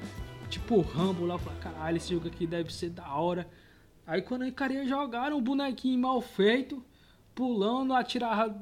tipo 0.50 0.82
Rambo 0.82 1.26
lá. 1.26 1.36
Eu 1.36 1.40
falei, 1.40 1.60
caralho, 1.60 1.98
esse 1.98 2.14
jogo 2.14 2.28
aqui 2.28 2.48
deve 2.48 2.74
ser 2.74 2.90
da 2.90 3.14
hora. 3.14 3.48
Aí 4.08 4.22
quando 4.22 4.46
eu 4.46 4.52
queria 4.52 4.86
jogar, 4.86 5.34
um 5.34 5.42
bonequinho 5.42 6.00
mal 6.00 6.22
feito, 6.22 6.84
pulando, 7.36 7.94
atirava 7.94 8.56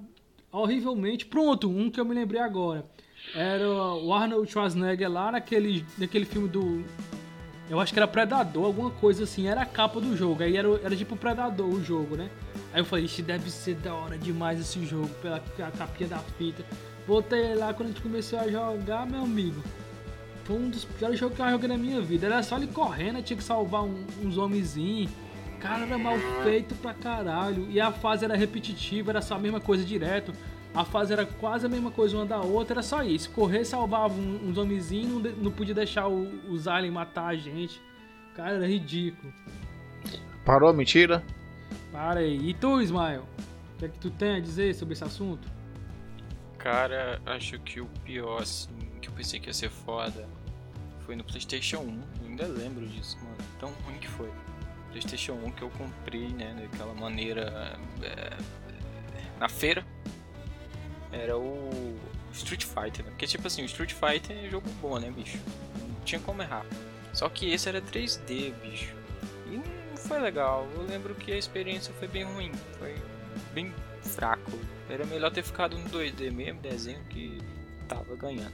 horrivelmente. 0.51 1.25
Pronto, 1.25 1.69
um 1.69 1.89
que 1.89 1.99
eu 1.99 2.05
me 2.05 2.13
lembrei 2.13 2.41
agora. 2.41 2.85
Era 3.35 3.69
o 3.69 4.11
Arnold 4.13 4.49
Schwarzenegger 4.51 5.09
lá 5.09 5.31
naquele, 5.31 5.85
naquele 5.97 6.25
filme 6.25 6.49
do. 6.49 6.83
Eu 7.69 7.79
acho 7.79 7.93
que 7.93 7.99
era 7.99 8.07
Predador, 8.07 8.65
alguma 8.65 8.91
coisa 8.91 9.23
assim. 9.23 9.47
Era 9.47 9.61
a 9.61 9.65
capa 9.65 10.01
do 10.01 10.17
jogo. 10.17 10.43
Aí 10.43 10.57
era, 10.57 10.67
era 10.83 10.95
tipo 10.95 11.15
Predador 11.15 11.69
o 11.69 11.83
jogo, 11.83 12.17
né? 12.17 12.29
Aí 12.73 12.79
eu 12.79 12.85
falei, 12.85 13.05
ixi, 13.05 13.21
deve 13.21 13.49
ser 13.51 13.75
da 13.75 13.93
hora 13.93 14.17
demais 14.17 14.59
esse 14.59 14.85
jogo, 14.85 15.09
pela 15.21 15.39
capinha 15.77 16.09
da 16.09 16.19
fita. 16.19 16.63
Voltei 17.05 17.53
lá 17.55 17.73
quando 17.73 17.89
a 17.89 17.91
gente 17.91 18.01
começou 18.01 18.39
a 18.39 18.47
jogar, 18.49 19.05
meu 19.05 19.23
amigo. 19.23 19.61
Foi 20.45 20.55
um 20.55 20.69
dos 20.69 20.85
piores 20.85 21.19
jogos 21.19 21.35
que 21.35 21.41
eu 21.41 21.49
joguei 21.49 21.67
na 21.67 21.77
minha 21.77 21.99
vida. 22.01 22.27
Era 22.27 22.41
só 22.43 22.57
ele 22.57 22.67
correndo, 22.67 23.21
tinha 23.21 23.37
que 23.37 23.43
salvar 23.43 23.83
um- 23.83 24.05
uns 24.23 24.37
homenzinhos. 24.37 25.11
Cara, 25.59 25.85
era 25.85 25.97
mal 25.97 26.15
feito 26.43 26.73
pra 26.75 26.93
caralho. 26.93 27.67
E 27.69 27.79
a 27.79 27.91
fase 27.91 28.25
era 28.25 28.35
repetitiva, 28.35 29.11
era 29.11 29.21
só 29.21 29.35
a 29.35 29.39
mesma 29.39 29.59
coisa 29.59 29.83
direto. 29.83 30.31
A 30.73 30.85
fase 30.85 31.11
era 31.11 31.25
quase 31.25 31.65
a 31.65 31.69
mesma 31.69 31.91
coisa 31.91 32.15
uma 32.15 32.25
da 32.25 32.39
outra, 32.39 32.75
era 32.75 32.81
só 32.81 33.03
isso. 33.03 33.29
Correr 33.31 33.65
salvava 33.65 34.13
um- 34.13 34.49
uns 34.49 34.57
homenzinhos, 34.57 35.21
não, 35.21 35.31
não 35.43 35.51
podia 35.51 35.75
deixar 35.75 36.07
o- 36.07 36.31
os 36.49 36.67
aliens 36.67 36.93
matar 36.93 37.27
a 37.27 37.35
gente. 37.35 37.81
Cara, 38.33 38.51
era 38.55 38.67
ridículo. 38.67 39.31
Parou 40.45 40.69
a 40.69 40.73
mentira? 40.73 41.21
Para 41.91 42.19
aí. 42.19 42.49
E 42.49 42.53
tu, 42.53 42.81
Ismael? 42.81 43.27
O 43.75 43.77
que 43.79 43.85
é 43.85 43.89
que 43.89 43.99
tu 43.99 44.09
tem 44.11 44.35
a 44.35 44.39
dizer 44.39 44.73
sobre 44.75 44.93
esse 44.93 45.03
assunto? 45.03 45.47
Cara, 46.57 47.19
acho 47.25 47.59
que 47.59 47.81
o 47.81 47.87
pior, 48.03 48.41
assim, 48.41 48.69
que 49.01 49.09
eu 49.09 49.13
pensei 49.13 49.39
que 49.39 49.47
ia 49.47 49.53
ser 49.53 49.69
foda 49.69 50.29
foi 50.99 51.15
no 51.15 51.23
PlayStation 51.23 51.79
1. 51.79 52.01
Eu 52.21 52.29
ainda 52.29 52.47
lembro 52.47 52.87
disso, 52.87 53.17
mano. 53.17 53.37
Tão 53.59 53.71
ruim 53.83 53.97
que 53.97 54.07
foi. 54.07 54.31
PlayStation 54.91 55.33
1 55.33 55.51
que 55.51 55.61
eu 55.63 55.69
comprei, 55.71 56.27
né, 56.29 56.53
daquela 56.61 56.93
maneira. 56.93 57.77
é, 58.03 58.37
na 59.39 59.49
feira. 59.49 59.85
Era 61.11 61.37
o 61.37 61.97
Street 62.31 62.63
Fighter, 62.63 63.03
né? 63.03 63.11
Porque, 63.11 63.27
tipo 63.27 63.45
assim, 63.47 63.63
o 63.63 63.65
Street 63.65 63.93
Fighter 63.93 64.45
é 64.45 64.49
jogo 64.49 64.69
bom, 64.81 64.99
né, 64.99 65.09
bicho? 65.09 65.39
Não 65.79 65.99
tinha 66.05 66.21
como 66.21 66.41
errar. 66.41 66.65
Só 67.11 67.27
que 67.27 67.51
esse 67.51 67.67
era 67.67 67.81
3D, 67.81 68.53
bicho. 68.61 68.95
Foi 70.07 70.19
legal. 70.19 70.67
Eu 70.75 70.81
lembro 70.83 71.13
que 71.15 71.31
a 71.31 71.37
experiência 71.37 71.93
foi 71.93 72.07
bem 72.07 72.23
ruim. 72.23 72.51
Foi 72.79 72.95
bem 73.53 73.73
fraco. 74.01 74.51
Era 74.89 75.05
melhor 75.05 75.31
ter 75.31 75.43
ficado 75.43 75.77
no 75.77 75.89
2D 75.89 76.31
mesmo, 76.31 76.59
desenho 76.61 76.99
que 77.09 77.41
tava 77.87 78.15
ganhando. 78.15 78.53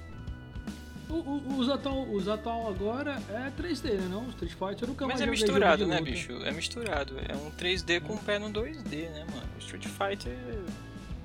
O, 1.09 1.13
o- 1.13 1.57
os, 1.59 1.69
atual, 1.69 2.03
os 2.11 2.27
atual 2.27 2.67
agora 2.69 3.21
é 3.29 3.49
3D, 3.61 3.93
né? 3.93 4.07
Não? 4.09 4.27
Street 4.29 4.51
Fighter 4.53 4.87
nunca 4.89 5.07
Mas 5.07 5.21
é 5.21 5.25
misturado, 5.25 5.87
né, 5.87 6.01
bicho? 6.01 6.33
É 6.43 6.51
misturado. 6.51 7.15
É 7.29 7.35
um 7.35 7.49
3D 7.51 8.01
com 8.01 8.13
o 8.15 8.17
pé 8.17 8.37
no 8.37 8.49
2D, 8.49 9.09
né, 9.09 9.25
mano? 9.33 9.47
O 9.55 9.59
Street 9.59 9.85
Fighter 9.87 10.37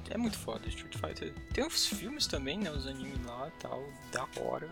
é 0.08 0.16
muito 0.16 0.38
foda. 0.38 0.68
Street 0.68 0.94
Fighter. 0.96 1.32
Tem 1.52 1.66
os 1.66 1.84
filmes 1.86 2.28
também, 2.28 2.58
né? 2.58 2.70
Os 2.70 2.86
animes 2.86 3.18
lá 3.26 3.48
e 3.48 3.60
tal. 3.60 3.84
Da 4.12 4.24
hora. 4.40 4.68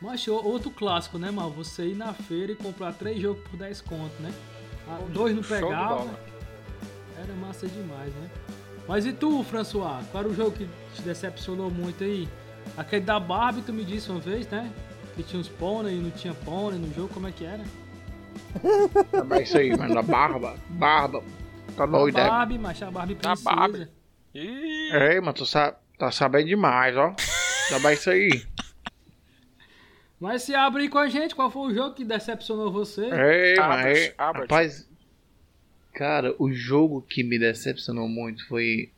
Mas 0.00 0.26
outro 0.28 0.70
clássico, 0.70 1.18
né, 1.18 1.30
mal? 1.30 1.50
Você 1.50 1.86
ir 1.88 1.94
na 1.96 2.12
feira 2.14 2.52
e 2.52 2.56
comprar 2.56 2.92
três 2.92 3.20
jogos 3.20 3.42
por 3.48 3.56
10 3.56 3.80
conto, 3.80 4.14
né? 4.20 4.32
Ah, 4.88 4.98
dois 5.08 5.34
não 5.34 5.42
pegava. 5.42 5.96
bola. 5.96 6.20
Era 7.16 7.32
massa 7.34 7.66
demais, 7.66 8.12
né? 8.14 8.30
Mas 8.86 9.04
e 9.04 9.12
tu, 9.12 9.42
François? 9.44 10.04
Qual 10.10 10.22
era 10.22 10.32
o 10.32 10.34
jogo 10.34 10.52
que 10.52 10.68
te 10.94 11.02
decepcionou 11.02 11.70
muito 11.70 12.04
aí? 12.04 12.28
Aquele 12.76 13.04
da 13.04 13.18
Barbie, 13.18 13.62
tu 13.62 13.72
me 13.72 13.84
disse 13.84 14.10
uma 14.10 14.20
vez, 14.20 14.46
né? 14.48 14.72
Que 15.16 15.22
tinha 15.22 15.40
uns 15.40 15.48
pônei 15.48 15.96
e 15.96 16.00
não 16.00 16.10
tinha 16.10 16.32
pônei 16.32 16.78
no 16.78 16.94
jogo, 16.94 17.08
como 17.12 17.26
é 17.26 17.32
que 17.32 17.44
era? 17.44 17.64
É 19.36 19.42
isso 19.42 19.58
aí, 19.58 19.76
mano. 19.76 19.98
A 19.98 20.02
barba. 20.02 20.54
Barba. 20.70 21.22
Tá 21.76 21.84
A 21.84 21.86
doido, 21.86 22.18
é? 22.18 22.28
Barbie, 22.28 22.58
mas 22.58 22.80
a 22.82 22.90
Barbie 22.90 23.14
A 23.14 23.16
princesa. 23.16 23.50
Barbie. 23.50 23.88
Ih, 24.34 24.92
Ei, 24.92 25.20
mano, 25.20 25.32
tu 25.32 25.44
sa 25.44 25.74
tá 25.98 26.10
sabendo 26.12 26.46
demais, 26.46 26.96
ó. 26.96 27.14
Tá 27.68 27.92
isso 27.92 28.10
aí. 28.10 28.46
Mas 30.20 30.42
se 30.42 30.54
abre 30.54 30.82
aí 30.82 30.88
com 30.88 30.98
a 30.98 31.08
gente, 31.08 31.34
qual 31.34 31.50
foi 31.50 31.70
o 31.70 31.74
jogo 31.74 31.94
que 31.94 32.04
decepcionou 32.04 32.72
você? 32.72 33.02
Ei, 33.02 33.58
abra. 33.58 34.42
Rapaz, 34.42 34.88
cara, 35.94 36.34
o 36.38 36.52
jogo 36.52 37.02
que 37.02 37.22
me 37.22 37.38
decepcionou 37.38 38.08
muito 38.08 38.46
foi 38.48 38.90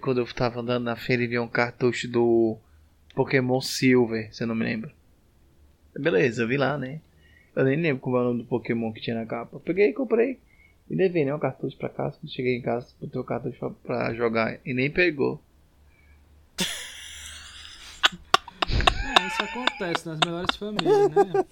quando 0.00 0.20
eu 0.20 0.26
tava 0.32 0.60
andando 0.60 0.84
na 0.84 0.96
feira 0.96 1.22
e 1.22 1.26
vi 1.26 1.38
um 1.38 1.48
cartucho 1.48 2.06
do 2.06 2.56
Pokémon 3.14 3.60
Silver, 3.60 4.32
se 4.32 4.42
eu 4.42 4.46
não 4.46 4.54
me 4.54 4.64
lembro. 4.64 4.92
Beleza, 5.98 6.42
eu 6.42 6.48
vi 6.48 6.56
lá, 6.56 6.78
né? 6.78 7.00
Eu 7.56 7.64
nem 7.64 7.80
lembro 7.80 8.00
como 8.00 8.16
é 8.16 8.20
o 8.20 8.24
nome 8.24 8.42
do 8.42 8.48
Pokémon 8.48 8.92
que 8.92 9.00
tinha 9.00 9.16
na 9.16 9.26
capa. 9.26 9.56
Eu 9.56 9.60
peguei 9.60 9.88
e 9.88 9.92
comprei. 9.92 10.38
E 10.88 10.94
levei, 10.94 11.24
né? 11.24 11.34
O 11.34 11.38
cartucho 11.38 11.76
pra 11.76 11.88
casa. 11.88 12.16
Quando 12.20 12.32
cheguei 12.32 12.56
em 12.56 12.62
casa, 12.62 12.94
botei 13.00 13.20
o 13.20 13.24
cartucho 13.24 13.58
pra, 13.58 13.70
pra 13.70 14.14
jogar. 14.14 14.58
E 14.64 14.72
nem 14.72 14.88
pegou. 14.88 15.42
É, 18.68 19.29
isso 19.44 19.58
acontece 19.58 20.08
nas 20.08 20.18
melhores 20.24 20.56
famílias, 20.56 21.10
né? 21.10 21.44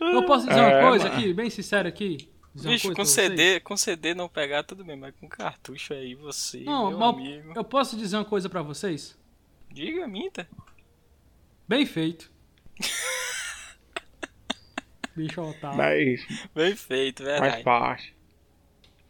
Eu 0.00 0.24
posso 0.26 0.46
dizer 0.46 0.60
uma 0.60 0.70
É, 0.70 0.82
coisa 0.88 1.04
mano. 1.08 1.16
aqui, 1.18 1.32
bem 1.34 1.50
sincero 1.50 1.88
aqui? 1.88 2.28
Bicho, 2.54 2.94
com? 2.94 3.04
CD, 3.04 3.60
com 3.60 3.76
CD 3.76 4.14
não 4.14 4.28
pegar, 4.28 4.62
tudo 4.62 4.82
bem, 4.84 4.96
mas 4.96 5.14
com 5.20 5.28
cartucho 5.28 5.92
aí, 5.92 6.14
você, 6.14 6.60
Não, 6.60 6.90
meu 6.90 7.02
amigo. 7.04 7.52
eu 7.54 7.64
posso 7.64 7.96
dizer 7.96 8.16
uma 8.16 8.24
coisa 8.24 8.48
pra 8.48 8.62
vocês? 8.62 9.18
Diga, 9.70 10.06
minta. 10.08 10.48
Bem 11.68 11.84
feito. 11.84 12.30
Bicho 15.14 15.42
otário. 15.42 15.76
Mas 15.76 16.26
Bem 16.54 16.74
feito, 16.76 17.22
faz 17.24 17.40
verdade. 17.40 17.62
parte. 17.62 18.15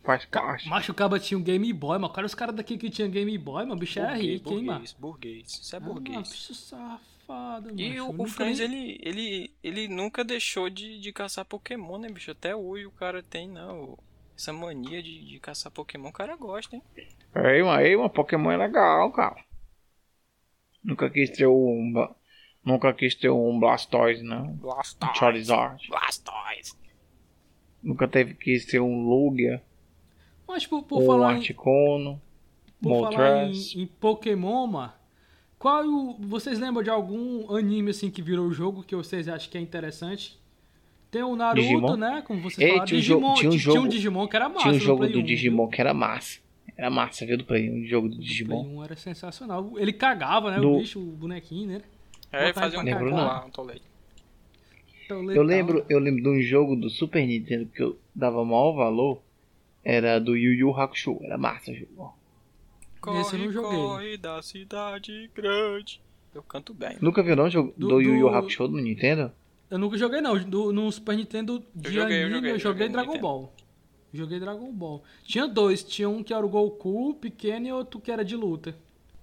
Faz 0.07 0.25
parte. 0.25 0.69
Macho, 0.69 0.93
o 0.93 0.95
cara 0.95 1.19
tinha 1.19 1.37
um 1.37 1.43
Game 1.43 1.73
Boy, 1.73 1.99
mas 1.99 2.13
cara, 2.13 2.27
os 2.27 2.35
caras 2.35 2.55
daqui 2.55 2.79
que 2.79 2.89
tinha 2.89 3.09
Game 3.09 3.37
Boy, 3.37 3.65
mano, 3.65 3.75
o 3.75 3.79
bicho 3.79 3.99
é 3.99 4.07
Burguês, 4.07 4.41
rico, 4.41 4.51
hein, 4.51 4.63
mano? 4.63 4.79
burguês, 4.79 4.93
burguês. 4.93 5.61
Isso 5.61 5.75
é 5.75 5.79
Ah, 5.79 5.81
burguês. 5.81 6.29
bicho 6.31 6.55
safado, 6.55 7.71
E 7.77 7.89
macho. 7.89 8.11
o, 8.13 8.23
o 8.23 8.43
ele, 8.63 8.99
ele, 9.03 9.51
ele 9.65 9.89
nunca 9.89 10.23
deixou 10.23 10.71
de, 10.71 11.01
de 11.01 11.13
caçar 11.13 11.45
Pokémon, 11.45 11.99
né, 11.99 12.09
bicho? 12.09 12.31
Até 12.31 12.55
hoje 12.55 12.87
o 12.87 12.91
cara 12.93 13.21
tem, 13.21 13.49
não, 13.49 13.99
essa 14.37 14.53
mania 14.53 15.03
de, 15.03 15.25
de 15.25 15.41
caçar 15.41 15.73
Pokémon, 15.73 16.09
o 16.09 16.13
cara 16.13 16.37
gosta, 16.37 16.77
hein? 16.77 16.83
Ei, 17.35 17.63
mano, 17.65 17.81
ei, 17.83 17.97
mano, 17.97 18.09
Pokémon 18.11 18.53
é 18.53 18.57
legal, 18.57 19.11
cara. 19.13 19.45
Nunca 20.85 21.11
quis 21.11 21.31
ter 21.31 21.47
um. 21.49 21.93
Nunca 22.65 22.93
quis 22.95 23.15
ter 23.17 23.29
um 23.31 23.59
Blastoise, 23.59 24.23
não. 24.23 24.53
Blastoise. 24.55 25.19
Charizard. 25.19 25.89
Blastoise. 25.89 26.75
Nunca 27.83 28.07
teve 28.09 28.35
que 28.35 28.59
ser 28.61 28.81
um 28.81 29.09
Lugia. 29.09 29.63
Mas 30.49 30.67
por, 30.67 30.83
por 30.83 31.03
um 31.03 31.07
falar 31.07 31.33
em, 31.33 31.37
Articuno. 31.37 32.21
por 32.81 33.11
falar 33.11 33.43
em, 33.43 33.47
Moltres. 33.47 33.77
em 33.77 33.87
Pokémon, 33.87 34.67
mano, 34.67 34.93
qual 35.59 35.83
é 35.83 35.87
o, 35.87 36.17
vocês 36.21 36.59
lembram 36.59 36.83
de 36.83 36.91
algum 36.91 37.55
anime 37.55 37.91
assim 37.91 38.11
que 38.11 38.23
virou 38.23 38.51
jogo 38.53 38.83
que 38.83 38.95
vocês 38.95 39.29
acham 39.29 39.51
que 39.51 39.59
é 39.59 39.61
interessante? 39.61 40.39
Tem 41.11 41.23
o 41.23 41.35
Naruto, 41.37 41.63
Digimon? 41.63 41.97
né? 41.97 42.23
Como 42.27 42.41
vocês 42.43 42.59
Ei, 42.59 42.69
falaram. 42.69 42.87
tinha 42.87 42.99
um 42.99 43.03
jogo- 43.03 43.21
Digimon, 43.21 43.35
tinha 43.35 43.51
um 43.51 43.57
ti- 43.57 43.63
tinha 43.71 43.81
um 43.81 43.89
Digimon 43.89 44.29
que 44.29 44.37
era 44.37 44.49
massa. 44.49 44.61
Tinha 44.63 44.75
um 44.75 44.79
jogo 44.81 45.07
do 45.09 45.19
1, 45.21 45.23
Digimon 45.23 45.65
viu? 45.65 45.71
que 45.73 45.81
era 45.81 45.95
massa. 45.95 46.41
Era 46.77 46.91
massa, 46.91 47.25
viu? 47.25 47.39
Do 47.39 47.45
Play 47.45 47.71
1, 47.71 47.75
um 47.83 47.87
jogo 47.87 48.09
do 48.09 48.17
Do 48.17 48.21
Digimon. 48.21 48.63
Play 48.65 48.77
1 48.77 48.85
era 48.85 48.97
sensacional. 48.97 49.73
Ele 49.77 49.93
cagava, 49.93 50.51
né? 50.51 50.61
Do- 50.61 50.75
O 50.75 50.79
bicho, 50.79 50.99
o 51.01 51.05
bonequinho, 51.13 51.69
né? 51.69 51.83
É, 52.33 52.53
fazia 52.53 52.79
um 52.79 52.83
Lembro 52.83 53.11
lá, 53.11 53.45
um 53.47 53.51
tolete. 53.51 53.83
Então, 55.05 55.31
Eu 55.33 55.43
lembro, 55.43 55.87
eu 55.89 55.99
lembro 56.01 56.23
de 56.23 56.29
um 56.29 56.43
jogo 56.43 56.75
do 56.77 56.91
Super 56.91 57.25
Nintendo 57.27 57.67
que 57.67 57.81
eu 57.83 57.97
dava 58.15 58.45
maior 58.45 58.73
valor. 58.73 59.23
Era 59.89 60.19
do 60.19 60.37
Yu 60.37 60.53
Yu 60.55 60.71
Hakusho. 60.75 61.17
Era 61.23 61.39
massa 61.39 61.71
o 61.71 61.75
jogo. 61.75 62.15
Esse 63.21 63.35
eu 63.35 63.39
não 63.39 63.45
Corre, 63.47 63.53
joguei. 63.53 63.79
corre 63.79 64.17
da 64.17 64.43
cidade 64.43 65.31
grande. 65.33 66.01
Eu 66.35 66.43
canto 66.43 66.75
bem. 66.75 66.97
Nunca 67.01 67.23
viu 67.23 67.37
não 67.37 67.49
jogo 67.49 67.73
Do- 67.77 67.89
do, 67.89 68.03
Yu 68.03 68.17
Yu 68.17 68.29
Hakusho 68.29 68.67
no 68.67 68.79
Nintendo? 68.81 69.31
Eu 69.71 69.79
nunca 69.79 69.97
joguei 69.97 70.21
não. 70.21 70.37
Do- 70.43 70.73
no 70.73 70.91
Super 70.91 71.17
Nintendo 71.17 71.63
de 71.75 71.93
joguei, 71.93 72.23
eu 72.23 72.27
anime 72.27 72.35
joguei, 72.35 72.51
eu 72.51 72.55
eu 72.55 72.59
joguei 72.59 72.59
joguei 72.59 72.87
no 72.89 72.93
Dragon 72.95 73.07
Nintendo. 73.13 73.23
Ball. 73.23 73.53
Joguei 74.13 74.41
Dragon 74.41 74.73
Ball. 74.73 75.05
Tinha 75.25 75.47
dois, 75.47 75.85
tinha 75.85 76.09
um 76.09 76.23
que 76.23 76.35
era 76.35 76.45
o 76.45 76.49
Goku 76.49 77.15
pequeno 77.15 77.67
e 77.69 77.73
outro 77.73 78.01
que 78.01 78.11
era 78.11 78.25
de 78.25 78.35
luta. 78.35 78.75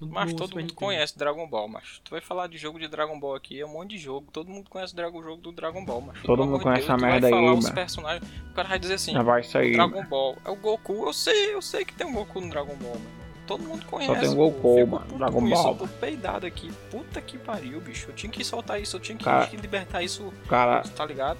No- 0.01 0.07
Mas 0.07 0.31
no 0.31 0.37
todo 0.37 0.47
Super 0.49 0.59
mundo 0.61 0.69
Nintendo. 0.71 0.85
conhece 0.85 1.17
Dragon 1.17 1.47
Ball, 1.47 1.67
mas 1.69 2.01
tu 2.03 2.11
vai 2.11 2.19
falar 2.19 2.47
de 2.47 2.57
jogo 2.57 2.77
de 2.77 2.87
Dragon 2.89 3.17
Ball 3.19 3.35
aqui, 3.35 3.59
é 3.61 3.65
um 3.65 3.69
monte 3.69 3.91
de 3.91 3.97
jogo. 3.99 4.27
Todo 4.33 4.49
mundo 4.49 4.69
conhece 4.69 4.91
o 4.91 4.95
Dragon- 4.95 5.23
jogo 5.23 5.41
do 5.41 5.51
Dragon 5.53 5.85
Ball, 5.85 6.01
mas 6.01 6.21
Todo 6.23 6.45
mundo 6.45 6.59
conhece 6.59 6.81
a 6.91 6.95
essa 6.95 6.97
merda 6.97 7.27
aí, 7.27 7.31
falar 7.31 7.53
os 7.53 7.63
mano. 7.63 7.75
personagens, 7.75 8.29
o 8.51 8.53
cara 8.53 8.67
vai 8.67 8.79
dizer 8.79 8.95
assim, 8.95 9.13
Já 9.13 9.23
vai 9.23 9.43
sair. 9.43 9.73
Dragon 9.73 10.03
Ball, 10.05 10.37
é 10.43 10.49
o 10.49 10.55
Goku, 10.55 11.05
eu 11.05 11.13
sei, 11.13 11.53
eu 11.53 11.61
sei 11.61 11.85
que 11.85 11.93
tem 11.93 12.05
um 12.05 12.13
Goku 12.13 12.41
no 12.41 12.49
Dragon 12.49 12.75
Ball, 12.75 12.93
mano. 12.95 13.23
Todo 13.47 13.61
mundo 13.63 13.85
conhece. 13.85 14.19
tem 14.19 14.29
um 14.29 14.35
pô. 14.35 14.49
Goku, 14.51 14.87
mano, 14.87 15.17
Dragon 15.17 15.49
Ball. 15.49 15.67
Eu 15.71 15.75
tô 15.75 15.87
peidado 15.87 16.45
aqui. 16.45 16.71
Puta 16.89 17.21
que 17.21 17.37
pariu, 17.37 17.79
bicho. 17.81 18.09
Eu 18.09 18.15
tinha 18.15 18.31
que 18.31 18.43
soltar 18.43 18.81
isso, 18.81 18.95
eu 18.97 18.99
tinha 19.01 19.17
que, 19.17 19.23
Cara. 19.25 19.47
que 19.47 19.55
libertar 19.57 20.01
isso, 20.01 20.33
Cara, 20.49 20.81
tá 20.81 21.05
ligado? 21.05 21.39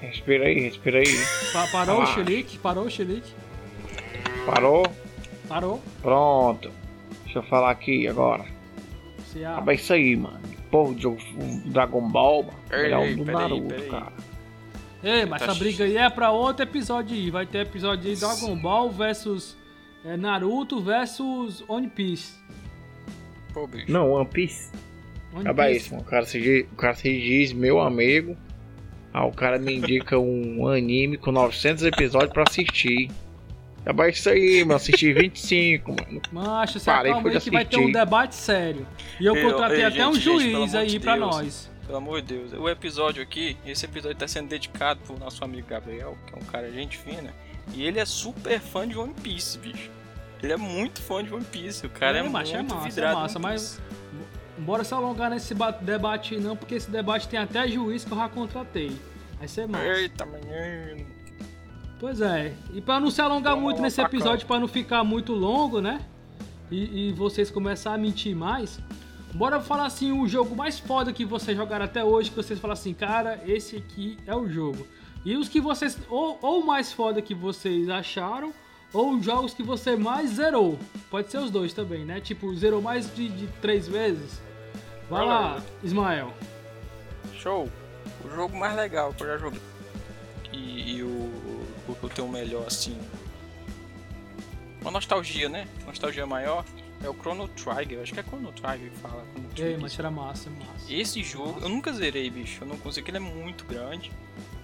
respira 0.00 0.44
aí, 0.46 0.60
respira 0.60 0.98
aí. 0.98 1.06
Pa- 1.52 1.66
parou 1.72 1.98
o 2.00 2.02
Ah. 2.02 2.06
Chilique, 2.06 2.58
parou 2.58 2.84
o 2.84 2.90
Chilique. 2.90 3.32
Parou? 4.46 4.84
Parou. 5.48 5.82
Pronto. 6.02 6.70
Deixa 7.34 7.38
eu 7.48 7.50
falar 7.50 7.70
aqui 7.72 8.06
agora. 8.06 8.44
Ah, 9.44 9.60
mas 9.60 9.80
isso 9.80 9.92
aí, 9.92 10.14
mano. 10.14 10.38
Jogo 10.96 11.18
o 11.36 11.70
Dragon 11.70 12.08
Ball, 12.08 12.44
mano. 12.44 12.58
Ei, 12.70 12.82
Melhor 12.82 13.04
ei, 13.04 13.14
do 13.16 13.24
peraí, 13.24 13.42
Naruto, 13.42 13.68
peraí. 13.68 13.88
cara. 13.88 14.12
Ei, 15.02 15.26
mas 15.26 15.42
Tá 15.42 15.46
essa 15.50 15.58
briga 15.58 15.84
aí 15.84 15.96
é 15.96 16.08
pra 16.08 16.30
outro 16.30 16.62
episódio 16.62 17.16
aí. 17.16 17.30
Vai 17.30 17.44
ter 17.44 17.58
episódio 17.62 18.08
aí 18.08 18.14
Dragon 18.16 18.56
Ball 18.56 18.88
versus 18.90 19.56
é, 20.04 20.16
Naruto 20.16 20.80
versus 20.80 21.64
One 21.66 21.88
Piece. 21.88 22.38
Pô, 23.52 23.66
bicho. 23.66 23.90
Não, 23.90 24.12
One 24.12 24.28
Piece. 24.28 24.70
One 25.32 25.42
Acaba 25.42 25.64
Piece. 25.66 25.76
isso, 25.78 25.90
mano. 25.94 26.02
O 26.02 26.08
cara, 26.08 26.26
se 26.26 26.40
diz, 26.40 26.66
o 26.70 26.76
cara 26.76 26.94
se 26.94 27.20
diz 27.20 27.52
meu 27.52 27.80
amigo. 27.80 28.36
Ah, 29.12 29.26
o 29.26 29.32
cara 29.32 29.58
me 29.58 29.74
indica 29.74 30.18
um 30.18 30.68
anime 30.68 31.16
com 31.16 31.32
900 31.32 31.84
episódios 31.84 32.32
pra 32.32 32.44
assistir. 32.46 33.10
Isso 34.10 34.30
aí, 34.30 34.60
mano. 34.64 34.74
Assisti 34.76 35.12
25, 35.12 35.90
mano. 35.92 36.22
Macho, 36.32 36.78
você 36.80 36.86
Parei, 36.86 37.12
acalma 37.12 37.30
aí 37.30 37.40
que 37.40 37.50
vai 37.50 37.64
ter 37.64 37.76
um 37.78 37.92
debate 37.92 38.34
sério. 38.34 38.86
E 39.20 39.26
eu 39.26 39.36
Eu- 39.36 39.50
contratei 39.50 39.78
ei, 39.78 39.84
até 39.84 40.06
um 40.08 40.14
gente, 40.14 40.24
gente, 40.24 40.24
pelo 40.38 40.40
juiz 40.40 40.74
amor 40.74 40.82
aí 40.82 40.86
de 40.88 41.00
pra 41.00 41.16
Deus. 41.16 41.26
nós. 41.36 41.70
Pelo 41.86 41.98
amor 41.98 42.22
de 42.22 42.34
Deus. 42.34 42.52
O 42.54 42.68
episódio 42.68 43.22
aqui, 43.22 43.56
esse 43.66 43.84
episódio 43.84 44.16
tá 44.16 44.26
sendo 44.26 44.48
dedicado 44.48 45.00
pro 45.06 45.18
nosso 45.18 45.44
amigo 45.44 45.66
Gabriel, 45.68 46.16
que 46.26 46.34
é 46.34 46.38
um 46.38 46.44
cara 46.46 46.70
gente 46.72 46.96
fina. 46.96 47.34
E 47.74 47.82
ele 47.86 47.98
é 48.00 48.04
super 48.06 48.58
fã 48.58 48.88
de 48.88 48.96
One 48.98 49.12
Piece, 49.22 49.58
bicho. 49.58 49.90
Ele 50.42 50.52
é 50.52 50.56
muito 50.56 51.00
fã 51.02 51.22
de 51.22 51.32
One 51.32 51.44
Piece. 51.44 51.84
O 51.86 51.90
cara 51.90 52.16
é, 52.18 52.20
É, 52.20 52.28
macho, 52.28 52.54
é 52.54 52.58
muito 52.58 52.74
massa, 52.74 52.86
é 52.86 52.90
vidrado. 52.90 53.18
em 53.18 53.20
massa, 53.22 53.38
mas-. 53.38 53.80
Bora 54.56 54.84
se 54.84 54.94
alongar 54.94 55.28
nesse 55.30 55.52
ba- 55.54 55.72
debate 55.72 56.34
aí 56.36 56.40
não, 56.40 56.56
porque 56.56 56.76
esse 56.76 56.90
debate 56.90 57.28
tem 57.28 57.38
até 57.38 57.66
juiz 57.68 58.04
que 58.04 58.12
eu 58.12 58.16
já 58.16 58.28
contratei. 58.28 58.96
Vai 59.38 59.48
ser 59.48 59.66
massa. 59.66 59.84
Eita, 59.84 60.24
menino. 60.24 61.06
Pois 61.98 62.20
é. 62.20 62.54
E 62.72 62.80
pra 62.80 63.00
não 63.00 63.10
se 63.10 63.20
alongar 63.20 63.56
muito 63.56 63.80
nesse 63.80 64.00
episódio, 64.00 64.46
pra 64.46 64.58
não 64.58 64.68
ficar 64.68 65.04
muito 65.04 65.32
longo, 65.32 65.80
né? 65.80 66.00
E, 66.70 67.08
e 67.08 67.12
vocês 67.12 67.50
começarem 67.50 67.98
a 67.98 68.02
mentir 68.02 68.34
mais. 68.34 68.80
Bora 69.32 69.60
falar 69.60 69.86
assim, 69.86 70.12
o 70.12 70.28
jogo 70.28 70.54
mais 70.54 70.78
foda 70.78 71.12
que 71.12 71.24
vocês 71.24 71.56
jogaram 71.56 71.84
até 71.84 72.04
hoje, 72.04 72.30
que 72.30 72.36
vocês 72.36 72.58
falam 72.58 72.74
assim, 72.74 72.94
cara, 72.94 73.40
esse 73.46 73.76
aqui 73.76 74.16
é 74.26 74.34
o 74.34 74.48
jogo. 74.48 74.86
E 75.24 75.36
os 75.36 75.48
que 75.48 75.60
vocês, 75.60 75.98
ou, 76.08 76.38
ou 76.40 76.64
mais 76.64 76.92
foda 76.92 77.20
que 77.22 77.34
vocês 77.34 77.88
acharam, 77.88 78.52
ou 78.92 79.14
os 79.14 79.24
jogos 79.24 79.52
que 79.52 79.62
você 79.62 79.96
mais 79.96 80.30
zerou. 80.30 80.78
Pode 81.10 81.30
ser 81.30 81.38
os 81.38 81.50
dois 81.50 81.72
também, 81.72 82.04
né? 82.04 82.20
Tipo, 82.20 82.54
zerou 82.54 82.80
mais 82.80 83.12
de, 83.12 83.28
de 83.28 83.46
três 83.60 83.88
vezes. 83.88 84.40
Vai 85.10 85.26
lá, 85.26 85.60
Ismael. 85.82 86.32
Show. 87.34 87.68
O 88.24 88.30
jogo 88.30 88.56
mais 88.56 88.76
legal 88.76 89.12
que 89.12 89.22
eu 89.24 89.26
já 89.26 89.38
joguei. 89.38 89.60
E, 90.54 90.96
e 90.96 91.02
o, 91.02 91.08
o 91.88 91.96
que 91.98 92.04
eu 92.04 92.10
tenho 92.10 92.28
melhor, 92.28 92.66
assim. 92.66 92.96
Uma 94.80 94.92
nostalgia, 94.92 95.48
né? 95.48 95.66
Nostalgia 95.84 96.26
maior. 96.26 96.64
É 97.02 97.08
o 97.08 97.14
Chrono 97.14 97.48
Trigger. 97.48 98.00
Acho 98.00 98.14
que 98.14 98.20
é 98.20 98.22
Chrono 98.22 98.52
Trigger 98.52 98.90
que 98.90 98.96
fala. 98.98 99.24
Chrono 99.32 99.48
Trigger. 99.48 99.80
mas 99.80 99.98
era 99.98 100.10
massa, 100.10 100.50
massa. 100.50 100.92
Esse 100.92 101.22
jogo, 101.22 101.60
eu 101.60 101.68
nunca 101.68 101.92
zerei, 101.92 102.30
bicho. 102.30 102.62
Eu 102.62 102.68
não 102.68 102.78
consigo, 102.78 103.08
ele 103.08 103.16
é 103.16 103.20
muito 103.20 103.64
grande. 103.64 104.12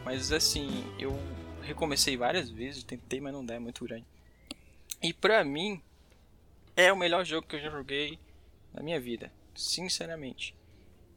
Mas 0.04 0.30
assim, 0.32 0.84
eu 0.98 1.18
recomecei 1.62 2.16
várias 2.16 2.48
vezes, 2.50 2.84
tentei, 2.84 3.20
mas 3.20 3.32
não 3.32 3.44
dá, 3.44 3.54
é 3.54 3.58
muito 3.58 3.84
grande. 3.84 4.06
E 5.02 5.12
pra 5.12 5.44
mim, 5.44 5.80
é 6.76 6.92
o 6.92 6.96
melhor 6.96 7.24
jogo 7.24 7.46
que 7.46 7.56
eu 7.56 7.60
já 7.60 7.70
joguei 7.70 8.18
na 8.72 8.82
minha 8.82 9.00
vida, 9.00 9.32
sinceramente. 9.54 10.54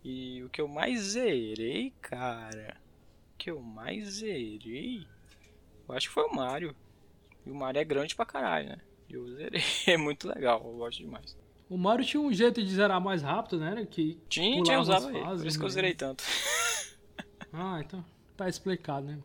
E 0.03 0.43
o 0.43 0.49
que 0.49 0.59
eu 0.59 0.67
mais 0.67 0.99
zerei, 1.01 1.93
cara, 2.01 2.75
o 2.82 2.82
que 3.43 3.51
eu 3.51 3.59
mais 3.59 4.07
zerei, 4.19 5.05
eu 5.85 5.93
acho 5.93 6.07
que 6.07 6.13
foi 6.13 6.23
o 6.23 6.33
Mario. 6.33 6.73
E 7.45 7.51
o 7.51 7.55
Mario 7.55 7.81
é 7.81 7.83
grande 7.83 8.15
pra 8.15 8.25
caralho, 8.25 8.69
né? 8.69 8.77
E 9.09 9.15
eu 9.15 9.27
zerei, 9.35 9.61
é 9.85 9.97
muito 9.97 10.29
legal, 10.29 10.61
eu 10.65 10.77
gosto 10.77 10.99
demais. 10.99 11.37
O 11.69 11.77
Mario 11.77 12.05
tinha 12.05 12.21
um 12.21 12.31
jeito 12.31 12.63
de 12.63 12.73
zerar 12.73 13.01
mais 13.01 13.21
rápido, 13.21 13.59
né? 13.59 13.85
Que 13.85 14.17
Tinha, 14.29 14.51
pulava 14.51 14.63
tinha 14.63 14.79
usado 14.79 15.09
ele, 15.09 15.25
por 15.25 15.45
isso 15.45 15.57
que 15.59 15.65
eu 15.65 15.67
né? 15.67 15.73
zerei 15.73 15.93
tanto. 15.93 16.23
Ah, 17.55 17.79
então 17.85 18.03
tá 18.35 18.49
explicado, 18.49 19.05
né? 19.05 19.19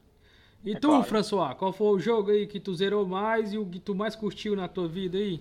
E 0.63 0.73
É 0.73 0.79
tu, 0.79 0.89
claro. 0.89 1.05
François, 1.05 1.55
qual 1.57 1.73
foi 1.73 1.87
o 1.87 1.99
jogo 1.99 2.31
aí 2.31 2.47
que 2.47 2.61
tu 2.61 2.75
zerou 2.75 3.07
mais 3.07 3.55
e 3.55 3.59
o 3.59 3.65
que 3.65 3.81
tu 3.81 3.95
mais 3.95 4.15
curtiu 4.15 4.55
na 4.55 4.69
tua 4.69 4.87
vida 4.87 5.17
aí? 5.17 5.41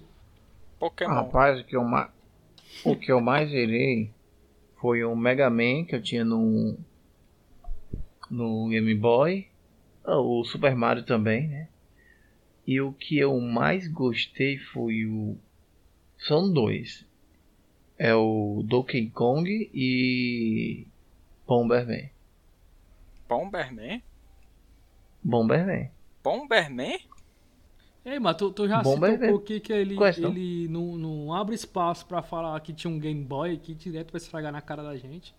Pokémon. 0.80 1.13
Rapaz, 1.13 1.59
o 1.59 1.65
que 1.65 1.75
eu 1.75 1.84
mais. 1.84 2.09
O 2.86 2.95
que 2.95 3.11
eu 3.11 3.19
mais 3.19 3.49
zerei 3.49 4.09
foi 4.80 5.03
um 5.03 5.17
Mega 5.17 5.49
Man 5.49 5.84
que 5.84 5.95
eu 5.95 6.01
tinha 6.01 6.23
no. 6.23 6.78
No 8.30 8.67
Game 8.69 8.93
Boy. 8.95 9.47
Ah, 10.03 10.19
O 10.19 10.43
Super 10.43 10.75
Mario 10.75 11.03
também, 11.05 11.47
né? 11.47 11.67
E 12.65 12.82
o 12.82 12.91
que 12.93 13.17
eu 13.17 13.39
mais 13.39 13.88
gostei 13.88 14.57
foi 14.57 15.05
o. 15.05 15.38
São 16.17 16.51
dois. 16.51 17.05
É 17.97 18.13
o 18.13 18.61
Donkey 18.65 19.09
Kong 19.09 19.69
e. 19.73 20.86
Bomberman. 21.47 22.09
Bomberman? 23.28 24.01
Bomberman. 25.23 25.89
Bomberman? 26.23 26.99
Ei, 28.05 28.19
mas 28.19 28.38
tu, 28.38 28.51
tu 28.51 28.67
já 28.67 28.82
Bom, 28.82 28.93
se 28.93 28.99
vai 28.99 29.17
tocou 29.17 29.38
ver. 29.38 29.43
aqui 29.43 29.59
que 29.59 29.73
ele, 29.73 29.95
Conhece, 29.95 30.21
não? 30.21 30.30
ele 30.30 30.67
não, 30.69 30.97
não 30.97 31.34
abre 31.34 31.55
espaço 31.55 32.05
pra 32.05 32.21
falar 32.21 32.57
que 32.61 32.71
tinha 32.73 32.91
um 32.91 32.99
Game 32.99 33.21
Boy 33.23 33.53
aqui 33.55 33.73
direto 33.73 34.11
pra 34.11 34.17
estragar 34.17 34.51
na 34.51 34.61
cara 34.61 34.82
da 34.84 34.95
gente. 34.95 35.36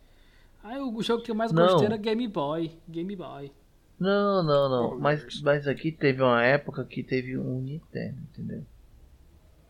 Aí 0.62 0.78
o 0.80 1.02
jogo 1.02 1.22
que 1.22 1.30
eu 1.30 1.34
mais 1.34 1.52
Não. 1.52 1.62
gostei 1.66 1.86
era 1.86 1.96
Game 1.96 2.26
Boy. 2.28 2.72
Game 2.88 3.14
Boy. 3.16 3.52
Não, 3.98 4.42
não, 4.42 4.68
não. 4.68 4.90
Pô, 4.90 4.98
mas, 4.98 5.40
mas 5.42 5.66
aqui 5.66 5.90
teve 5.90 6.22
uma 6.22 6.42
época 6.44 6.84
que 6.84 7.02
teve 7.02 7.36
um 7.36 7.60
Nintendo, 7.60 8.18
entendeu? 8.32 8.62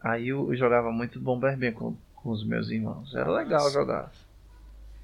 Aí 0.02 0.28
eu, 0.28 0.50
eu 0.52 0.56
jogava 0.56 0.90
muito 0.92 1.18
Bomberman 1.20 1.72
com, 1.72 1.96
com 2.14 2.30
os 2.30 2.44
meus 2.44 2.68
irmãos. 2.70 3.14
Era 3.14 3.30
legal 3.30 3.60
Nossa. 3.64 3.72
jogar. 3.72 4.12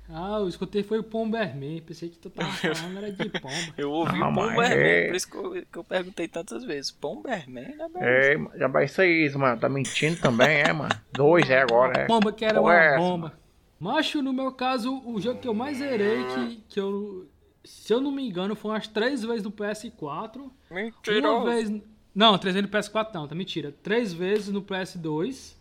Ah, 0.09 0.37
eu 0.39 0.49
escutei 0.49 0.83
foi 0.83 0.99
o 0.99 1.03
Bomberman. 1.03 1.81
Pensei 1.81 2.11
que 2.11 2.19
tu 2.19 2.29
tava 2.29 2.51
falando 2.53 2.99
era 2.99 3.11
de 3.11 3.31
pomba. 3.31 3.75
Eu 3.79 3.91
ouvi 3.91 4.23
Ah, 4.23 4.29
o 4.29 4.33
mas 4.33 4.51
Bomberman, 4.51 4.79
é. 4.79 5.07
por 5.07 5.17
isso 5.17 5.31
que 5.31 5.37
eu, 5.37 5.51
que 5.73 5.79
eu 5.79 5.85
perguntei 5.85 6.29
tantas 6.29 6.63
vezes. 6.65 6.91
Bomberman? 6.91 7.75
Né? 7.77 7.77
É, 7.97 8.59
já 8.59 8.69
vai 8.69 8.85
isso 8.85 9.01
aí, 9.01 9.31
mano. 9.35 9.59
Tá 9.59 9.69
mentindo 9.71 10.21
também, 10.21 10.61
é, 10.61 10.73
mano? 10.73 10.95
Dois 11.13 11.49
é 11.49 11.61
agora, 11.63 12.03
é. 12.03 12.07
Bomba 12.07 12.31
que 12.33 12.45
era 12.45 12.61
Porra 12.61 12.75
uma 12.75 12.83
é 12.85 12.99
bomba. 12.99 13.33
Macho, 13.85 14.23
no 14.23 14.33
meu 14.33 14.51
caso, 14.51 15.03
o 15.05 15.21
jogo 15.21 15.41
que 15.41 15.47
eu 15.47 15.53
mais 15.53 15.77
zerei, 15.77 16.25
que, 16.25 16.57
que 16.71 16.81
eu. 16.81 17.27
Se 17.63 17.93
eu 17.93 18.01
não 18.01 18.11
me 18.11 18.27
engano, 18.27 18.57
foi 18.57 18.71
umas 18.71 18.89
três 18.89 19.23
vezes 19.23 19.43
no 19.43 19.53
PS4. 19.53 20.37
Uma 20.39 20.53
Mentiroso. 20.71 21.45
vez. 21.45 21.83
Não, 22.15 22.39
três 22.39 22.55
vezes 22.55 22.71
no 22.71 22.75
PS4 22.79 23.13
não, 23.13 23.29
tá 23.29 23.35
mentira. 23.35 23.75
Três 23.83 24.11
vezes 24.11 24.49
no 24.49 24.63
PS2. 24.63 25.55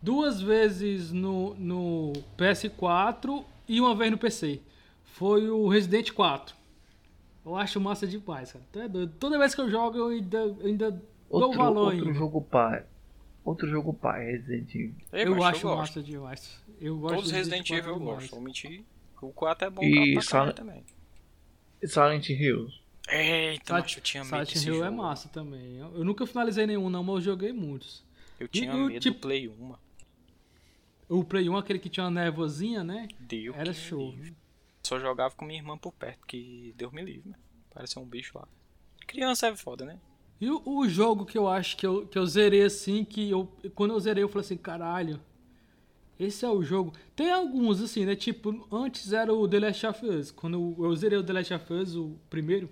Duas 0.00 0.40
vezes 0.40 1.10
no, 1.10 1.54
no 1.56 2.12
PS4 2.38 3.44
e 3.66 3.80
uma 3.80 3.96
vez 3.96 4.12
no 4.12 4.18
PC. 4.18 4.60
Foi 5.02 5.50
o 5.50 5.66
Resident 5.66 6.12
4. 6.12 6.54
Eu 7.44 7.56
acho 7.56 7.80
massa 7.80 8.06
demais, 8.06 8.52
cara. 8.52 8.64
Tu 8.70 8.78
é 8.78 8.88
doido. 8.88 9.12
Toda 9.18 9.38
vez 9.40 9.56
que 9.56 9.60
eu 9.60 9.68
jogo, 9.68 9.98
eu 9.98 10.06
ainda, 10.08 10.38
eu 10.38 10.66
ainda 10.66 10.90
dou 10.92 11.00
Outro, 11.42 11.58
valor 11.58 11.92
outro 11.94 12.06
ainda. 12.06 12.14
jogo 12.18 12.40
pai. 12.42 12.84
Outro 13.44 13.68
jogo 13.68 13.92
pai, 13.92 14.24
Resident 14.24 14.74
Evil. 14.74 14.94
Eu 15.12 15.30
macho, 15.36 15.44
acho 15.44 15.62
gosto. 15.62 15.78
massa 15.78 16.02
demais. 16.02 16.64
Eu 16.80 16.96
gosto 16.98 17.14
Todos 17.14 17.26
os 17.26 17.32
de 17.32 17.38
Resident 17.38 17.70
Evil 17.70 17.90
eu 17.92 18.00
4 18.00 18.04
gosto, 18.14 18.30
vou 18.30 18.40
mentir. 18.40 18.84
O 19.20 19.32
4 19.32 19.66
é 19.66 19.70
bom 19.70 19.82
E 19.82 20.12
pra 20.14 20.22
Silent- 20.22 20.56
também. 20.56 20.84
Silent 21.84 22.28
Hills. 22.30 22.80
Eita, 23.06 23.64
Silent, 23.66 23.82
macho, 23.82 23.98
eu 23.98 24.02
tinha 24.02 24.24
medo 24.24 24.46
Silent 24.46 24.66
Hill 24.66 24.82
é 24.82 24.86
jogo. 24.86 24.96
massa 24.96 25.28
também. 25.28 25.76
Eu, 25.76 25.94
eu 25.96 26.04
nunca 26.04 26.26
finalizei 26.26 26.66
nenhum, 26.66 26.88
não, 26.88 27.02
mas 27.04 27.16
eu 27.16 27.20
joguei 27.20 27.52
muitos. 27.52 28.02
Eu 28.40 28.48
tinha 28.48 28.74
o 28.74 28.86
medo 28.86 29.00
tipo- 29.00 29.16
do 29.16 29.20
Play 29.20 29.46
1, 29.48 29.56
mano. 29.62 29.78
O 31.08 31.22
Play 31.22 31.48
1, 31.48 31.56
aquele 31.58 31.78
que 31.78 31.90
tinha 31.90 32.04
uma 32.04 32.10
névoazinha, 32.10 32.82
né? 32.82 33.08
Deus 33.20 33.54
Era 33.56 33.74
show. 33.74 34.10
livre. 34.10 34.34
Só 34.82 34.98
jogava 34.98 35.34
com 35.34 35.44
minha 35.44 35.58
irmã 35.60 35.76
por 35.76 35.92
perto, 35.92 36.26
que 36.26 36.74
Deus 36.76 36.92
me 36.92 37.02
livre, 37.02 37.28
né? 37.30 37.36
Parecia 37.72 38.00
um 38.00 38.06
bicho 38.06 38.38
lá. 38.38 38.48
Criança 39.06 39.48
é 39.48 39.56
foda, 39.56 39.84
né? 39.84 39.98
E 40.40 40.50
o, 40.50 40.62
o 40.64 40.88
jogo 40.88 41.24
que 41.24 41.38
eu 41.38 41.48
acho 41.48 41.76
que 41.76 41.86
eu, 41.86 42.06
que 42.06 42.18
eu 42.18 42.26
zerei 42.26 42.62
assim, 42.62 43.04
que 43.04 43.30
eu, 43.30 43.48
quando 43.74 43.92
eu 43.92 44.00
zerei, 44.00 44.22
eu 44.22 44.28
falei 44.28 44.44
assim, 44.44 44.56
caralho, 44.56 45.20
Esse 46.18 46.44
é 46.44 46.48
o 46.48 46.62
jogo. 46.62 46.92
Tem 47.16 47.30
alguns, 47.32 47.80
assim, 47.82 48.04
né? 48.04 48.14
Tipo, 48.14 48.66
antes 48.70 49.12
era 49.12 49.32
o 49.34 49.48
The 49.48 49.58
Last 49.60 49.86
of 49.86 50.06
Us. 50.06 50.30
Quando 50.30 50.74
eu 50.78 50.94
zerei 50.94 51.18
o 51.18 51.24
The 51.24 51.32
Last 51.32 51.54
of 51.54 51.72
Us, 51.72 51.96
o 51.96 52.16
primeiro, 52.30 52.68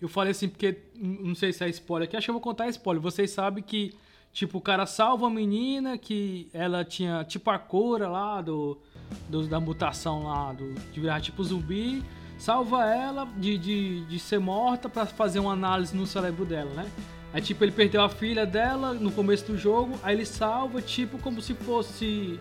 eu 0.00 0.08
falei 0.08 0.32
assim, 0.32 0.48
porque 0.48 0.76
não 0.96 1.34
sei 1.34 1.52
se 1.52 1.64
é 1.64 1.68
spoiler 1.68 2.08
aqui, 2.08 2.16
acho 2.16 2.26
que 2.26 2.30
eu 2.30 2.34
vou 2.34 2.42
contar 2.42 2.68
spoiler. 2.68 3.00
Vocês 3.02 3.30
sabem 3.30 3.62
que, 3.62 3.94
tipo, 4.32 4.58
o 4.58 4.60
cara 4.60 4.86
salva 4.86 5.26
a 5.26 5.30
menina, 5.30 5.96
que 5.96 6.48
ela 6.52 6.84
tinha, 6.84 7.24
tipo, 7.24 7.48
a 7.50 7.58
cura 7.58 8.08
lá 8.08 8.42
do, 8.42 8.76
do 9.28 9.46
da 9.46 9.60
mutação 9.60 10.24
lá, 10.24 10.52
do, 10.52 10.74
de 10.74 11.00
virar 11.00 11.20
tipo 11.20 11.42
zumbi, 11.44 12.02
salva 12.38 12.84
ela 12.86 13.26
de, 13.36 13.56
de, 13.58 14.00
de 14.04 14.18
ser 14.18 14.38
morta 14.38 14.88
pra 14.88 15.06
fazer 15.06 15.38
uma 15.38 15.52
análise 15.52 15.96
no 15.96 16.06
cérebro 16.06 16.44
dela, 16.44 16.70
né? 16.74 16.86
Aí, 17.32 17.42
tipo, 17.42 17.62
ele 17.64 17.72
perdeu 17.72 18.02
a 18.02 18.08
filha 18.08 18.46
dela 18.46 18.94
no 18.94 19.10
começo 19.10 19.46
do 19.46 19.58
jogo, 19.58 19.98
aí 20.02 20.14
ele 20.14 20.24
salva, 20.24 20.80
tipo, 20.80 21.18
como 21.18 21.40
se 21.42 21.54
fosse. 21.54 22.38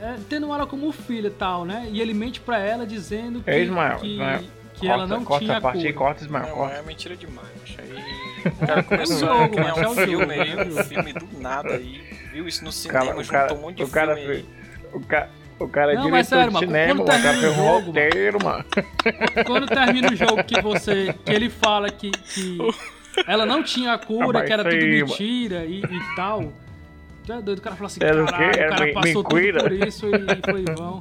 É, 0.00 0.16
tendo 0.28 0.52
ela 0.52 0.66
como 0.66 0.90
filha 0.92 1.28
e 1.28 1.30
tal, 1.30 1.64
né? 1.64 1.88
E 1.90 2.00
ele 2.00 2.12
mente 2.12 2.40
pra 2.40 2.58
ela 2.58 2.86
dizendo 2.86 3.40
que, 3.42 3.50
Ei, 3.50 3.62
Ismael, 3.64 3.98
que, 3.98 4.12
Ismael, 4.12 4.40
que 4.74 4.80
corta, 4.80 4.86
ela 4.92 5.06
não 5.06 5.24
corta 5.24 5.44
tinha 5.44 5.56
a 5.56 5.60
parte 5.60 5.76
cura. 5.78 5.88
aí, 5.88 5.94
corta, 5.94 6.24
Ismael, 6.24 6.46
Não, 6.48 6.54
corta. 6.54 6.74
é 6.76 6.82
mentira 6.82 7.16
demais. 7.16 7.48
Aí. 7.78 8.26
O 8.46 8.64
cara 8.66 8.82
começou 8.84 9.18
jogo, 9.18 9.42
a 9.42 9.48
criar 9.48 9.76
é 9.78 9.88
um 9.88 9.90
o 9.90 9.94
filme 9.94 10.32
aí, 10.34 10.52
é 10.52 10.64
um 10.64 10.84
filme 10.84 11.12
do 11.12 11.40
nada 11.40 11.74
aí. 11.74 12.00
Viu 12.32 12.46
isso 12.46 12.64
no 12.64 12.70
cinema, 12.70 13.06
cara, 13.06 13.18
o 13.18 13.24
juntou 13.24 13.32
cara, 13.40 13.54
um 13.54 13.60
monte 13.60 13.76
de 13.78 13.82
o 13.82 13.88
cara 13.88 14.14
filme 14.16 14.30
aí. 14.32 14.42
fez. 14.42 14.94
O 14.94 15.00
cara, 15.00 15.30
o 15.58 15.68
cara 15.68 15.92
é 15.92 15.94
Não, 15.94 16.04
diretor 16.04 16.24
sério, 16.24 16.52
de 16.52 16.58
cinema. 16.58 17.02
O 17.02 17.06
cara 17.06 17.20
fez 17.20 17.44
o 17.44 17.48
um 17.50 17.54
jogo, 17.54 17.86
roteiro, 17.86 18.38
mano. 18.44 18.64
Quando 19.46 19.66
termina 19.66 20.12
o 20.12 20.16
jogo 20.16 20.44
que 20.44 20.60
você. 20.60 21.14
que 21.24 21.32
ele 21.32 21.48
fala 21.48 21.90
que, 21.90 22.10
que 22.10 22.58
ela 23.26 23.46
não 23.46 23.62
tinha 23.62 23.94
a 23.94 23.98
cura, 23.98 24.26
Rapaz, 24.26 24.46
que 24.46 24.52
era 24.52 24.64
tudo 24.64 24.74
aí, 24.74 25.02
mentira 25.02 25.64
e, 25.64 25.80
e 25.80 26.16
tal. 26.16 26.52
Tu 27.24 27.32
é 27.32 27.42
doido, 27.42 27.58
o 27.58 27.62
cara 27.62 27.74
fala 27.76 27.86
assim, 27.86 28.00
Era 28.02 28.22
o 28.22 28.26
quê? 28.26 28.32
caralho, 28.32 28.58
Era 28.60 28.66
o 28.66 28.70
cara 28.70 28.84
me- 28.86 28.92
passou 28.94 29.24
tudo 29.24 29.34
mentira? 29.36 29.62
por 29.62 29.72
isso 29.72 30.06
e, 30.06 30.10
e 30.14 30.50
foi 30.50 30.64
vão. 30.76 31.00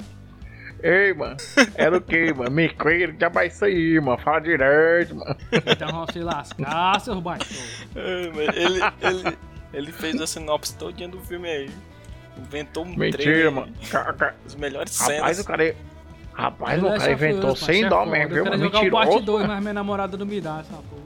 Ei, 0.83 1.13
mano. 1.13 1.37
Era 1.75 1.97
o 1.97 2.01
quê, 2.01 2.33
mano? 2.35 2.51
Me 2.51 2.69
cuida, 2.69 3.15
já 3.19 3.29
vai 3.29 3.51
aí, 3.61 3.99
mano. 3.99 4.17
Fala 4.19 4.39
direito, 4.39 5.15
mano. 5.15 5.35
Então 5.65 5.87
vamos 5.89 6.11
se 6.13 6.19
lascar, 6.19 6.99
seus 7.01 7.19
baixos. 7.19 7.85
Ele, 7.95 8.79
ele, 9.01 9.37
ele 9.73 9.91
fez 9.91 10.21
a 10.21 10.27
sinopse 10.27 10.75
todinha 10.77 11.09
do 11.09 11.19
filme 11.21 11.49
aí. 11.49 11.69
Inventou 12.37 12.83
um 12.85 12.95
Mentira, 12.95 13.23
trailer, 13.23 13.51
mano. 13.51 13.73
As 14.45 14.55
melhores 14.55 14.97
Rapaz, 14.99 15.17
cenas. 15.17 15.39
o 15.39 15.45
cara. 15.45 15.75
Rapaz, 16.33 16.83
o 16.83 16.87
cara 16.87 17.11
inventou 17.11 17.51
Us, 17.53 17.59
sem 17.59 17.83
é 17.85 17.89
dó 17.89 18.05
mesmo, 18.05 18.29
viu? 18.29 18.37
Eu 18.39 18.43
quero 18.43 18.57
mano? 18.57 18.63
jogar 18.65 18.79
o 18.87 18.91
parte 18.91 19.05
Mentiroso. 19.13 19.25
2, 19.25 19.47
mas 19.47 19.61
minha 19.61 19.73
namorada 19.73 20.17
não 20.17 20.25
me 20.25 20.41
dá 20.41 20.59
essa 20.59 20.73
porra. 20.73 21.05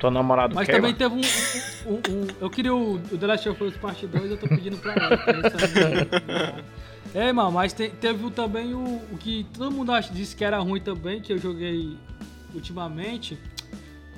Teu 0.00 0.10
namorado 0.10 0.54
Mas 0.54 0.64
quer, 0.66 0.76
também 0.80 0.94
mano? 0.98 0.98
teve 0.98 1.14
um, 1.14 1.92
um, 1.92 2.22
um- 2.22 2.26
Eu 2.40 2.48
queria 2.48 2.74
o, 2.74 2.94
o 2.94 3.18
The 3.18 3.26
Last 3.26 3.48
of 3.50 3.62
Us 3.64 3.76
Parte 3.76 4.06
2, 4.06 4.30
eu 4.30 4.38
tô 4.38 4.48
pedindo 4.48 4.78
pra 4.78 4.94
ela. 4.94 5.18
É, 7.14 7.32
mano, 7.32 7.52
mas 7.52 7.72
te- 7.74 7.90
teve 7.90 8.30
também 8.30 8.72
o, 8.72 8.82
o 9.12 9.18
que 9.18 9.44
todo 9.52 9.70
mundo 9.70 9.92
acha, 9.92 10.10
disse 10.12 10.34
que 10.34 10.42
era 10.44 10.58
ruim 10.58 10.80
também, 10.80 11.20
que 11.20 11.32
eu 11.34 11.38
joguei 11.38 11.96
ultimamente. 12.54 13.38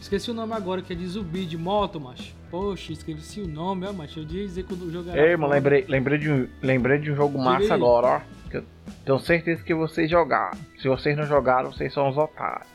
Esqueci 0.02 0.32
o 0.32 0.34
nome 0.34 0.52
agora, 0.52 0.82
que 0.82 0.92
é 0.92 0.96
de 0.96 1.06
zumbi, 1.06 1.46
de 1.46 1.56
moto, 1.56 2.00
macho. 2.00 2.34
Poxa, 2.50 2.92
esqueci 2.92 3.40
o 3.40 3.46
nome, 3.46 3.86
ó, 3.86 3.92
macho. 3.92 4.18
Eu 4.18 4.24
ia 4.24 4.44
dizer 4.46 4.64
quando 4.64 4.82
o 4.82 4.90
jogo 4.90 5.08
era. 5.10 5.28
Ei, 5.30 5.36
mano, 5.36 5.52
lembrei, 5.54 5.84
lembrei, 5.88 6.18
de 6.18 6.28
um, 6.28 6.48
lembrei 6.60 6.98
de 6.98 7.12
um 7.12 7.14
jogo 7.14 7.38
Diga 7.38 7.44
massa 7.50 7.74
agora, 7.74 8.06
ó. 8.08 8.50
Que 8.50 8.56
eu 8.56 8.64
tenho 9.04 9.18
certeza 9.20 9.62
que 9.62 9.72
vocês 9.72 10.10
jogaram. 10.10 10.58
Se 10.80 10.88
vocês 10.88 11.16
não 11.16 11.24
jogaram, 11.24 11.72
vocês 11.72 11.92
são 11.94 12.08
os 12.08 12.18
otários. 12.18 12.66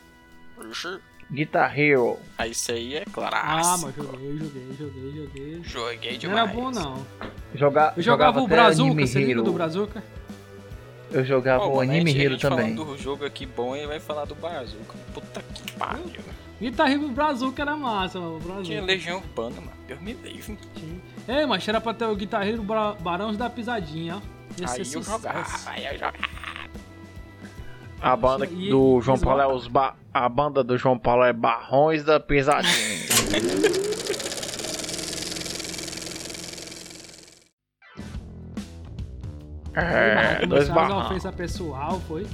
Guitar 1.30 1.78
Hero. 1.78 2.18
Ah, 2.38 2.46
isso 2.46 2.72
aí 2.72 2.96
é 2.96 3.04
claro. 3.04 3.36
Ah, 3.36 3.76
mas 3.78 3.94
joguei, 3.94 4.38
joguei, 4.38 4.76
joguei, 4.78 5.12
joguei. 5.12 5.60
Joguei 5.62 6.12
Não 6.12 6.18
demais. 6.18 6.50
era 6.50 6.60
bom, 6.60 6.70
não. 6.70 7.06
Joga, 7.54 7.92
Eu 7.94 8.02
jogava 8.02 8.40
o 8.40 8.46
até 8.46 8.54
Brazuca, 8.56 9.06
você 9.06 9.18
lembra 9.18 9.32
Hero. 9.32 9.42
do 9.42 9.52
Brazuca? 9.52 10.02
Eu 11.12 11.24
jogava 11.26 11.64
Pô, 11.64 11.76
o 11.76 11.80
Anime 11.82 12.18
Hero 12.18 12.38
também. 12.38 12.74
falando 12.74 12.96
do 12.96 12.98
jogo 13.02 13.26
aqui 13.26 13.44
bom, 13.44 13.76
ele 13.76 13.86
vai 13.86 14.00
falar 14.00 14.24
do 14.24 14.34
Bazooka. 14.34 14.94
Puta 15.12 15.42
que 15.42 15.72
pariu. 15.72 16.04
Guitar 16.60 16.90
Hero 16.90 17.08
Brazuca 17.08 17.62
era 17.62 17.76
massa, 17.76 18.18
mano. 18.18 18.40
Brazuca. 18.40 18.64
Tinha 18.64 18.82
Legião 18.82 19.18
Urbana, 19.18 19.56
mano. 19.60 19.72
Deus 19.86 20.00
me 20.00 20.12
livre. 20.14 20.58
Ei, 21.28 21.46
mas 21.46 21.66
era 21.68 21.80
pra 21.80 21.94
ter 21.94 22.04
o 22.06 22.16
Guitar 22.16 22.46
Hero 22.46 22.62
Bra 22.62 22.94
Barões 22.94 23.36
da 23.36 23.48
Pisadinha, 23.48 24.16
ó. 24.16 24.20
Aí 24.68 24.78
eu 24.80 24.84
sucesso. 24.84 25.02
jogava, 25.02 25.46
aí 25.70 25.86
eu 25.86 25.92
jogava. 25.94 26.16
A 28.00 28.16
banda 28.16 28.44
E- 28.46 28.70
do 28.70 28.98
e- 28.98 29.02
João 29.02 29.18
Paulo 29.18 29.40
é 29.40 29.46
os 29.46 29.68
ba... 29.68 29.94
A 30.12 30.28
banda 30.28 30.64
do 30.64 30.76
João 30.76 30.98
Paulo 30.98 31.22
é 31.24 31.32
Barrões 31.32 32.02
da 32.04 32.18
Pesadinha. 32.18 32.72
é, 39.74 40.46
dois 40.46 40.68
barrões. 40.68 41.06
ofensas 41.06 41.34
pessoal, 41.34 42.00
foi? 42.08 42.26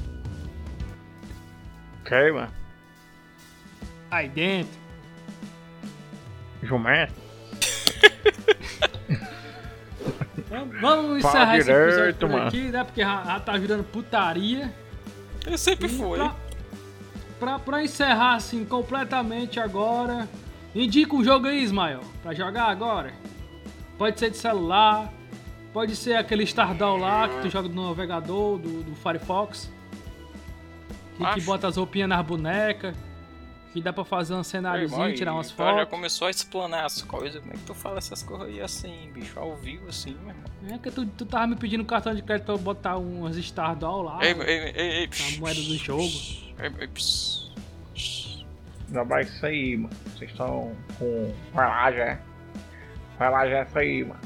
Ok, 2.03 2.33
mano. 2.33 2.53
Aí 4.15 4.29
dentro. 4.29 4.79
Jumento. 6.63 7.13
Então, 10.39 10.69
Vamos 10.81 11.19
encerrar 11.19 11.59
esse 11.59 11.71
episódio 11.71 12.15
por 12.15 12.29
mano. 12.31 12.47
aqui, 12.49 12.61
né? 12.71 12.85
Porque 12.85 13.01
já, 13.03 13.25
já 13.25 13.41
tá 13.41 13.57
virando 13.57 13.83
putaria. 13.85 14.73
Eu 15.47 15.59
sempre 15.59 15.87
E 15.87 15.89
fui. 15.89 16.17
Pra, 16.19 16.35
pra, 17.41 17.59
pra 17.59 17.83
encerrar 17.83 18.35
assim 18.35 18.65
completamente 18.65 19.59
agora, 19.59 20.29
indica 20.75 21.15
um 21.15 21.25
jogo 21.25 21.47
aí, 21.49 21.63
Ismael, 21.63 22.01
pra 22.23 22.33
jogar 22.33 22.65
agora. 22.69 23.13
Pode 23.99 24.19
ser 24.19 24.31
de 24.31 24.37
celular, 24.37 25.13
pode 25.73 25.97
ser 25.97 26.15
aquele 26.17 26.45
Stardoll 26.45 26.99
lá 26.99 27.29
que 27.29 27.43
tu 27.43 27.51
joga 27.51 27.69
no 27.69 27.89
navegador 27.89 28.59
do, 28.59 28.83
do 28.85 28.95
Firefox. 28.97 29.71
Que, 31.17 31.35
que 31.35 31.41
bota 31.43 31.69
as 31.69 31.77
roupinhas 31.77 32.09
nas 32.09 32.25
bonecas. 32.25 32.95
Que 33.75 33.83
dá 33.83 33.93
pra 33.93 34.05
fazer 34.05 34.35
um 34.35 34.45
cenáriozinho, 34.45 35.15
tirar 35.17 35.35
umas 35.35 35.51
o 35.51 35.57
cara 35.57 35.71
Já 35.71 35.77
fotos. 35.79 35.91
começou 35.91 36.29
a 36.29 36.31
explanar 36.31 36.85
as 36.87 37.03
coisas. 37.03 37.41
Como 37.41 37.53
é 37.53 37.57
que 37.57 37.63
tu 37.65 37.75
fala 37.75 37.99
essas 37.99 38.23
coisas 38.23 38.47
aí 38.47 38.61
assim, 38.63 39.11
bicho? 39.13 39.37
Ao 39.39 39.57
vivo 39.57 39.89
assim, 39.89 40.15
meu 40.25 40.29
irmão. 40.31 40.45
É 40.77 40.79
que 40.79 40.91
tu, 40.93 41.05
tu 41.05 41.27
tava 41.27 41.49
me 41.49 41.57
pedindo 41.57 41.85
cartão 41.85 42.15
de 42.15 42.23
crédito 42.23 42.45
pra 42.47 42.55
eu 42.55 42.59
botar 42.59 42.97
umas 42.97 43.37
Stardoll 43.37 44.03
lá. 44.03 44.25
Ei, 44.25 44.31
ei, 44.33 44.73
ei, 44.77 44.91
ei, 45.03 45.11
a 45.37 45.41
moeda 45.41 45.61
do 45.61 45.77
jogo. 45.77 46.03
Ei, 46.03 46.73
ei, 46.79 46.87
psh. 46.87 47.51
Já 48.93 49.03
vai 49.03 49.23
isso 49.25 49.45
aí, 49.45 49.77
mano. 49.77 49.95
Vocês 50.17 50.31
estão 50.31 50.73
com. 50.97 51.35
Vai 51.53 51.67
lá 51.67 51.91
já. 51.93 52.21
Vai 53.19 53.31
lá 53.31 53.49
já 53.49 53.63
isso 53.65 53.79
aí, 53.79 54.05
mano. 54.05 54.21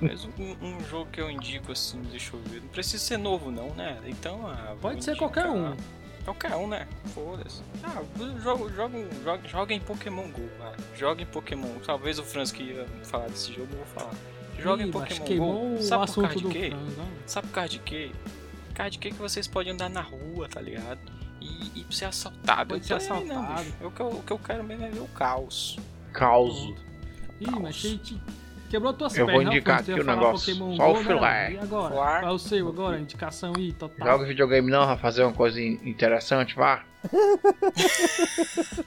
Mas 0.00 0.24
um, 0.24 0.56
um 0.62 0.80
jogo 0.88 1.10
que 1.10 1.20
eu 1.20 1.30
indico 1.30 1.70
assim, 1.70 2.00
deixa 2.10 2.34
eu 2.34 2.40
ver. 2.44 2.62
Não 2.62 2.68
precisa 2.68 3.02
ser 3.04 3.18
novo 3.18 3.50
não, 3.50 3.74
né? 3.74 3.98
Então, 4.06 4.46
ah, 4.46 4.74
Pode 4.80 5.04
ser 5.04 5.10
indicar- 5.10 5.30
qualquer 5.30 5.50
um. 5.50 5.76
Qualquer 6.24 6.56
um, 6.56 6.66
né? 6.66 6.88
Foda-se. 7.14 7.62
Ah, 7.82 8.02
joga, 8.42 8.72
joga, 8.72 9.08
joga, 9.22 9.48
joga 9.48 9.74
em 9.74 9.80
Pokémon 9.80 10.28
GO, 10.30 10.48
vai. 10.58 10.72
Joga 10.96 11.22
em 11.22 11.26
Pokémon. 11.26 11.68
Talvez 11.84 12.18
o 12.18 12.24
Franz 12.24 12.50
que 12.50 12.62
ia 12.62 12.86
falar 13.04 13.28
desse 13.28 13.52
jogo, 13.52 13.68
eu 13.72 13.76
vou 13.76 13.86
falar. 13.86 14.14
Joga 14.58 14.82
em 14.82 14.88
Ih, 14.88 14.92
mas 14.94 15.18
Pokémon 15.18 15.46
GO. 15.46 15.74
o 15.76 15.82
Sabe 15.82 16.06
por 16.06 16.22
causa 16.22 16.38
de 16.38 16.48
quê? 16.48 16.70
Franz, 16.70 16.98
ó. 16.98 17.04
Sabe 17.26 17.48
por 17.48 17.54
causa 17.54 17.68
de 17.68 17.78
quê? 17.80 18.10
Por 18.68 18.74
causa 18.74 18.90
de 18.90 18.98
quê 18.98 19.10
que 19.10 19.16
vocês 19.18 19.46
podem 19.46 19.72
andar 19.72 19.90
na 19.90 20.00
rua, 20.00 20.48
tá 20.48 20.60
ligado? 20.60 21.00
E, 21.40 21.80
e 21.80 21.94
ser 21.94 22.06
assaltado. 22.06 22.70
Pode 22.70 22.86
ser 22.86 22.94
aí, 22.94 23.08
não, 23.08 23.16
assaltado. 23.16 23.64
bicho. 23.64 23.76
É 23.80 23.86
o, 23.86 23.90
que 23.90 24.00
eu, 24.00 24.08
o 24.08 24.22
que 24.22 24.32
eu 24.32 24.38
quero 24.38 24.64
mesmo 24.64 24.84
é 24.84 24.90
ver 24.90 25.00
o 25.00 25.08
caos. 25.08 25.78
Caos. 26.12 26.72
Ih, 27.40 27.50
mas 27.50 27.82
quebrou 28.74 28.92
tuas 28.92 29.16
Eu 29.16 29.26
vou 29.26 29.36
pernas. 29.36 29.54
indicar 29.54 29.76
Franz, 29.76 29.86
tu 29.86 29.90
ia 29.90 29.94
aqui 29.94 30.02
o 30.02 30.06
negócio, 30.16 30.52
Pokémon 30.56 30.76
só 30.76 30.90
o 30.90 30.94
Go, 30.94 30.98
né? 31.00 31.04
filé. 31.06 31.52
E 31.52 31.58
agora? 31.58 31.94
Qual 31.94 32.22
é 32.22 32.30
o 32.30 32.38
seu 32.38 32.68
agora? 32.68 32.98
Indicação 32.98 33.52
aí, 33.56 33.72
total. 33.72 34.08
Joga 34.08 34.24
videogame 34.26 34.68
não, 34.70 34.84
vai 34.86 34.96
fazer 34.98 35.22
uma 35.22 35.32
coisa 35.32 35.60
in- 35.60 35.78
interessante, 35.84 36.56
vá. 36.56 36.82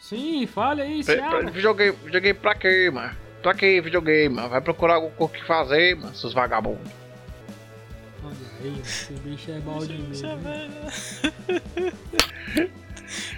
Sim, 0.00 0.46
fale 0.46 0.80
aí, 0.82 1.04
Pra- 1.04 1.14
Seara. 1.14 1.38
pra- 1.40 1.50
Videogame, 1.50 1.96
videogame 2.04 2.38
pra 2.38 2.54
quê, 2.54 2.90
mano? 2.92 3.14
Pra 3.42 3.52
quê 3.54 3.80
videogame, 3.82 4.34
mano? 4.34 4.48
Vai 4.48 4.60
procurar 4.62 4.94
alguma 4.94 5.12
coisa 5.14 5.34
que 5.34 5.44
fazer, 5.44 5.96
mano, 5.96 6.14
seus 6.14 6.32
vagabundos. 6.32 6.90
Olha 8.24 8.34
aí, 8.62 8.80
esse 8.80 9.12
bicho 9.14 9.50
é 9.50 9.58
balde 9.60 9.92
mesmo. 9.98 10.28
hein? 10.48 10.70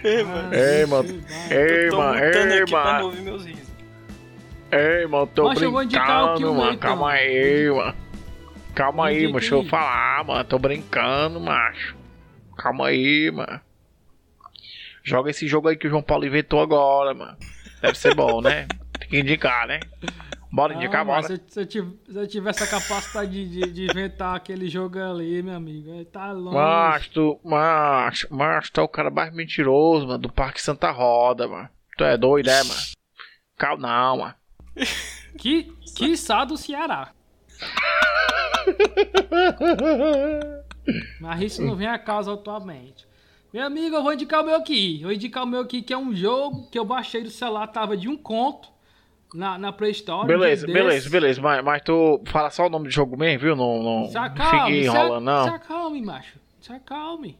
Ei, 0.04 0.22
mano. 0.22 0.54
Ei, 0.54 0.86
mano. 0.86 1.08
Ei, 1.50 1.90
mano, 1.90 2.18
ei, 2.20 2.64
mano. 2.70 3.67
Ei, 4.70 5.06
mano, 5.06 5.26
tô 5.26 5.44
Mas 5.44 5.58
brincando, 5.58 6.54
mano. 6.54 6.68
Leito, 6.68 6.78
Calma 6.80 7.10
aí, 7.12 7.70
mano. 7.70 7.94
Calma 8.74 9.06
aí, 9.06 9.22
mano. 9.26 9.38
Deixa 9.40 9.54
eu 9.54 9.64
falar, 9.64 10.24
mano. 10.24 10.44
Tô 10.44 10.58
brincando, 10.58 11.40
macho. 11.40 11.96
Calma 12.56 12.88
aí, 12.88 13.30
mano. 13.30 13.60
Joga 15.02 15.30
esse 15.30 15.48
jogo 15.48 15.68
aí 15.68 15.76
que 15.76 15.86
o 15.86 15.90
João 15.90 16.02
Paulo 16.02 16.26
inventou 16.26 16.60
agora, 16.60 17.14
mano. 17.14 17.36
Deve 17.80 17.96
ser 17.96 18.14
bom, 18.14 18.42
né? 18.42 18.66
Tem 18.98 19.08
que 19.08 19.18
indicar, 19.20 19.66
né? 19.66 19.80
Bora 20.52 20.74
indicar, 20.74 21.04
mas 21.04 21.26
bora. 21.28 21.36
se, 21.36 21.42
se 21.46 21.60
eu 21.60 21.66
tiv- 21.66 21.94
se 22.10 22.18
eu 22.18 22.26
tivesse 22.26 22.62
a 22.62 22.66
capacidade 22.66 23.30
de, 23.30 23.48
de- 23.48 23.72
de 23.72 23.86
inventar 23.86 24.34
aquele 24.36 24.68
jogo 24.68 24.98
ali, 24.98 25.42
meu 25.42 25.54
amigo, 25.54 26.04
tá 26.06 26.32
longe. 26.32 26.56
Macho, 26.56 27.10
tu, 27.12 27.40
macho, 27.44 28.34
macho, 28.34 28.72
tu 28.72 28.80
é 28.80 28.84
o 28.84 28.88
cara 28.88 29.10
mais 29.10 29.32
mentiroso, 29.32 30.06
mano, 30.06 30.18
do 30.18 30.32
Parque 30.32 30.60
Santa 30.60 30.90
Roda, 30.90 31.46
mano. 31.46 31.68
Tu 31.96 32.04
é 32.04 32.16
doido, 32.16 32.48
é, 32.48 32.62
mano? 32.64 32.80
Calma, 33.56 33.88
não, 33.88 34.16
mano. 34.18 34.34
Que, 35.36 35.72
que 35.96 36.14
do 36.46 36.56
Ceará. 36.56 37.12
Mas 41.20 41.42
isso 41.42 41.62
não 41.62 41.76
vem 41.76 41.86
a 41.86 41.98
causa 41.98 42.32
atualmente. 42.32 43.06
Meu 43.52 43.64
amigo, 43.64 43.96
eu 43.96 44.02
vou 44.02 44.12
indicar 44.12 44.42
o 44.42 44.46
meu 44.46 44.56
aqui. 44.56 44.96
Eu 44.96 45.08
vou 45.08 45.12
indicar 45.12 45.44
o 45.44 45.46
meu 45.46 45.60
aqui, 45.60 45.80
que 45.80 45.92
é 45.92 45.98
um 45.98 46.14
jogo 46.14 46.68
que 46.70 46.78
eu 46.78 46.84
baixei 46.84 47.22
do 47.22 47.30
celular, 47.30 47.66
tava 47.68 47.96
de 47.96 48.08
um 48.08 48.16
conto 48.16 48.68
na, 49.34 49.58
na 49.58 49.72
Play 49.72 49.92
Store. 49.92 50.26
Beleza, 50.26 50.66
um 50.66 50.72
beleza, 50.72 51.08
beleza. 51.08 51.40
Mas, 51.40 51.64
mas 51.64 51.82
tu 51.82 52.20
fala 52.26 52.50
só 52.50 52.66
o 52.66 52.70
nome 52.70 52.86
do 52.86 52.90
jogo 52.90 53.16
mesmo, 53.16 53.40
viu? 53.40 53.56
Não, 53.56 53.82
não, 53.82 54.04
Se 54.06 54.14
não 54.14 54.30
fique 54.30 54.84
enrolando, 54.84 55.24
não. 55.24 55.44
se 55.44 55.50
acalme, 55.50 56.02
macho. 56.02 56.38
Se 56.60 56.72
acalme. 56.72 57.38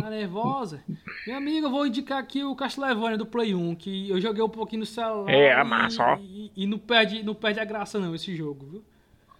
Tá 0.00 0.10
nervosa? 0.10 0.82
Meu 1.26 1.36
amigo, 1.36 1.66
eu 1.66 1.70
vou 1.70 1.86
indicar 1.86 2.18
aqui 2.18 2.42
o 2.42 2.54
Castlevania 2.56 3.16
do 3.16 3.24
Play 3.26 3.54
1, 3.54 3.74
que 3.76 4.10
eu 4.10 4.20
joguei 4.20 4.42
um 4.42 4.48
pouquinho 4.48 4.80
no 4.80 4.86
celular. 4.86 5.30
É, 5.32 5.48
é 5.48 5.60
e- 5.60 5.64
massa, 5.64 6.02
ó. 6.04 6.16
E, 6.18 6.50
e 6.56 6.66
não, 6.66 6.78
perde, 6.78 7.22
não 7.22 7.34
perde 7.34 7.60
a 7.60 7.64
graça, 7.64 7.98
não, 8.00 8.14
esse 8.14 8.34
jogo, 8.34 8.66
viu? 8.66 8.84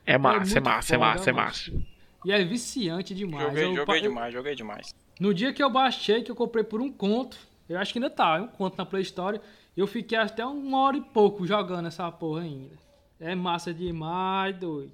É 0.04 0.16
massa, 0.16 0.36
é 0.36 0.54
muito 0.54 0.64
massa, 0.64 0.94
é 0.94 0.98
foda, 0.98 1.10
massa, 1.10 1.30
é 1.30 1.32
macho. 1.32 1.74
massa. 1.74 1.86
E 2.24 2.32
é 2.32 2.44
viciante 2.44 3.14
demais. 3.14 3.44
Joguei, 3.48 3.64
Eu- 3.64 3.74
joguei 3.76 3.96
eu- 3.98 4.02
demais, 4.02 4.32
joguei 4.32 4.54
demais. 4.54 4.94
No 5.18 5.34
dia 5.34 5.52
que 5.52 5.62
eu 5.62 5.70
baixei, 5.70 6.22
que 6.22 6.30
eu 6.30 6.36
comprei 6.36 6.62
por 6.62 6.80
um 6.80 6.90
conto, 6.92 7.36
eu 7.68 7.78
acho 7.78 7.92
que 7.92 7.98
ainda 7.98 8.10
tá, 8.10 8.36
um 8.40 8.46
conto 8.48 8.76
na 8.78 8.86
Play 8.86 9.02
Store, 9.02 9.40
eu 9.76 9.86
fiquei 9.86 10.16
até 10.16 10.46
uma 10.46 10.78
hora 10.78 10.96
e 10.96 11.00
pouco 11.00 11.44
jogando 11.46 11.86
essa 11.86 12.10
porra 12.12 12.42
ainda. 12.42 12.74
É 13.18 13.34
massa 13.34 13.72
demais, 13.74 14.56
doido. 14.56 14.92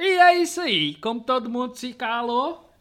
E 0.00 0.18
é 0.18 0.38
isso 0.38 0.62
aí. 0.62 0.94
Como 0.94 1.20
todo 1.20 1.50
mundo 1.50 1.74
se 1.76 1.92
calou, 1.92 2.72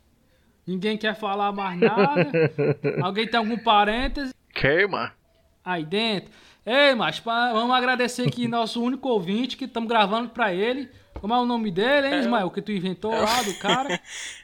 ninguém 0.66 0.98
quer 0.98 1.14
falar 1.14 1.52
mais 1.52 1.78
nada. 1.78 2.32
Alguém 3.04 3.28
tem 3.28 3.38
algum 3.38 3.58
parêntese 3.58 4.34
Queima. 4.54 5.14
aí 5.64 5.84
dentro? 5.84 6.32
Ei, 6.66 6.96
mas 6.96 7.20
vamos 7.20 7.76
agradecer 7.76 8.26
aqui 8.26 8.48
nosso 8.48 8.82
único 8.82 9.10
ouvinte 9.10 9.58
que 9.58 9.66
estamos 9.66 9.90
gravando 9.90 10.30
pra 10.30 10.54
ele. 10.54 10.90
Como 11.20 11.34
é 11.34 11.38
o 11.38 11.46
nome 11.46 11.70
dele, 11.70 12.08
hein, 12.08 12.20
Ismael? 12.22 12.50
Que 12.50 12.62
tu 12.62 12.72
inventou 12.72 13.12
lá 13.12 13.42
do 13.44 13.54
cara. 13.60 14.00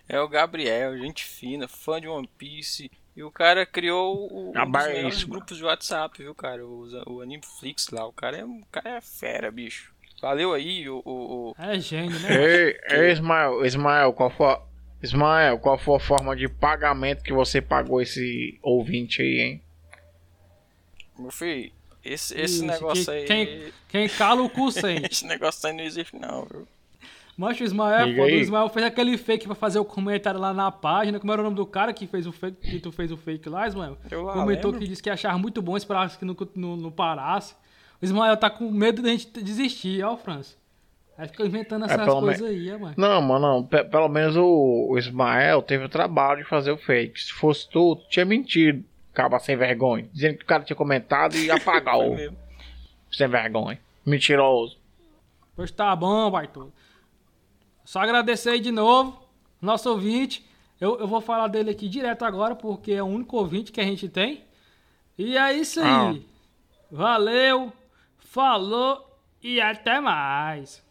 É 0.09 0.19
o 0.19 0.27
Gabriel, 0.27 0.97
gente 0.97 1.23
fina, 1.23 1.69
fã 1.69 2.01
de 2.01 2.09
One 2.09 2.29
Piece. 2.37 2.91
E 3.15 3.23
o 3.23 3.31
cara 3.31 3.65
criou 3.65 4.29
o, 4.29 4.49
um 4.49 4.51
dos 4.51 4.85
melhores 4.85 5.23
grupos 5.23 5.55
de 5.55 5.63
WhatsApp, 5.63 6.21
viu, 6.21 6.35
cara? 6.35 6.67
O, 6.67 6.85
o 7.07 7.21
Animeflix 7.21 7.87
lá. 7.87 8.05
O 8.05 8.11
cara, 8.11 8.39
é, 8.39 8.43
o 8.43 8.65
cara 8.69 8.97
é 8.97 9.01
fera, 9.01 9.49
bicho. 9.49 9.94
Valeu 10.25 10.53
aí, 10.53 10.89
o. 10.89 11.03
o, 11.05 11.49
o- 11.51 11.55
É 11.59 11.79
gênio, 11.79 12.19
né? 12.19 12.29
Ei, 12.35 12.77
ei, 12.89 13.11
Ismael, 13.11 13.63
Ismael, 13.63 14.11
qual 14.11 14.31
foi, 14.31 14.57
Ismael, 15.03 15.59
qual 15.59 15.77
foi 15.77 15.97
a 15.97 15.99
forma 15.99 16.35
de 16.35 16.49
pagamento 16.49 17.21
que 17.21 17.31
você 17.31 17.61
pagou 17.61 18.01
esse 18.01 18.57
ouvinte 18.63 19.21
aí, 19.21 19.39
hein? 19.41 19.61
Meu 21.19 21.29
filho, 21.31 21.71
esse, 22.03 22.33
esse 22.33 22.55
Isso, 22.55 22.65
negócio 22.65 23.05
que- 23.05 23.11
aí. 23.11 23.25
Quem, 23.25 23.73
quem 23.87 24.09
cala 24.09 24.41
o 24.41 24.49
cu 24.49 24.71
sente. 24.71 25.05
Esse 25.13 25.27
negócio 25.27 25.69
aí 25.69 25.75
não 25.75 25.83
existe, 25.83 26.15
não, 26.17 26.45
viu? 26.45 26.67
Mas 27.37 27.59
o 27.59 27.63
Ismael, 27.63 28.15
pô, 28.15 28.23
o. 28.23 28.29
Ismael 28.29 28.69
fez 28.69 28.83
aquele 28.87 29.17
fake 29.19 29.45
pra 29.45 29.53
fazer 29.55 29.77
o 29.77 29.85
comentário 29.85 30.39
lá 30.39 30.55
na 30.55 30.71
página. 30.71 31.19
Como 31.19 31.31
era 31.31 31.41
o 31.41 31.43
nome 31.43 31.55
do 31.55 31.67
cara 31.67 31.93
que 31.93 32.07
fez 32.07 32.25
o 32.25 32.31
fake, 32.31 32.71
que 32.71 32.79
tu 32.79 32.91
fez 32.91 33.11
o 33.11 33.17
fake 33.17 33.47
lá, 33.47 33.67
Ismael? 33.67 33.95
Eu 34.09 34.23
lá 34.23 34.33
Comentou 34.33 34.71
lembro. 34.71 34.79
que 34.83 34.87
disse 34.89 35.03
que 35.03 35.09
achava 35.11 35.37
muito 35.37 35.61
bom, 35.61 35.77
esperava 35.77 36.09
que 36.09 36.25
não, 36.25 36.35
não, 36.55 36.77
não 36.77 36.91
parasse. 36.91 37.53
O 38.01 38.05
Ismael 38.05 38.37
tá 38.37 38.49
com 38.49 38.69
medo 38.71 39.01
de 39.01 39.07
a 39.09 39.11
gente 39.11 39.27
desistir, 39.41 40.03
ó, 40.03 40.15
França. 40.17 40.55
Aí 41.17 41.27
fica 41.29 41.45
inventando 41.45 41.85
essas 41.85 42.03
pelo 42.03 42.19
coisas 42.19 42.47
aí, 42.49 42.71
ó, 42.73 42.79
mano. 42.79 42.93
Não, 42.97 43.21
mano, 43.21 43.47
não, 43.47 43.63
pe- 43.63 43.85
pelo 43.85 44.09
menos 44.09 44.35
o, 44.35 44.87
o 44.89 44.97
Ismael 44.97 45.61
teve 45.61 45.85
o 45.85 45.89
trabalho 45.89 46.43
de 46.43 46.49
fazer 46.49 46.71
o 46.71 46.77
fake. 46.77 47.21
Se 47.21 47.31
fosse 47.31 47.69
tu, 47.69 47.95
tu 47.95 48.09
tinha 48.09 48.25
mentido, 48.25 48.83
acaba 49.13 49.39
sem 49.39 49.55
vergonha. 49.55 50.09
Dizendo 50.11 50.37
que 50.37 50.43
o 50.43 50.47
cara 50.47 50.63
tinha 50.63 50.75
comentado 50.75 51.35
e 51.37 51.49
apagou. 51.51 52.17
Sem 53.11 53.27
vergonha. 53.29 53.79
Mentiroso. 54.05 54.77
Pois 55.55 55.71
tá 55.71 55.95
bom, 55.95 56.29
Bartô. 56.29 56.67
Só 57.85 57.99
agradecer 58.01 58.49
aí 58.49 58.59
de 58.59 58.71
novo, 58.71 59.17
nosso 59.61 59.89
ouvinte. 59.89 60.45
Eu, 60.81 60.99
eu 60.99 61.07
vou 61.07 61.21
falar 61.21 61.47
dele 61.47 61.69
aqui 61.71 61.87
direto 61.87 62.25
agora, 62.25 62.55
porque 62.55 62.91
é 62.91 63.01
o 63.01 63.05
único 63.05 63.37
ouvinte 63.37 63.71
que 63.71 63.79
a 63.79 63.85
gente 63.85 64.09
tem. 64.09 64.43
E 65.17 65.37
é 65.37 65.53
isso 65.53 65.79
aí. 65.79 65.85
Ah. 65.87 66.13
Valeu, 66.91 67.71
falou 68.35 69.17
e 69.41 69.61
até 69.61 70.01
mais. 70.01 70.83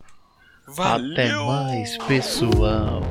Valeu! 0.67 1.13
Até 1.13 1.35
mais, 1.35 1.99
pessoal. 1.99 3.03